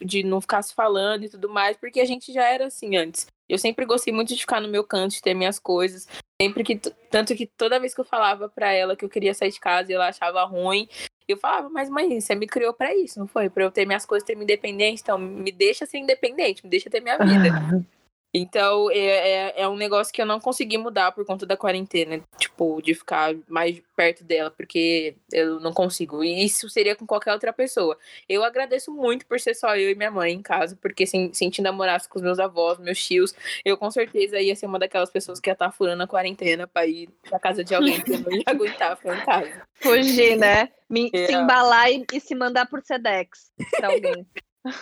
de 0.00 0.22
não 0.22 0.40
ficar 0.40 0.62
se 0.62 0.74
falando 0.74 1.24
e 1.24 1.28
tudo 1.28 1.48
mais, 1.48 1.76
porque 1.76 2.00
a 2.00 2.04
gente 2.04 2.32
já 2.32 2.44
era 2.44 2.66
assim 2.66 2.96
antes. 2.96 3.26
Eu 3.48 3.58
sempre 3.58 3.86
gostei 3.86 4.12
muito 4.12 4.34
de 4.34 4.40
ficar 4.40 4.60
no 4.60 4.68
meu 4.68 4.84
canto, 4.84 5.12
de 5.12 5.22
ter 5.22 5.34
minhas 5.34 5.58
coisas. 5.58 6.06
Sempre 6.40 6.62
que. 6.62 6.76
Tanto 7.10 7.34
que 7.34 7.46
toda 7.46 7.80
vez 7.80 7.94
que 7.94 8.00
eu 8.00 8.04
falava 8.04 8.48
pra 8.48 8.72
ela 8.72 8.94
que 8.94 9.04
eu 9.04 9.08
queria 9.08 9.32
sair 9.32 9.50
de 9.50 9.58
casa 9.58 9.90
e 9.90 9.94
ela 9.94 10.08
achava 10.08 10.44
ruim, 10.44 10.88
eu 11.26 11.36
falava, 11.36 11.68
mas 11.68 11.90
mãe, 11.90 12.20
você 12.20 12.34
me 12.34 12.46
criou 12.46 12.72
para 12.72 12.94
isso, 12.94 13.18
não 13.18 13.26
foi? 13.26 13.50
Para 13.50 13.64
eu 13.64 13.70
ter 13.70 13.86
minhas 13.86 14.06
coisas, 14.06 14.26
ter 14.26 14.34
minha 14.34 14.44
independência, 14.44 15.02
então 15.02 15.18
me 15.18 15.52
deixa 15.52 15.84
ser 15.86 15.98
independente, 15.98 16.64
me 16.64 16.70
deixa 16.70 16.88
ter 16.88 17.00
minha 17.00 17.18
vida. 17.18 17.86
Então, 18.32 18.90
é, 18.90 18.98
é, 18.98 19.62
é, 19.62 19.68
um 19.68 19.76
negócio 19.76 20.12
que 20.12 20.20
eu 20.20 20.26
não 20.26 20.38
consegui 20.38 20.76
mudar 20.76 21.12
por 21.12 21.24
conta 21.24 21.46
da 21.46 21.56
quarentena. 21.56 22.20
Tipo, 22.36 22.80
de 22.82 22.94
ficar 22.94 23.34
mais 23.48 23.80
perto 23.96 24.22
dela, 24.22 24.50
porque 24.50 25.16
eu 25.32 25.58
não 25.60 25.72
consigo. 25.72 26.22
E 26.22 26.44
isso 26.44 26.68
seria 26.68 26.94
com 26.94 27.06
qualquer 27.06 27.32
outra 27.32 27.52
pessoa. 27.52 27.96
Eu 28.28 28.44
agradeço 28.44 28.92
muito 28.92 29.24
por 29.26 29.40
ser 29.40 29.54
só 29.54 29.74
eu 29.76 29.90
e 29.90 29.94
minha 29.94 30.10
mãe 30.10 30.32
em 30.32 30.42
casa, 30.42 30.76
porque 30.80 31.06
se, 31.06 31.30
se 31.32 31.44
a 31.44 31.46
gente 31.46 31.62
namorasse 31.62 32.08
com 32.08 32.18
os 32.18 32.22
meus 32.22 32.38
avós, 32.38 32.78
meus 32.78 33.02
tios, 33.02 33.34
eu 33.64 33.78
com 33.78 33.90
certeza 33.90 34.38
ia 34.38 34.54
ser 34.54 34.66
uma 34.66 34.78
daquelas 34.78 35.10
pessoas 35.10 35.40
que 35.40 35.48
ia 35.48 35.54
estar 35.54 35.72
furando 35.72 36.02
a 36.02 36.06
quarentena 36.06 36.66
pra 36.66 36.86
ir 36.86 37.08
pra 37.22 37.38
casa 37.38 37.64
de 37.64 37.74
alguém 37.74 38.00
que 38.00 38.16
não 38.18 38.30
ia 38.30 38.42
aguentar 38.46 38.96
ficar 38.96 39.16
em 39.16 39.24
casa. 39.24 39.62
Fugir, 39.74 40.36
né? 40.36 40.68
Me, 40.88 41.10
é. 41.14 41.26
Se 41.26 41.32
embalar 41.32 41.90
e, 41.90 42.04
e, 42.12 42.20
se 42.20 42.34
mandar 42.34 42.66
por 42.66 42.82
Sedex 42.82 43.50
pra 43.76 43.88
alguém. 43.88 44.26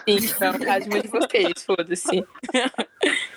Sim, 0.04 0.34
pra 0.38 0.58
casa 0.58 0.88
de 0.88 1.08
vocês, 1.08 1.64
foda-se. 1.64 2.26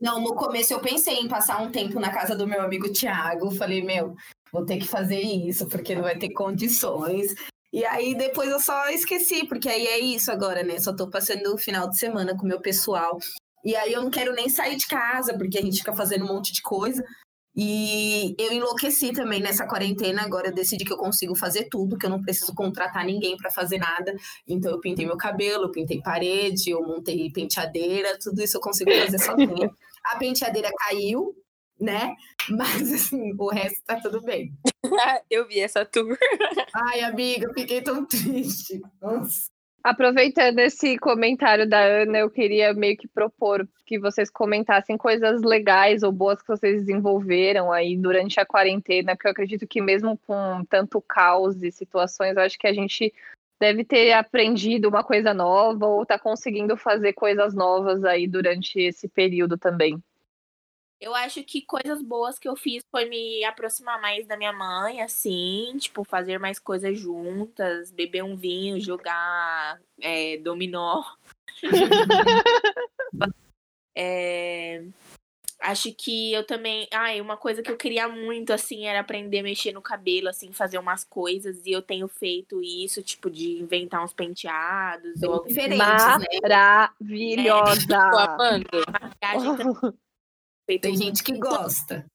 Não, 0.00 0.20
no 0.20 0.34
começo 0.34 0.72
eu 0.72 0.80
pensei 0.80 1.16
em 1.16 1.28
passar 1.28 1.60
um 1.60 1.70
tempo 1.70 2.00
na 2.00 2.10
casa 2.10 2.34
do 2.34 2.46
meu 2.46 2.62
amigo 2.62 2.90
Thiago. 2.90 3.50
Falei, 3.50 3.82
meu, 3.82 4.16
vou 4.50 4.64
ter 4.64 4.78
que 4.78 4.88
fazer 4.88 5.20
isso, 5.20 5.68
porque 5.68 5.94
não 5.94 6.02
vai 6.02 6.16
ter 6.16 6.30
condições. 6.32 7.34
E 7.72 7.84
aí 7.84 8.16
depois 8.16 8.48
eu 8.50 8.58
só 8.58 8.88
esqueci, 8.88 9.46
porque 9.46 9.68
aí 9.68 9.86
é 9.86 9.98
isso 10.00 10.32
agora, 10.32 10.62
né? 10.62 10.78
Só 10.78 10.94
tô 10.94 11.08
passando 11.08 11.54
o 11.54 11.58
final 11.58 11.88
de 11.88 11.98
semana 11.98 12.36
com 12.36 12.44
o 12.44 12.48
meu 12.48 12.60
pessoal. 12.60 13.18
E 13.64 13.76
aí 13.76 13.92
eu 13.92 14.02
não 14.02 14.10
quero 14.10 14.32
nem 14.32 14.48
sair 14.48 14.76
de 14.76 14.86
casa, 14.86 15.36
porque 15.36 15.58
a 15.58 15.62
gente 15.62 15.78
fica 15.78 15.94
fazendo 15.94 16.24
um 16.24 16.28
monte 16.28 16.52
de 16.52 16.62
coisa. 16.62 17.04
E 17.54 18.34
eu 18.38 18.52
enlouqueci 18.52 19.12
também 19.12 19.40
nessa 19.40 19.66
quarentena. 19.66 20.22
Agora 20.22 20.48
eu 20.48 20.54
decidi 20.54 20.84
que 20.84 20.92
eu 20.92 20.96
consigo 20.96 21.34
fazer 21.36 21.68
tudo, 21.70 21.98
que 21.98 22.06
eu 22.06 22.10
não 22.10 22.22
preciso 22.22 22.54
contratar 22.54 23.04
ninguém 23.04 23.36
para 23.36 23.50
fazer 23.50 23.78
nada. 23.78 24.14
Então 24.48 24.72
eu 24.72 24.80
pintei 24.80 25.04
meu 25.04 25.16
cabelo, 25.16 25.64
eu 25.64 25.70
pintei 25.70 26.00
parede, 26.00 26.70
eu 26.70 26.82
montei 26.82 27.30
penteadeira, 27.30 28.18
tudo 28.18 28.42
isso 28.42 28.56
eu 28.56 28.60
consigo 28.62 28.90
fazer 28.92 29.18
sozinha. 29.18 29.70
A 30.04 30.16
penteadeira 30.16 30.70
caiu, 30.78 31.34
né? 31.80 32.14
Mas 32.48 32.92
assim, 32.92 33.34
o 33.38 33.48
resto 33.48 33.82
tá 33.84 34.00
tudo 34.00 34.20
bem. 34.22 34.52
eu 35.30 35.46
vi 35.46 35.60
essa 35.60 35.84
tour. 35.84 36.16
Ai, 36.74 37.00
amiga, 37.00 37.52
fiquei 37.54 37.80
tão 37.82 38.04
triste. 38.04 38.80
Nossa. 39.00 39.50
Aproveitando 39.82 40.58
esse 40.58 40.98
comentário 40.98 41.66
da 41.66 41.80
Ana, 41.80 42.18
eu 42.18 42.30
queria 42.30 42.74
meio 42.74 42.98
que 42.98 43.08
propor 43.08 43.66
que 43.86 43.98
vocês 43.98 44.28
comentassem 44.28 44.98
coisas 44.98 45.40
legais 45.40 46.02
ou 46.02 46.12
boas 46.12 46.42
que 46.42 46.48
vocês 46.48 46.80
desenvolveram 46.80 47.72
aí 47.72 47.96
durante 47.96 48.38
a 48.38 48.44
quarentena, 48.44 49.16
porque 49.16 49.28
eu 49.28 49.32
acredito 49.32 49.66
que 49.66 49.80
mesmo 49.80 50.18
com 50.26 50.62
tanto 50.68 51.00
caos 51.00 51.62
e 51.62 51.72
situações, 51.72 52.36
eu 52.36 52.42
acho 52.42 52.58
que 52.58 52.66
a 52.66 52.74
gente 52.74 53.10
deve 53.60 53.84
ter 53.84 54.12
aprendido 54.12 54.88
uma 54.88 55.04
coisa 55.04 55.34
nova 55.34 55.86
ou 55.86 56.06
tá 56.06 56.18
conseguindo 56.18 56.76
fazer 56.78 57.12
coisas 57.12 57.54
novas 57.54 58.02
aí 58.04 58.26
durante 58.26 58.80
esse 58.80 59.06
período 59.06 59.58
também. 59.58 60.02
Eu 60.98 61.14
acho 61.14 61.42
que 61.44 61.62
coisas 61.62 62.02
boas 62.02 62.38
que 62.38 62.48
eu 62.48 62.56
fiz 62.56 62.82
foi 62.90 63.06
me 63.06 63.42
aproximar 63.44 64.00
mais 64.00 64.26
da 64.26 64.36
minha 64.36 64.52
mãe, 64.52 65.00
assim, 65.00 65.74
tipo, 65.78 66.04
fazer 66.04 66.38
mais 66.38 66.58
coisas 66.58 66.98
juntas, 66.98 67.90
beber 67.90 68.22
um 68.22 68.36
vinho, 68.36 68.80
jogar 68.80 69.80
é, 70.00 70.36
dominó. 70.38 71.02
é, 73.96 74.84
acho 75.60 75.92
que 75.94 76.32
eu 76.32 76.44
também. 76.44 76.88
Ai, 76.92 77.20
uma 77.20 77.36
coisa 77.36 77.62
que 77.62 77.70
eu 77.70 77.76
queria 77.76 78.08
muito, 78.08 78.52
assim, 78.52 78.86
era 78.86 79.00
aprender 79.00 79.40
a 79.40 79.42
mexer 79.42 79.72
no 79.72 79.82
cabelo, 79.82 80.28
assim, 80.28 80.52
fazer 80.52 80.78
umas 80.78 81.04
coisas. 81.04 81.64
E 81.66 81.72
eu 81.72 81.82
tenho 81.82 82.08
feito 82.08 82.62
isso, 82.62 83.02
tipo, 83.02 83.30
de 83.30 83.60
inventar 83.60 84.02
uns 84.02 84.12
penteados. 84.12 85.20
Bem 85.20 85.30
ou 85.30 85.44
diferentes, 85.46 85.78
Maravilhosa! 86.42 87.86
Tô 88.10 88.18
amando. 88.18 88.68
maquiagem 88.90 89.50
feito 90.66 90.82
Tem 90.82 90.96
gente 90.96 91.22
que 91.22 91.38
gosta. 91.38 92.06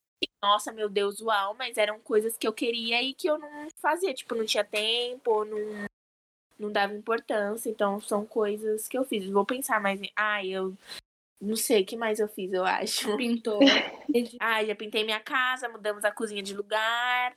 nossa, 0.42 0.72
meu 0.72 0.90
Deus, 0.90 1.20
uau, 1.22 1.56
mas 1.58 1.78
eram 1.78 2.00
coisas 2.00 2.38
que 2.38 2.48
eu 2.48 2.54
queria 2.54 3.02
e 3.02 3.14
que 3.14 3.28
eu 3.28 3.38
não 3.38 3.68
fazia, 3.78 4.14
tipo, 4.14 4.34
não 4.36 4.46
tinha 4.46 4.64
tempo, 4.64 5.46
não, 5.46 5.86
não 6.58 6.72
dava 6.72 6.94
importância, 6.94 7.70
então 7.70 8.00
são 8.00 8.26
coisas 8.26 8.88
que 8.88 8.98
eu 8.98 9.04
fiz. 9.04 9.30
Vou 9.30 9.46
pensar 9.46 9.82
mais 9.82 10.02
em, 10.02 10.12
ai, 10.16 10.48
eu 10.48 10.76
não 11.42 11.56
sei 11.56 11.82
o 11.82 11.86
que 11.86 11.98
mais 11.98 12.20
eu 12.20 12.28
fiz, 12.28 12.52
eu 12.52 12.66
acho. 12.66 13.16
Pintou. 13.18 13.60
ah, 14.40 14.64
já 14.64 14.76
pintei 14.76 15.04
minha 15.04 15.20
casa, 15.20 15.70
mudamos 15.70 16.04
a 16.04 16.12
cozinha 16.12 16.42
de 16.42 16.56
lugar. 16.56 17.36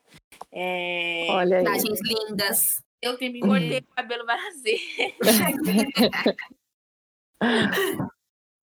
É... 0.52 1.26
Olha 1.30 1.58
aí. 1.58 1.64
Imagens 1.64 2.00
lindas. 2.02 2.82
Eu 3.00 3.16
tenho 3.16 3.38
Cortei 3.40 3.78
o 3.78 3.94
cabelo 3.94 4.26
várias 4.26 4.60
vezes. 4.62 4.82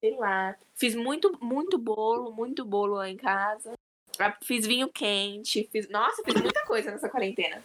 Sei 0.01 0.15
lá. 0.17 0.57
Fiz 0.73 0.93
muito, 0.93 1.37
muito 1.41 1.77
bolo, 1.77 2.33
muito 2.33 2.65
bolo 2.65 2.95
lá 2.95 3.09
em 3.09 3.15
casa. 3.15 3.73
Ah, 4.19 4.37
Fiz 4.43 4.65
vinho 4.65 4.89
quente. 4.89 5.69
Fiz... 5.71 5.89
Nossa, 5.89 6.21
fiz 6.23 6.35
muita 6.41 6.65
coisa 6.65 6.91
nessa 6.91 7.09
quarentena. 7.09 7.63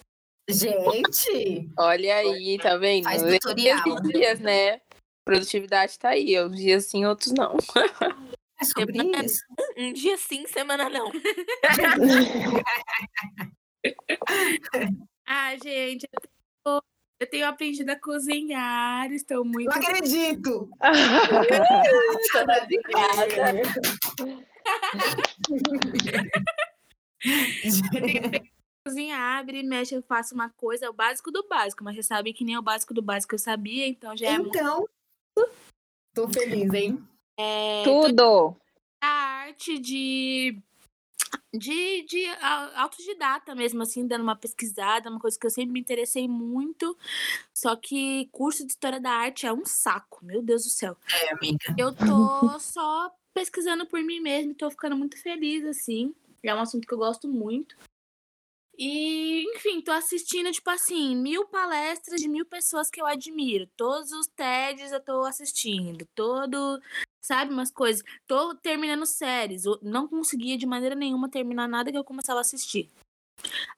Gente, 0.48 1.70
Olha 1.76 2.16
aí, 2.16 2.58
tá 2.58 2.76
vendo? 2.76 3.04
Faz 3.04 3.22
tutorial. 3.22 3.78
Esses 3.86 4.08
dias, 4.12 4.40
né? 4.40 4.80
Produtividade 5.30 5.96
tá 5.96 6.08
aí. 6.08 6.42
Uns 6.42 6.56
dias 6.56 6.86
sim, 6.86 7.04
outros 7.06 7.30
não. 7.32 7.56
é 8.60 8.64
sobre 8.64 8.98
isso. 9.24 9.44
Um 9.78 9.92
dia 9.92 10.18
sim, 10.18 10.44
semana 10.48 10.88
não. 10.88 11.08
Ah, 15.24 15.54
gente, 15.62 16.08
eu 16.12 16.20
tenho, 16.20 16.82
eu 17.20 17.30
tenho 17.30 17.46
aprendido 17.46 17.88
a 17.90 17.96
cozinhar, 17.96 19.10
estou 19.12 19.44
muito. 19.44 19.70
Não 19.70 19.76
acredito! 19.76 20.68
De 22.68 22.78
casa. 22.90 23.26
cozinhar, 28.84 29.38
abre 29.38 29.62
mexe, 29.62 29.94
eu 29.94 30.02
faço 30.02 30.34
uma 30.34 30.50
coisa, 30.50 30.86
é 30.86 30.90
o 30.90 30.92
básico 30.92 31.30
do 31.30 31.46
básico, 31.46 31.84
mas 31.84 31.94
você 31.94 32.02
sabe 32.02 32.32
que 32.32 32.44
nem 32.44 32.58
o 32.58 32.62
básico 32.62 32.92
do 32.92 33.00
básico 33.00 33.36
eu 33.36 33.38
sabia, 33.38 33.86
então 33.86 34.16
já 34.16 34.26
é, 34.26 34.36
muito- 34.38 34.58
Então, 34.58 34.84
tô 36.14 36.28
feliz, 36.28 36.72
hein? 36.74 37.02
É, 37.38 37.82
Tudo! 37.84 38.56
a 39.00 39.06
arte 39.06 39.78
de, 39.78 40.60
de, 41.52 42.02
de 42.02 42.26
autodidata 42.76 43.54
mesmo, 43.54 43.82
assim, 43.82 44.06
dando 44.06 44.22
uma 44.22 44.36
pesquisada, 44.36 45.08
uma 45.08 45.18
coisa 45.18 45.38
que 45.38 45.46
eu 45.46 45.50
sempre 45.50 45.72
me 45.72 45.80
interessei 45.80 46.28
muito. 46.28 46.96
Só 47.54 47.74
que 47.76 48.28
curso 48.30 48.64
de 48.64 48.72
história 48.72 49.00
da 49.00 49.10
arte 49.10 49.46
é 49.46 49.52
um 49.52 49.64
saco, 49.64 50.24
meu 50.24 50.42
Deus 50.42 50.64
do 50.64 50.70
céu. 50.70 50.96
É, 51.10 51.32
amiga. 51.32 51.74
Eu 51.78 51.94
tô 51.94 52.58
só 52.60 53.10
pesquisando 53.32 53.86
por 53.86 54.02
mim 54.02 54.20
mesma 54.20 54.52
e 54.52 54.54
tô 54.54 54.70
ficando 54.70 54.96
muito 54.96 55.20
feliz, 55.20 55.64
assim. 55.64 56.14
É 56.42 56.54
um 56.54 56.60
assunto 56.60 56.86
que 56.86 56.94
eu 56.94 56.98
gosto 56.98 57.26
muito. 57.28 57.76
E, 58.82 59.44
enfim, 59.54 59.82
tô 59.82 59.92
assistindo, 59.92 60.50
tipo 60.50 60.70
assim, 60.70 61.14
mil 61.14 61.46
palestras 61.46 62.18
de 62.18 62.26
mil 62.26 62.46
pessoas 62.46 62.88
que 62.88 62.98
eu 62.98 63.04
admiro. 63.04 63.66
Todos 63.76 64.10
os 64.10 64.26
TEDs 64.28 64.90
eu 64.90 65.04
tô 65.04 65.22
assistindo. 65.24 66.08
Todo, 66.14 66.80
sabe, 67.20 67.52
umas 67.52 67.70
coisas. 67.70 68.02
Tô 68.26 68.54
terminando 68.54 69.04
séries. 69.04 69.66
Eu 69.66 69.78
não 69.82 70.08
conseguia 70.08 70.56
de 70.56 70.64
maneira 70.64 70.94
nenhuma 70.94 71.28
terminar 71.28 71.68
nada 71.68 71.92
que 71.92 71.98
eu 71.98 72.02
começava 72.02 72.38
a 72.38 72.40
assistir. 72.40 72.90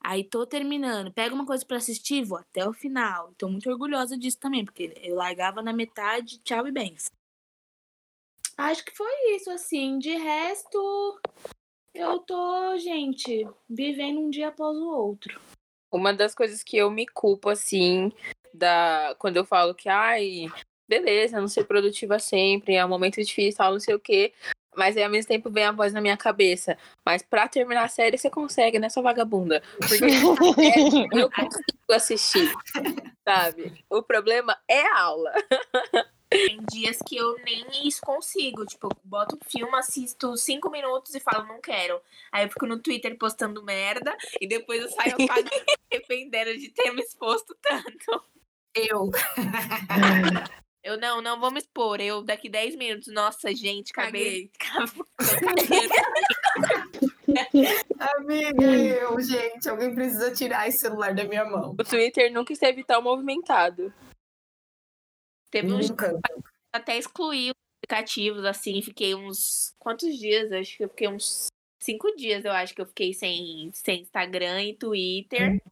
Aí 0.01 0.23
tô 0.23 0.47
terminando. 0.47 1.13
Pego 1.13 1.35
uma 1.35 1.47
coisa 1.47 1.67
pra 1.67 1.79
assistir, 1.79 2.25
vou 2.25 2.39
até 2.39 2.69
o 2.69 2.73
final. 2.73 3.35
Tô 3.37 3.49
muito 3.49 3.69
orgulhosa 3.69 4.17
disso 4.17 4.39
também, 4.39 4.65
porque 4.65 4.95
eu 5.03 5.17
largava 5.17 5.61
na 5.61 5.73
metade, 5.73 6.39
tchau 6.45 6.69
e 6.69 6.71
bens. 6.71 7.11
Acho 8.57 8.85
que 8.85 8.97
foi 8.97 9.35
isso, 9.35 9.51
assim. 9.51 9.99
De 9.99 10.15
resto, 10.15 11.21
eu 11.95 12.19
tô, 12.21 12.79
gente, 12.79 13.47
vivendo 13.69 14.21
um 14.21 14.31
dia 14.31 14.49
após 14.49 14.77
o 14.77 14.89
outro. 14.89 15.41
Uma 15.91 16.13
das 16.13 16.35
coisas 16.35 16.63
que 16.63 16.77
eu 16.77 16.91
me 16.91 17.07
culpo, 17.07 17.51
assim, 17.51 18.11
da 18.53 19.15
quando 19.19 19.37
eu 19.37 19.45
falo 19.45 19.75
que, 19.75 19.89
ai, 19.89 20.47
beleza, 20.89 21.41
não 21.41 21.49
ser 21.49 21.65
produtiva 21.65 22.19
sempre, 22.19 22.75
é 22.75 22.85
um 22.85 22.89
momento 22.89 23.23
difícil, 23.23 23.59
tal, 23.59 23.73
não 23.73 23.81
sei 23.81 23.95
o 23.95 24.01
quê. 24.01 24.33
Mas 24.75 24.97
aí, 24.97 25.05
ao 25.05 25.11
mesmo 25.11 25.29
tempo, 25.29 25.51
vem 25.51 25.65
a 25.65 25.73
voz 25.73 25.93
na 25.93 26.01
minha 26.01 26.17
cabeça. 26.17 26.79
Mas 27.05 27.23
pra 27.23 27.47
terminar 27.47 27.85
a 27.85 27.89
série, 27.89 28.17
você 28.17 28.31
consegue, 28.31 28.79
né, 28.79 28.89
sua 28.89 29.03
vagabunda? 29.03 29.63
Porque 29.77 30.07
eu 31.13 31.31
consigo 31.31 31.93
assistir, 31.93 32.51
sabe? 33.23 33.85
O 33.91 34.03
problema 34.03 34.57
é 34.67 34.81
a 34.81 35.01
aula. 35.01 35.33
Tem 36.33 36.59
dias 36.71 36.99
que 37.07 37.17
eu 37.17 37.37
nem 37.45 37.87
isso 37.87 38.01
consigo. 38.01 38.65
Tipo, 38.67 38.87
eu 38.89 38.97
boto 39.05 39.37
um 39.37 39.51
filme, 39.51 39.77
assisto 39.77 40.37
cinco 40.37 40.71
minutos 40.71 41.15
e 41.15 41.21
falo, 41.21 41.47
não 41.47 41.61
quero. 41.61 42.01
Aí 42.31 42.45
eu 42.45 42.49
fico 42.49 42.67
no 42.67 42.79
Twitter 42.79 43.17
postando 43.19 43.63
merda 43.63 44.17
e 44.41 44.47
depois 44.47 44.83
eu 44.83 44.91
saio 44.91 45.15
apagando, 45.23 45.51
me 45.51 45.77
arrependendo 45.93 46.59
de 46.59 46.71
ter 46.71 46.93
me 46.93 47.03
exposto 47.03 47.57
tanto. 47.61 48.25
Eu. 48.75 49.11
Eu 50.85 50.99
não, 50.99 51.23
não 51.23 51.39
vou 51.39 51.53
me 51.53 51.59
expor. 51.59 52.01
Eu 52.01 52.25
daqui 52.25 52.49
10 52.49 52.75
minutos, 52.75 53.07
nossa, 53.15 53.55
gente, 53.55 53.93
acabei. 53.93 54.51
Amiga, 58.19 58.65
eu, 58.65 59.21
gente, 59.21 59.69
alguém 59.69 59.95
precisa 59.95 60.35
tirar 60.35 60.67
esse 60.67 60.79
celular 60.79 61.15
da 61.15 61.23
minha 61.25 61.45
mão. 61.45 61.77
O 61.79 61.85
Twitter 61.85 62.33
nunca 62.33 62.53
esteve 62.53 62.83
tão 62.83 63.01
movimentado. 63.01 63.95
Teve 65.53 65.71
uns 65.71 65.91
Nunca. 65.91 66.19
até 66.75 66.97
excluí 66.97 67.51
os 67.51 67.57
aplicativos, 67.85 68.43
assim, 68.47 68.81
fiquei 68.81 69.15
uns. 69.15 69.75
Quantos 69.79 70.19
dias? 70.19 70.51
Acho 70.51 70.79
que 70.79 70.85
eu 70.85 70.89
fiquei 70.89 71.09
uns 71.09 71.49
cinco 71.79 72.17
dias, 72.17 72.43
eu 72.47 72.53
acho 72.53 72.75
que 72.75 72.81
eu 72.81 72.87
fiquei 72.87 73.13
sem, 73.13 73.71
sem 73.75 74.01
Instagram 74.01 74.63
e 74.63 74.75
Twitter. 74.75 75.63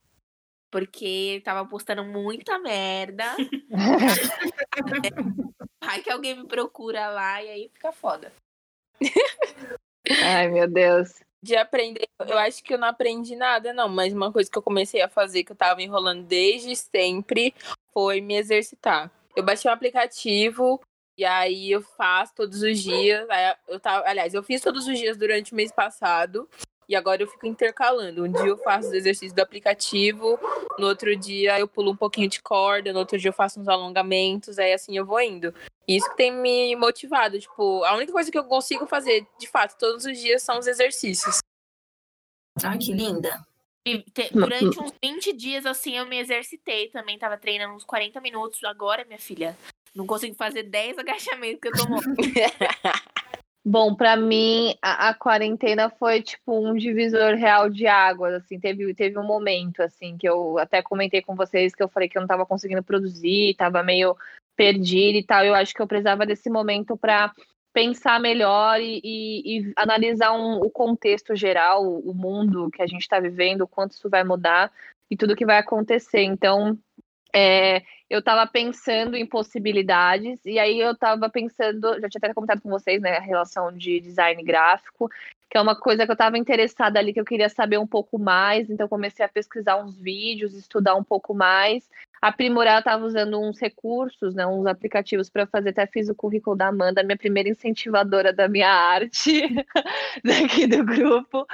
Porque 0.70 1.40
tava 1.44 1.66
postando 1.66 2.04
muita 2.04 2.58
merda. 2.58 3.24
Ai, 5.80 6.02
que 6.02 6.10
alguém 6.10 6.36
me 6.36 6.46
procura 6.46 7.08
lá 7.08 7.42
e 7.42 7.48
aí 7.48 7.70
fica 7.72 7.90
foda. 7.90 8.30
Ai, 10.22 10.48
meu 10.48 10.68
Deus. 10.68 11.22
De 11.42 11.56
aprender, 11.56 12.06
eu 12.28 12.38
acho 12.38 12.62
que 12.62 12.74
eu 12.74 12.78
não 12.78 12.88
aprendi 12.88 13.34
nada, 13.34 13.72
não, 13.72 13.88
mas 13.88 14.12
uma 14.12 14.30
coisa 14.30 14.50
que 14.50 14.58
eu 14.58 14.62
comecei 14.62 15.00
a 15.00 15.08
fazer 15.08 15.42
que 15.42 15.52
eu 15.52 15.56
tava 15.56 15.82
enrolando 15.82 16.26
desde 16.26 16.76
sempre 16.76 17.54
foi 17.94 18.20
me 18.20 18.36
exercitar. 18.36 19.10
Eu 19.36 19.42
baixei 19.42 19.70
um 19.70 19.74
aplicativo 19.74 20.80
e 21.16 21.24
aí 21.24 21.70
eu 21.70 21.82
faço 21.82 22.34
todos 22.34 22.62
os 22.62 22.78
dias. 22.78 23.26
Eu 23.68 23.78
tava, 23.78 24.08
aliás, 24.08 24.34
eu 24.34 24.42
fiz 24.42 24.60
todos 24.60 24.86
os 24.86 24.98
dias 24.98 25.16
durante 25.16 25.52
o 25.52 25.56
mês 25.56 25.70
passado. 25.70 26.48
E 26.88 26.96
agora 26.96 27.22
eu 27.22 27.28
fico 27.28 27.46
intercalando. 27.46 28.24
Um 28.24 28.32
dia 28.32 28.46
eu 28.46 28.58
faço 28.58 28.88
os 28.88 28.94
exercícios 28.94 29.32
do 29.32 29.40
aplicativo, 29.40 30.36
no 30.76 30.88
outro 30.88 31.14
dia 31.14 31.56
eu 31.56 31.68
pulo 31.68 31.92
um 31.92 31.96
pouquinho 31.96 32.28
de 32.28 32.42
corda, 32.42 32.92
no 32.92 32.98
outro 32.98 33.16
dia 33.16 33.28
eu 33.28 33.32
faço 33.32 33.60
uns 33.60 33.68
alongamentos, 33.68 34.58
aí 34.58 34.72
assim 34.72 34.96
eu 34.96 35.06
vou 35.06 35.20
indo. 35.20 35.54
Isso 35.86 36.10
que 36.10 36.16
tem 36.16 36.32
me 36.32 36.74
motivado. 36.74 37.38
Tipo, 37.38 37.84
a 37.84 37.94
única 37.94 38.10
coisa 38.10 38.28
que 38.28 38.36
eu 38.36 38.42
consigo 38.42 38.86
fazer, 38.86 39.24
de 39.38 39.46
fato, 39.46 39.78
todos 39.78 40.04
os 40.04 40.18
dias 40.18 40.42
são 40.42 40.58
os 40.58 40.66
exercícios. 40.66 41.38
Ai, 42.60 42.76
que 42.76 42.92
linda. 42.92 43.40
E 43.90 44.02
te- 44.10 44.30
Durante 44.32 44.78
uns 44.78 44.92
20 45.02 45.32
dias, 45.32 45.66
assim, 45.66 45.96
eu 45.96 46.06
me 46.06 46.18
exercitei 46.18 46.88
também. 46.88 47.18
Tava 47.18 47.36
treinando 47.36 47.74
uns 47.74 47.84
40 47.84 48.20
minutos. 48.20 48.62
Agora, 48.64 49.04
minha 49.04 49.18
filha, 49.18 49.56
não 49.94 50.06
consigo 50.06 50.34
fazer 50.34 50.64
10 50.64 50.98
agachamentos 50.98 51.60
que 51.60 51.68
eu 51.68 51.72
tô. 51.72 51.84
Bom, 53.62 53.94
pra 53.94 54.16
mim, 54.16 54.74
a, 54.80 55.10
a 55.10 55.14
quarentena 55.14 55.90
foi 55.90 56.22
tipo 56.22 56.58
um 56.58 56.74
divisor 56.74 57.34
real 57.34 57.68
de 57.68 57.86
águas, 57.86 58.32
assim, 58.34 58.58
teve, 58.58 58.94
teve 58.94 59.18
um 59.18 59.22
momento, 59.26 59.82
assim, 59.82 60.16
que 60.16 60.26
eu 60.26 60.56
até 60.56 60.80
comentei 60.80 61.20
com 61.20 61.36
vocês 61.36 61.74
que 61.74 61.82
eu 61.82 61.88
falei 61.88 62.08
que 62.08 62.16
eu 62.16 62.20
não 62.20 62.26
tava 62.26 62.46
conseguindo 62.46 62.82
produzir, 62.82 63.54
tava 63.56 63.82
meio 63.82 64.16
perdida 64.56 65.18
e 65.18 65.22
tal, 65.22 65.44
eu 65.44 65.54
acho 65.54 65.74
que 65.74 65.82
eu 65.82 65.86
precisava 65.86 66.24
desse 66.24 66.48
momento 66.48 66.96
para 66.96 67.34
pensar 67.72 68.20
melhor 68.20 68.80
e, 68.80 69.00
e- 69.04 69.58
e 69.60 69.72
analisar 69.76 70.32
um- 70.32 70.58
o 70.60 70.70
contexto 70.70 71.34
geral, 71.36 71.84
o 71.84 72.12
mundo 72.14 72.70
que 72.70 72.82
a 72.82 72.86
gente 72.86 73.02
está 73.02 73.20
vivendo, 73.20 73.62
o 73.62 73.68
quanto 73.68 73.92
isso 73.92 74.08
vai 74.10 74.24
mudar 74.24 74.70
e 75.10 75.16
tudo 75.16 75.36
que 75.36 75.46
vai 75.46 75.58
acontecer, 75.58 76.22
então... 76.22 76.78
é, 77.32 77.82
eu 78.10 78.18
estava 78.18 78.44
pensando 78.44 79.16
em 79.16 79.24
possibilidades, 79.24 80.44
e 80.44 80.58
aí 80.58 80.80
eu 80.80 80.90
estava 80.90 81.30
pensando, 81.30 82.00
já 82.00 82.08
tinha 82.08 82.18
até 82.18 82.34
comentado 82.34 82.60
com 82.60 82.68
vocês, 82.68 83.00
né, 83.00 83.16
a 83.16 83.20
relação 83.20 83.72
de 83.72 84.00
design 84.00 84.42
gráfico, 84.42 85.08
que 85.48 85.56
é 85.56 85.60
uma 85.60 85.76
coisa 85.76 86.04
que 86.04 86.10
eu 86.10 86.14
estava 86.14 86.36
interessada 86.36 86.98
ali, 86.98 87.12
que 87.12 87.20
eu 87.20 87.24
queria 87.24 87.48
saber 87.48 87.78
um 87.78 87.86
pouco 87.86 88.18
mais, 88.18 88.68
então 88.68 88.88
comecei 88.88 89.24
a 89.24 89.28
pesquisar 89.28 89.76
uns 89.76 89.96
vídeos, 89.96 90.56
estudar 90.56 90.96
um 90.96 91.04
pouco 91.04 91.32
mais, 91.32 91.88
aprimorar, 92.20 92.74
eu 92.74 92.78
estava 92.80 93.04
usando 93.04 93.40
uns 93.40 93.58
recursos, 93.58 94.34
né, 94.34 94.46
uns 94.46 94.66
aplicativos 94.66 95.30
para 95.30 95.46
fazer, 95.46 95.70
até 95.70 95.86
fiz 95.86 96.08
o 96.08 96.14
currículo 96.14 96.56
da 96.56 96.68
Amanda, 96.68 97.02
minha 97.02 97.16
primeira 97.16 97.48
incentivadora 97.48 98.32
da 98.32 98.48
minha 98.48 98.68
arte, 98.68 99.48
daqui 100.24 100.66
do 100.66 100.84
grupo, 100.84 101.46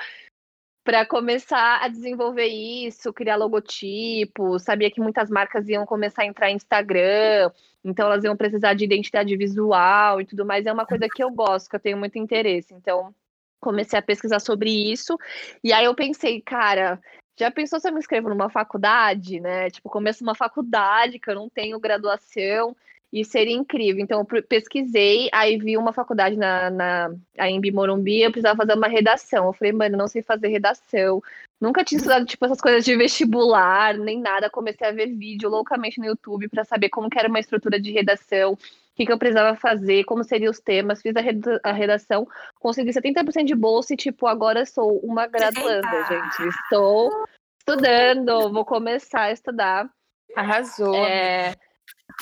para 0.86 1.04
começar 1.04 1.82
a 1.82 1.88
desenvolver 1.88 2.46
isso, 2.46 3.12
criar 3.12 3.36
logotipo, 3.36 4.58
sabia 4.58 4.90
que 4.90 5.00
muitas 5.00 5.28
marcas 5.28 5.68
iam 5.68 5.84
começar 5.84 6.22
a 6.22 6.26
entrar 6.26 6.50
em 6.50 6.56
Instagram, 6.56 7.50
então 7.84 8.06
elas 8.06 8.24
iam 8.24 8.36
precisar 8.36 8.74
de 8.74 8.84
identidade 8.84 9.36
visual 9.36 10.20
e 10.20 10.24
tudo 10.24 10.46
mais. 10.46 10.64
É 10.64 10.72
uma 10.72 10.86
coisa 10.86 11.08
que 11.12 11.22
eu 11.22 11.30
gosto, 11.30 11.68
que 11.68 11.76
eu 11.76 11.80
tenho 11.80 11.98
muito 11.98 12.18
interesse. 12.18 12.72
Então, 12.72 13.12
comecei 13.60 13.98
a 13.98 14.02
pesquisar 14.02 14.38
sobre 14.38 14.70
isso. 14.70 15.18
E 15.62 15.72
aí 15.72 15.84
eu 15.84 15.94
pensei, 15.94 16.40
cara, 16.40 17.00
já 17.38 17.50
pensou 17.50 17.78
se 17.78 17.88
eu 17.88 17.92
me 17.92 17.98
inscrevo 17.98 18.28
numa 18.28 18.48
faculdade, 18.48 19.40
né? 19.40 19.70
Tipo, 19.70 19.90
começo 19.90 20.24
uma 20.24 20.34
faculdade 20.34 21.18
que 21.18 21.30
eu 21.30 21.34
não 21.34 21.48
tenho 21.48 21.78
graduação 21.78 22.74
e 23.12 23.24
seria 23.24 23.54
incrível. 23.54 24.02
Então, 24.02 24.26
eu 24.30 24.42
pesquisei, 24.42 25.28
aí 25.32 25.58
vi 25.58 25.76
uma 25.76 25.92
faculdade 25.92 26.36
na, 26.36 26.70
na 26.70 27.14
a 27.38 27.50
Embi 27.50 27.70
Morumbi, 27.70 28.22
eu 28.22 28.30
precisava 28.30 28.56
fazer 28.56 28.74
uma 28.74 28.88
redação. 28.88 29.46
Eu 29.46 29.52
falei, 29.52 29.72
mano, 29.72 29.96
não 29.96 30.08
sei 30.08 30.22
fazer 30.22 30.48
redação. 30.48 31.22
Nunca 31.60 31.82
tinha 31.82 31.96
estudado, 31.96 32.26
tipo, 32.26 32.44
essas 32.44 32.60
coisas 32.60 32.84
de 32.84 32.94
vestibular, 32.96 33.94
nem 33.96 34.20
nada. 34.20 34.50
Comecei 34.50 34.86
a 34.86 34.92
ver 34.92 35.06
vídeo 35.06 35.48
loucamente 35.48 35.98
no 35.98 36.04
YouTube 36.06 36.48
para 36.48 36.64
saber 36.64 36.90
como 36.90 37.08
que 37.08 37.18
era 37.18 37.28
uma 37.28 37.40
estrutura 37.40 37.80
de 37.80 37.90
redação, 37.90 38.52
o 38.52 38.58
que, 38.94 39.06
que 39.06 39.12
eu 39.12 39.18
precisava 39.18 39.56
fazer, 39.56 40.04
como 40.04 40.22
seriam 40.22 40.50
os 40.50 40.60
temas. 40.60 41.00
Fiz 41.00 41.16
a, 41.16 41.20
reda- 41.20 41.60
a 41.64 41.72
redação, 41.72 42.28
consegui 42.60 42.90
70% 42.90 43.44
de 43.44 43.54
bolsa 43.54 43.94
e, 43.94 43.96
tipo, 43.96 44.26
agora 44.26 44.66
sou 44.66 44.98
uma 45.00 45.26
graduanda, 45.26 46.04
gente. 46.08 46.48
Estou 46.48 47.10
estudando, 47.58 48.52
vou 48.52 48.64
começar 48.64 49.22
a 49.22 49.32
estudar 49.32 49.88
Arrasou. 50.36 50.94
é, 50.94 51.54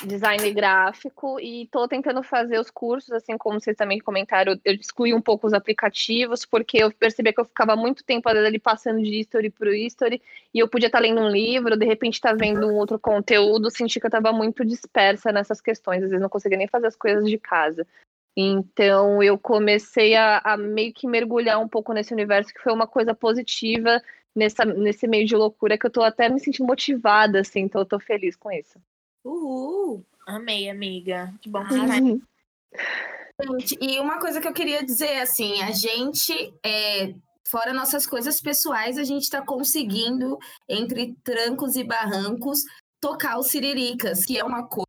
design 0.03 0.51
gráfico 0.51 1.39
e 1.39 1.67
tô 1.67 1.87
tentando 1.87 2.21
fazer 2.21 2.59
os 2.59 2.69
cursos, 2.69 3.11
assim 3.11 3.37
como 3.37 3.59
vocês 3.59 3.77
também 3.77 3.99
comentaram, 3.99 4.59
eu 4.65 4.73
excluí 4.73 5.13
um 5.13 5.21
pouco 5.21 5.47
os 5.47 5.53
aplicativos, 5.53 6.45
porque 6.45 6.77
eu 6.77 6.91
percebi 6.91 7.31
que 7.31 7.39
eu 7.39 7.45
ficava 7.45 7.75
muito 7.75 8.03
tempo 8.03 8.27
ali 8.27 8.59
passando 8.59 9.01
de 9.01 9.19
history 9.19 9.49
pro 9.49 9.73
history, 9.73 10.21
e 10.53 10.59
eu 10.59 10.67
podia 10.67 10.87
estar 10.87 10.99
lendo 10.99 11.21
um 11.21 11.29
livro, 11.29 11.77
de 11.77 11.85
repente 11.85 12.15
estar 12.15 12.35
vendo 12.35 12.67
um 12.67 12.75
outro 12.75 12.99
conteúdo, 12.99 13.71
senti 13.71 13.99
que 13.99 14.05
eu 14.05 14.09
estava 14.09 14.33
muito 14.33 14.65
dispersa 14.65 15.31
nessas 15.31 15.61
questões, 15.61 16.03
às 16.03 16.09
vezes 16.09 16.21
não 16.21 16.29
conseguia 16.29 16.57
nem 16.57 16.67
fazer 16.67 16.87
as 16.87 16.95
coisas 16.95 17.23
de 17.29 17.37
casa. 17.37 17.87
Então 18.35 19.23
eu 19.23 19.37
comecei 19.39 20.13
a, 20.15 20.41
a 20.43 20.57
meio 20.57 20.93
que 20.93 21.07
mergulhar 21.07 21.59
um 21.59 21.69
pouco 21.69 21.93
nesse 21.93 22.13
universo, 22.13 22.53
que 22.53 22.61
foi 22.61 22.73
uma 22.73 22.85
coisa 22.85 23.15
positiva 23.15 24.01
nessa, 24.35 24.65
nesse 24.65 25.07
meio 25.07 25.25
de 25.25 25.35
loucura, 25.37 25.77
que 25.77 25.85
eu 25.85 25.91
tô 25.91 26.01
até 26.01 26.27
me 26.27 26.39
sentindo 26.39 26.67
motivada, 26.67 27.39
assim, 27.39 27.61
então 27.61 27.79
eu 27.79 27.85
tô 27.85 27.97
feliz 27.97 28.35
com 28.35 28.51
isso. 28.51 28.77
Uhul! 29.25 30.05
Amei, 30.27 30.69
amiga. 30.69 31.33
Que 31.41 31.49
bom 31.49 31.65
que 31.65 31.73
você 31.73 31.79
Uhum. 31.79 32.21
Gente, 33.59 33.77
e 33.81 33.99
uma 33.99 34.19
coisa 34.19 34.39
que 34.39 34.47
eu 34.47 34.53
queria 34.53 34.83
dizer, 34.83 35.17
assim, 35.19 35.61
a 35.61 35.71
gente, 35.71 36.53
é, 36.65 37.13
fora 37.49 37.73
nossas 37.73 38.05
coisas 38.07 38.39
pessoais, 38.39 38.97
a 38.97 39.03
gente 39.03 39.23
está 39.23 39.41
conseguindo, 39.41 40.37
entre 40.69 41.15
trancos 41.23 41.75
e 41.75 41.83
barrancos, 41.83 42.61
tocar 43.01 43.37
os 43.37 43.47
Siriricas, 43.47 44.23
que 44.23 44.37
é 44.37 44.43
uma 44.43 44.67
coisa 44.67 44.85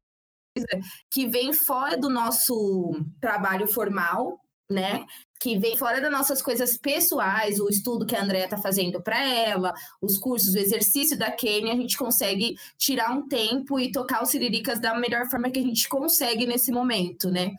que 1.11 1.27
vem 1.27 1.53
fora 1.53 1.97
do 1.97 2.09
nosso 2.09 2.93
trabalho 3.21 3.67
formal, 3.67 4.39
né? 4.71 5.05
Que 5.39 5.59
vem 5.59 5.77
fora 5.77 6.01
das 6.01 6.11
nossas 6.11 6.41
coisas 6.41 6.79
pessoais, 6.79 7.61
o 7.61 7.69
estudo 7.69 8.07
que 8.07 8.17
a 8.17 8.23
Andrea 8.23 8.45
está 8.45 8.57
fazendo 8.57 9.03
para 9.03 9.23
ela, 9.23 9.75
os 10.01 10.17
cursos, 10.17 10.55
o 10.55 10.59
exercício 10.59 11.17
da 11.19 11.31
Kênia, 11.31 11.75
a 11.75 11.77
gente 11.77 11.97
consegue 11.97 12.57
tirar 12.79 13.11
um 13.13 13.29
tempo 13.29 13.79
e 13.79 13.93
tocar 13.93 14.23
os 14.23 14.31
Siriricas 14.31 14.81
da 14.81 14.99
melhor 14.99 15.29
forma 15.29 15.51
que 15.51 15.59
a 15.59 15.63
gente 15.63 15.89
consegue 15.89 16.47
nesse 16.47 16.73
momento, 16.73 17.31
né? 17.31 17.53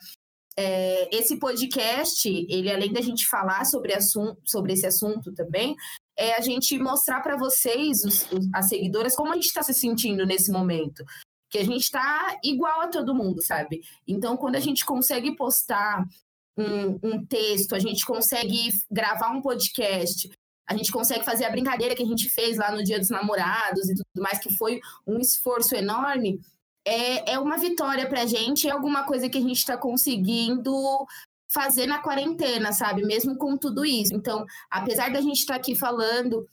É, 0.60 1.16
esse 1.16 1.38
podcast, 1.38 2.28
ele 2.28 2.72
além 2.72 2.92
da 2.92 3.00
gente 3.02 3.28
falar 3.28 3.64
sobre, 3.66 3.94
assunto, 3.94 4.42
sobre 4.44 4.74
esse 4.74 4.88
assunto 4.88 5.32
também, 5.32 5.76
é 6.18 6.34
a 6.36 6.42
gente 6.42 6.80
mostrar 6.80 7.22
para 7.22 7.38
vocês, 7.38 8.04
os, 8.04 8.24
os- 8.32 8.50
as 8.56 8.68
seguidoras, 8.70 9.16
como 9.16 9.32
a 9.32 9.36
gente 9.36 9.46
está 9.46 9.62
se 9.62 9.74
sentindo 9.74 10.26
nesse 10.26 10.52
momento. 10.52 11.06
Que 11.48 11.60
a 11.60 11.64
gente 11.64 11.84
está 11.84 12.40
igual 12.44 12.82
a 12.82 12.88
todo 12.88 13.14
mundo, 13.14 13.42
sabe? 13.42 13.82
Então, 14.08 14.36
quando 14.36 14.56
a 14.56 14.60
gente 14.60 14.84
consegue 14.84 15.36
postar 15.36 16.04
um, 16.58 17.00
um 17.04 17.26
texto, 17.26 17.76
a 17.76 17.80
gente 17.80 18.06
consegue 18.06 18.70
gravar 18.90 19.30
um 19.30 19.42
podcast, 19.42 20.30
a 20.68 20.76
gente 20.76 20.92
consegue 20.92 21.24
fazer 21.24 21.46
a 21.46 21.52
brincadeira 21.52 21.96
que 21.96 22.04
a 22.04 22.08
gente 22.08 22.30
fez 22.30 22.58
lá 22.58 22.72
no 22.72 22.84
Dia 22.84 23.00
dos 23.00 23.10
Namorados 23.10 23.90
e 23.90 23.96
tudo 23.96 24.24
mais, 24.24 24.40
que 24.40 24.54
foi 24.56 24.80
um 25.06 25.20
esforço 25.20 25.76
enorme 25.76 26.40
é, 26.88 27.34
é 27.34 27.40
uma 27.40 27.58
vitória 27.58 28.08
pra 28.08 28.26
gente, 28.26 28.66
é 28.66 28.72
alguma 28.72 29.04
coisa 29.04 29.28
que 29.28 29.38
a 29.38 29.42
gente 29.42 29.58
está 29.58 29.76
conseguindo 29.76 30.72
fazer 31.50 31.86
na 31.86 32.00
quarentena, 32.00 32.72
sabe? 32.72 33.06
Mesmo 33.06 33.38
com 33.38 33.58
tudo 33.58 33.86
isso. 33.86 34.16
Então, 34.16 34.46
apesar 34.72 35.12
da 35.12 35.20
gente 35.20 35.40
estar 35.40 35.56
aqui 35.56 35.76
falando 35.76 36.48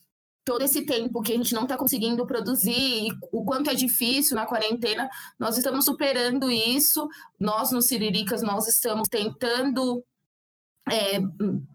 todo 0.45 0.63
esse 0.63 0.85
tempo 0.85 1.23
que 1.23 1.33
a 1.33 1.37
gente 1.37 1.55
não 1.55 1.63
está 1.63 1.77
conseguindo 1.77 2.27
produzir, 2.27 3.09
o 3.33 3.45
quanto 3.45 3.71
é 3.71 3.75
difícil 3.75 4.37
na 4.37 4.47
quarentena, 4.47 5.09
nós 5.39 5.57
estamos 5.57 5.85
superando 5.85 6.51
isso. 6.51 7.09
Nós, 7.41 7.73
no 7.73 7.81
Siriricas, 7.81 8.43
nós 8.43 8.69
estamos 8.69 9.09
tentando 9.09 10.05
é, 10.91 11.19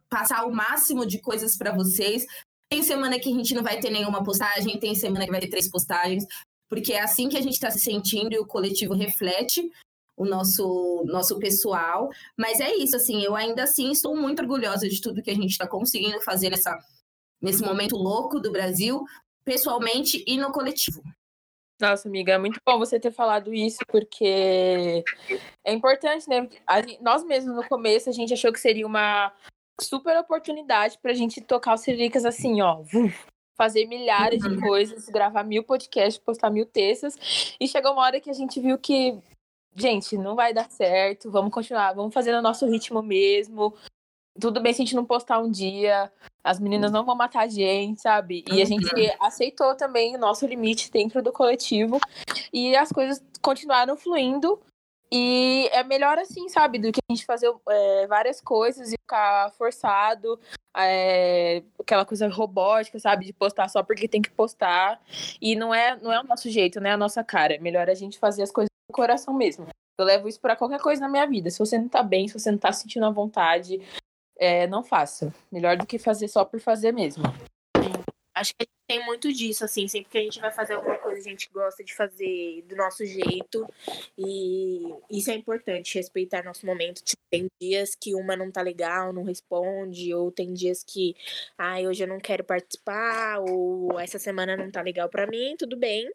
passar 0.08 0.46
o 0.46 0.52
máximo 0.54 1.06
de 1.06 1.20
coisas 1.20 1.58
para 1.58 1.74
vocês. 1.74 2.26
Tem 2.70 2.84
semana 2.84 3.20
que 3.20 3.30
a 3.30 3.34
gente 3.34 3.56
não 3.56 3.64
vai 3.64 3.80
ter 3.80 3.90
nenhuma 3.90 4.24
postagem, 4.24 4.80
tem 4.80 4.94
semana 4.94 5.26
que 5.26 5.32
vai 5.32 5.42
ter 5.42 5.50
três 5.50 5.68
postagens, 5.68 6.26
porque 6.70 6.94
é 6.94 7.02
assim 7.02 7.28
que 7.28 7.38
a 7.38 7.42
gente 7.42 7.54
está 7.54 7.72
se 7.72 7.80
sentindo 7.80 8.34
e 8.34 8.40
o 8.40 8.46
coletivo 8.46 8.94
reflete 8.94 9.72
o 10.16 10.26
nosso, 10.26 11.04
nosso 11.08 11.40
pessoal. 11.40 12.12
Mas 12.38 12.60
é 12.60 12.76
isso, 12.76 12.96
assim, 12.96 13.24
eu 13.24 13.36
ainda 13.36 13.64
assim 13.64 13.90
estou 13.90 14.16
muito 14.16 14.44
orgulhosa 14.44 14.88
de 14.88 15.02
tudo 15.02 15.24
que 15.24 15.32
a 15.32 15.36
gente 15.36 15.52
está 15.52 15.68
conseguindo 15.68 16.22
fazer 16.22 16.52
nessa, 16.52 16.78
nesse 17.42 17.64
momento 17.64 17.96
louco 17.96 18.40
do 18.40 18.52
Brasil, 18.52 19.04
pessoalmente 19.44 20.24
e 20.28 20.38
no 20.38 20.52
coletivo. 20.52 21.02
Nossa, 21.80 22.08
amiga, 22.10 22.34
é 22.34 22.38
muito 22.38 22.60
bom 22.66 22.78
você 22.78 23.00
ter 23.00 23.12
falado 23.12 23.54
isso, 23.54 23.80
porque 23.88 25.04
é 25.64 25.74
importante, 25.74 26.28
né? 26.28 26.50
A 26.68 26.82
gen- 26.82 27.00
nós 27.02 27.24
mesmos 27.24 27.56
no 27.56 27.68
começo 27.68 28.10
a 28.10 28.12
gente 28.12 28.34
achou 28.34 28.52
que 28.52 28.60
seria 28.60 28.86
uma 28.86 29.32
super 29.80 30.18
oportunidade 30.18 30.98
pra 31.02 31.14
gente 31.14 31.40
tocar 31.40 31.76
os 31.76 31.82
Siricas 31.82 32.26
assim, 32.26 32.62
ó. 32.62 32.84
Fazer 33.58 33.86
milhares 33.86 34.42
de 34.44 34.58
coisas, 34.60 35.06
gravar 35.08 35.44
mil 35.44 35.64
podcasts, 35.64 36.18
postar 36.18 36.50
mil 36.50 36.66
textos. 36.66 37.56
E 37.60 37.68
chegou 37.68 37.94
uma 37.94 38.04
hora 38.04 38.20
que 38.20 38.30
a 38.30 38.34
gente 38.34 38.60
viu 38.60 38.78
que, 38.78 39.18
gente, 39.76 40.18
não 40.18 40.36
vai 40.36 40.54
dar 40.54 40.70
certo, 40.70 41.32
vamos 41.32 41.52
continuar, 41.54 41.94
vamos 41.94 42.14
fazer 42.14 42.34
no 42.34 42.42
nosso 42.42 42.66
ritmo 42.66 43.02
mesmo. 43.02 43.74
Tudo 44.40 44.62
bem 44.62 44.74
se 44.74 44.82
a 44.82 44.86
gente 44.86 44.96
não 44.96 45.06
postar 45.06 45.40
um 45.40 45.50
dia, 45.50 46.12
as 46.44 46.60
meninas 46.60 46.92
não 46.92 47.06
vão 47.06 47.16
matar 47.16 47.42
a 47.42 47.48
gente, 47.48 48.02
sabe? 48.02 48.44
E 48.52 48.62
a 48.62 48.66
gente 48.66 48.90
aceitou 49.20 49.76
também 49.76 50.16
o 50.16 50.20
nosso 50.20 50.46
limite 50.46 50.92
dentro 50.92 51.22
do 51.22 51.32
coletivo 51.32 52.00
e 52.54 52.76
as 52.76 52.90
coisas 52.90 53.24
continuaram 53.42 53.98
fluindo. 53.98 54.60
E 55.12 55.68
é 55.72 55.84
melhor 55.84 56.20
assim, 56.20 56.48
sabe, 56.50 56.78
do 56.78 56.92
que 56.92 57.00
a 57.10 57.14
gente 57.14 57.26
fazer 57.26 57.52
é, 57.68 58.06
várias 58.06 58.40
coisas 58.40 58.90
e 58.90 58.96
ficar 59.02 59.52
forçado, 59.54 60.40
é, 60.78 61.64
aquela 61.80 62.06
coisa 62.06 62.28
robótica, 62.28 63.00
sabe, 63.00 63.26
de 63.26 63.34
postar 63.34 63.68
só 63.70 63.82
porque 63.82 64.08
tem 64.08 64.22
que 64.22 64.30
postar. 64.30 65.02
E 65.42 65.56
não 65.56 65.74
é, 65.74 65.98
não 66.00 66.14
é 66.14 66.20
o 66.20 66.24
nosso 66.24 66.48
jeito, 66.50 66.80
não 66.80 66.90
é 66.90 66.94
a 66.94 66.98
nossa 66.98 67.24
cara. 67.24 67.56
É 67.56 67.58
melhor 67.58 67.90
a 67.90 67.96
gente 67.96 68.20
fazer 68.20 68.44
as 68.44 68.52
coisas 68.52 68.70
do 68.88 68.94
coração 68.94 69.34
mesmo. 69.34 69.66
Eu 69.98 70.06
levo 70.06 70.30
isso 70.30 70.40
para 70.40 70.56
qualquer 70.56 70.80
coisa 70.80 71.02
na 71.02 71.10
minha 71.10 71.26
vida. 71.26 71.50
Se 71.50 71.60
você 71.60 71.78
não 71.78 71.90
tá 71.90 72.04
bem, 72.04 72.28
se 72.28 72.40
você 72.40 72.52
não 72.52 72.60
tá 72.60 72.72
sentindo 72.72 73.06
a 73.06 73.10
vontade, 73.10 73.82
é, 74.40 74.66
não 74.68 74.84
faça. 74.84 75.34
Melhor 75.52 75.78
do 75.78 75.86
que 75.86 76.00
fazer 76.00 76.28
só 76.28 76.46
por 76.46 76.60
fazer 76.60 76.92
mesmo. 76.94 77.24
Acho 78.34 78.54
que 78.58 78.66
tem 78.88 79.06
muito 79.06 79.34
disso, 79.34 79.66
assim, 79.66 79.88
sempre 79.88 80.10
que 80.10 80.18
a 80.18 80.22
gente 80.22 80.40
vai 80.40 80.50
fazer 80.50 80.74
alguma 80.74 80.98
coisa, 80.98 81.20
a 81.20 81.30
gente 81.30 81.50
gosta 81.52 81.84
de 81.84 81.94
fazer 81.94 82.64
do 82.68 82.76
nosso 82.76 83.06
jeito. 83.06 83.68
E 84.18 84.94
isso 85.12 85.30
é 85.30 85.36
importante, 85.36 85.96
respeitar 85.96 86.44
nosso 86.44 86.66
momento. 86.66 87.04
Tipo, 87.04 87.22
tem 87.30 87.48
dias 87.62 87.96
que 88.00 88.16
uma 88.16 88.38
não 88.38 88.50
tá 88.50 88.62
legal, 88.62 89.12
não 89.12 89.24
responde, 89.24 90.14
ou 90.14 90.32
tem 90.32 90.54
dias 90.54 90.84
que, 90.84 91.16
ai, 91.58 91.86
hoje 91.86 92.04
eu 92.04 92.08
não 92.08 92.20
quero 92.20 92.44
participar, 92.44 93.40
ou 93.42 94.00
essa 94.00 94.18
semana 94.18 94.56
não 94.56 94.72
tá 94.72 94.82
legal 94.82 95.10
para 95.10 95.28
mim, 95.28 95.56
tudo 95.58 95.76
bem. 95.76 96.10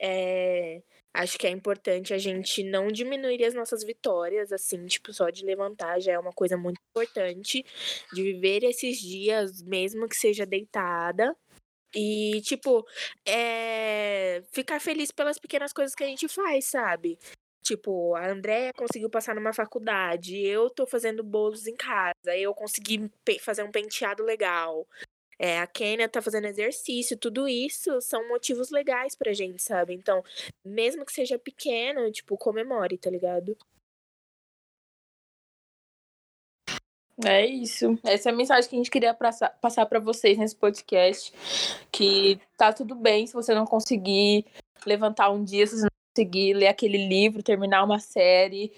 É, 0.00 0.82
acho 1.12 1.38
que 1.38 1.46
é 1.46 1.50
importante 1.50 2.14
a 2.14 2.18
gente 2.18 2.64
não 2.64 2.88
diminuir 2.88 3.44
as 3.44 3.54
nossas 3.54 3.84
vitórias, 3.84 4.52
assim, 4.52 4.86
tipo, 4.86 5.12
só 5.12 5.30
de 5.30 5.44
levantar 5.44 6.00
já 6.00 6.12
é 6.12 6.18
uma 6.18 6.32
coisa 6.32 6.56
muito 6.56 6.80
importante. 6.90 7.64
De 8.12 8.22
viver 8.22 8.64
esses 8.64 8.98
dias, 8.98 9.62
mesmo 9.62 10.08
que 10.08 10.16
seja 10.16 10.46
deitada. 10.46 11.36
E, 11.94 12.40
tipo, 12.42 12.86
é... 13.26 14.42
ficar 14.52 14.80
feliz 14.80 15.10
pelas 15.10 15.38
pequenas 15.38 15.72
coisas 15.72 15.94
que 15.94 16.04
a 16.04 16.06
gente 16.06 16.28
faz, 16.28 16.66
sabe? 16.66 17.18
Tipo, 17.62 18.14
a 18.16 18.30
Andrea 18.30 18.72
conseguiu 18.74 19.10
passar 19.10 19.34
numa 19.34 19.52
faculdade, 19.52 20.36
eu 20.36 20.70
tô 20.70 20.86
fazendo 20.86 21.22
bolos 21.22 21.66
em 21.66 21.76
casa, 21.76 22.36
eu 22.36 22.54
consegui 22.54 23.10
fazer 23.40 23.62
um 23.62 23.70
penteado 23.70 24.24
legal. 24.24 24.86
É, 25.42 25.58
a 25.58 25.66
Kênia 25.66 26.06
tá 26.06 26.20
fazendo 26.20 26.44
exercício, 26.46 27.16
tudo 27.16 27.48
isso 27.48 27.98
são 28.02 28.28
motivos 28.28 28.70
legais 28.70 29.16
pra 29.16 29.32
gente, 29.32 29.62
sabe? 29.62 29.94
Então, 29.94 30.22
mesmo 30.62 31.02
que 31.02 31.12
seja 31.14 31.38
pequeno, 31.38 32.12
tipo, 32.12 32.36
comemore, 32.36 32.98
tá 32.98 33.08
ligado? 33.08 33.56
É 37.24 37.46
isso. 37.46 37.98
Essa 38.04 38.28
é 38.28 38.32
a 38.32 38.36
mensagem 38.36 38.68
que 38.68 38.76
a 38.76 38.78
gente 38.78 38.90
queria 38.90 39.14
passar 39.14 39.86
para 39.86 39.98
vocês 39.98 40.36
nesse 40.36 40.54
podcast. 40.54 41.32
Que 41.90 42.38
tá 42.58 42.70
tudo 42.70 42.94
bem 42.94 43.26
se 43.26 43.32
você 43.32 43.54
não 43.54 43.64
conseguir 43.64 44.44
levantar 44.84 45.30
um 45.30 45.42
dia, 45.42 45.66
se 45.66 45.76
você 45.76 45.84
não 45.84 46.14
conseguir 46.14 46.52
ler 46.52 46.68
aquele 46.68 47.08
livro, 47.08 47.42
terminar 47.42 47.82
uma 47.82 47.98
série. 47.98 48.72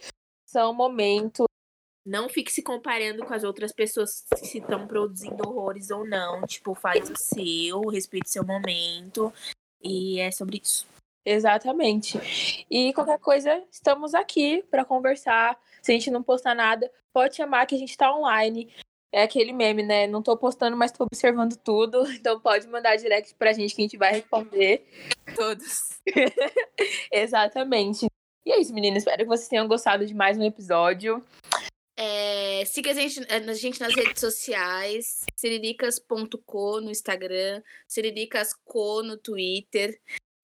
São 0.46 0.72
momentos 0.72 1.46
não 2.04 2.28
fique 2.28 2.52
se 2.52 2.62
comparando 2.62 3.24
com 3.24 3.32
as 3.32 3.44
outras 3.44 3.72
pessoas 3.72 4.24
se 4.36 4.58
estão 4.58 4.86
produzindo 4.86 5.48
horrores 5.48 5.90
ou 5.90 6.04
não. 6.06 6.42
Tipo, 6.46 6.74
faz 6.74 7.08
o 7.08 7.16
seu, 7.16 7.80
respeite 7.88 8.30
seu 8.30 8.44
momento. 8.44 9.32
E 9.82 10.18
é 10.20 10.30
sobre 10.30 10.60
isso. 10.62 10.86
Exatamente. 11.24 12.66
E 12.68 12.92
qualquer 12.92 13.18
coisa, 13.18 13.62
estamos 13.70 14.14
aqui 14.14 14.64
para 14.70 14.84
conversar. 14.84 15.56
Se 15.80 15.92
a 15.92 15.94
gente 15.94 16.10
não 16.10 16.22
postar 16.22 16.54
nada, 16.54 16.90
pode 17.12 17.36
chamar 17.36 17.66
que 17.66 17.74
a 17.74 17.78
gente 17.78 17.96
tá 17.96 18.12
online. 18.12 18.72
É 19.12 19.22
aquele 19.22 19.52
meme, 19.52 19.82
né? 19.82 20.06
Não 20.06 20.22
tô 20.22 20.36
postando, 20.36 20.76
mas 20.76 20.90
tô 20.90 21.04
observando 21.04 21.56
tudo. 21.56 22.02
Então 22.18 22.40
pode 22.40 22.66
mandar 22.66 22.96
direct 22.96 23.34
pra 23.34 23.52
gente 23.52 23.74
que 23.74 23.82
a 23.82 23.84
gente 23.84 23.96
vai 23.96 24.12
responder. 24.12 24.84
Todos. 25.36 26.00
Exatamente. 27.12 28.06
E 28.44 28.50
é 28.50 28.60
isso, 28.60 28.74
meninas. 28.74 29.02
Espero 29.02 29.22
que 29.22 29.28
vocês 29.28 29.48
tenham 29.48 29.68
gostado 29.68 30.04
de 30.04 30.14
mais 30.14 30.36
um 30.36 30.42
episódio. 30.42 31.22
É, 32.04 32.64
siga 32.64 32.90
a 32.90 32.94
gente, 32.94 33.20
eh, 33.20 33.36
a 33.36 33.54
gente 33.54 33.80
nas 33.80 33.94
redes 33.94 34.18
sociais, 34.18 35.24
siriricas.co 35.36 36.80
no 36.80 36.90
Instagram, 36.90 37.62
siriricasco 37.86 39.04
no 39.04 39.16
Twitter. 39.16 40.00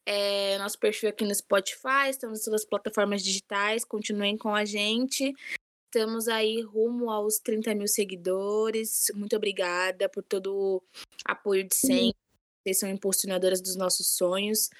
É, 0.06 0.56
nosso 0.58 0.78
perfil 0.78 1.08
aqui 1.08 1.24
no 1.24 1.34
Spotify, 1.34 2.10
estamos 2.10 2.46
nas 2.46 2.64
plataformas 2.64 3.24
digitais, 3.24 3.84
continuem 3.84 4.38
com 4.38 4.54
a 4.54 4.64
gente. 4.64 5.34
Estamos 5.86 6.28
aí 6.28 6.60
rumo 6.62 7.10
aos 7.10 7.40
30 7.40 7.74
mil 7.74 7.88
seguidores. 7.88 9.10
Muito 9.12 9.34
obrigada 9.34 10.08
por 10.08 10.22
todo 10.22 10.54
o 10.54 10.82
apoio 11.24 11.64
de 11.64 11.74
sempre. 11.74 12.14
Vocês 12.62 12.78
são 12.78 12.88
impulsionadoras 12.88 13.60
dos 13.60 13.74
nossos 13.74 14.06
sonhos. 14.06 14.70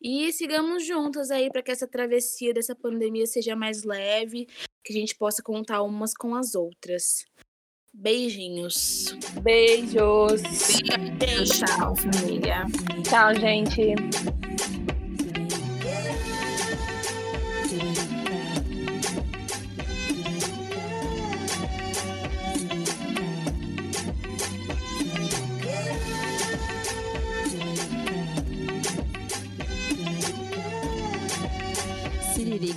E 0.00 0.32
sigamos 0.32 0.86
juntas 0.86 1.32
aí 1.32 1.50
para 1.50 1.62
que 1.62 1.72
essa 1.72 1.88
travessia 1.88 2.54
dessa 2.54 2.76
pandemia 2.76 3.26
seja 3.26 3.56
mais 3.56 3.82
leve, 3.82 4.46
que 4.84 4.92
a 4.92 4.96
gente 4.96 5.16
possa 5.16 5.42
contar 5.42 5.82
umas 5.82 6.14
com 6.14 6.34
as 6.34 6.54
outras. 6.54 7.24
Beijinhos. 7.92 9.16
Beijos. 9.42 10.42
Beijo. 11.18 11.64
Tchau, 11.64 11.96
família. 11.96 12.64
Tchau, 13.02 13.34
gente. 13.34 13.94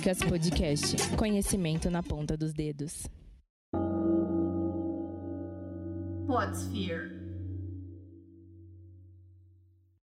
Siriricas 0.02 0.18
Podcast. 0.18 1.16
Conhecimento 1.16 1.88
na 1.88 2.02
ponta 2.02 2.36
dos 2.36 2.52
dedos. 2.52 3.06
Podsphere. 6.26 7.21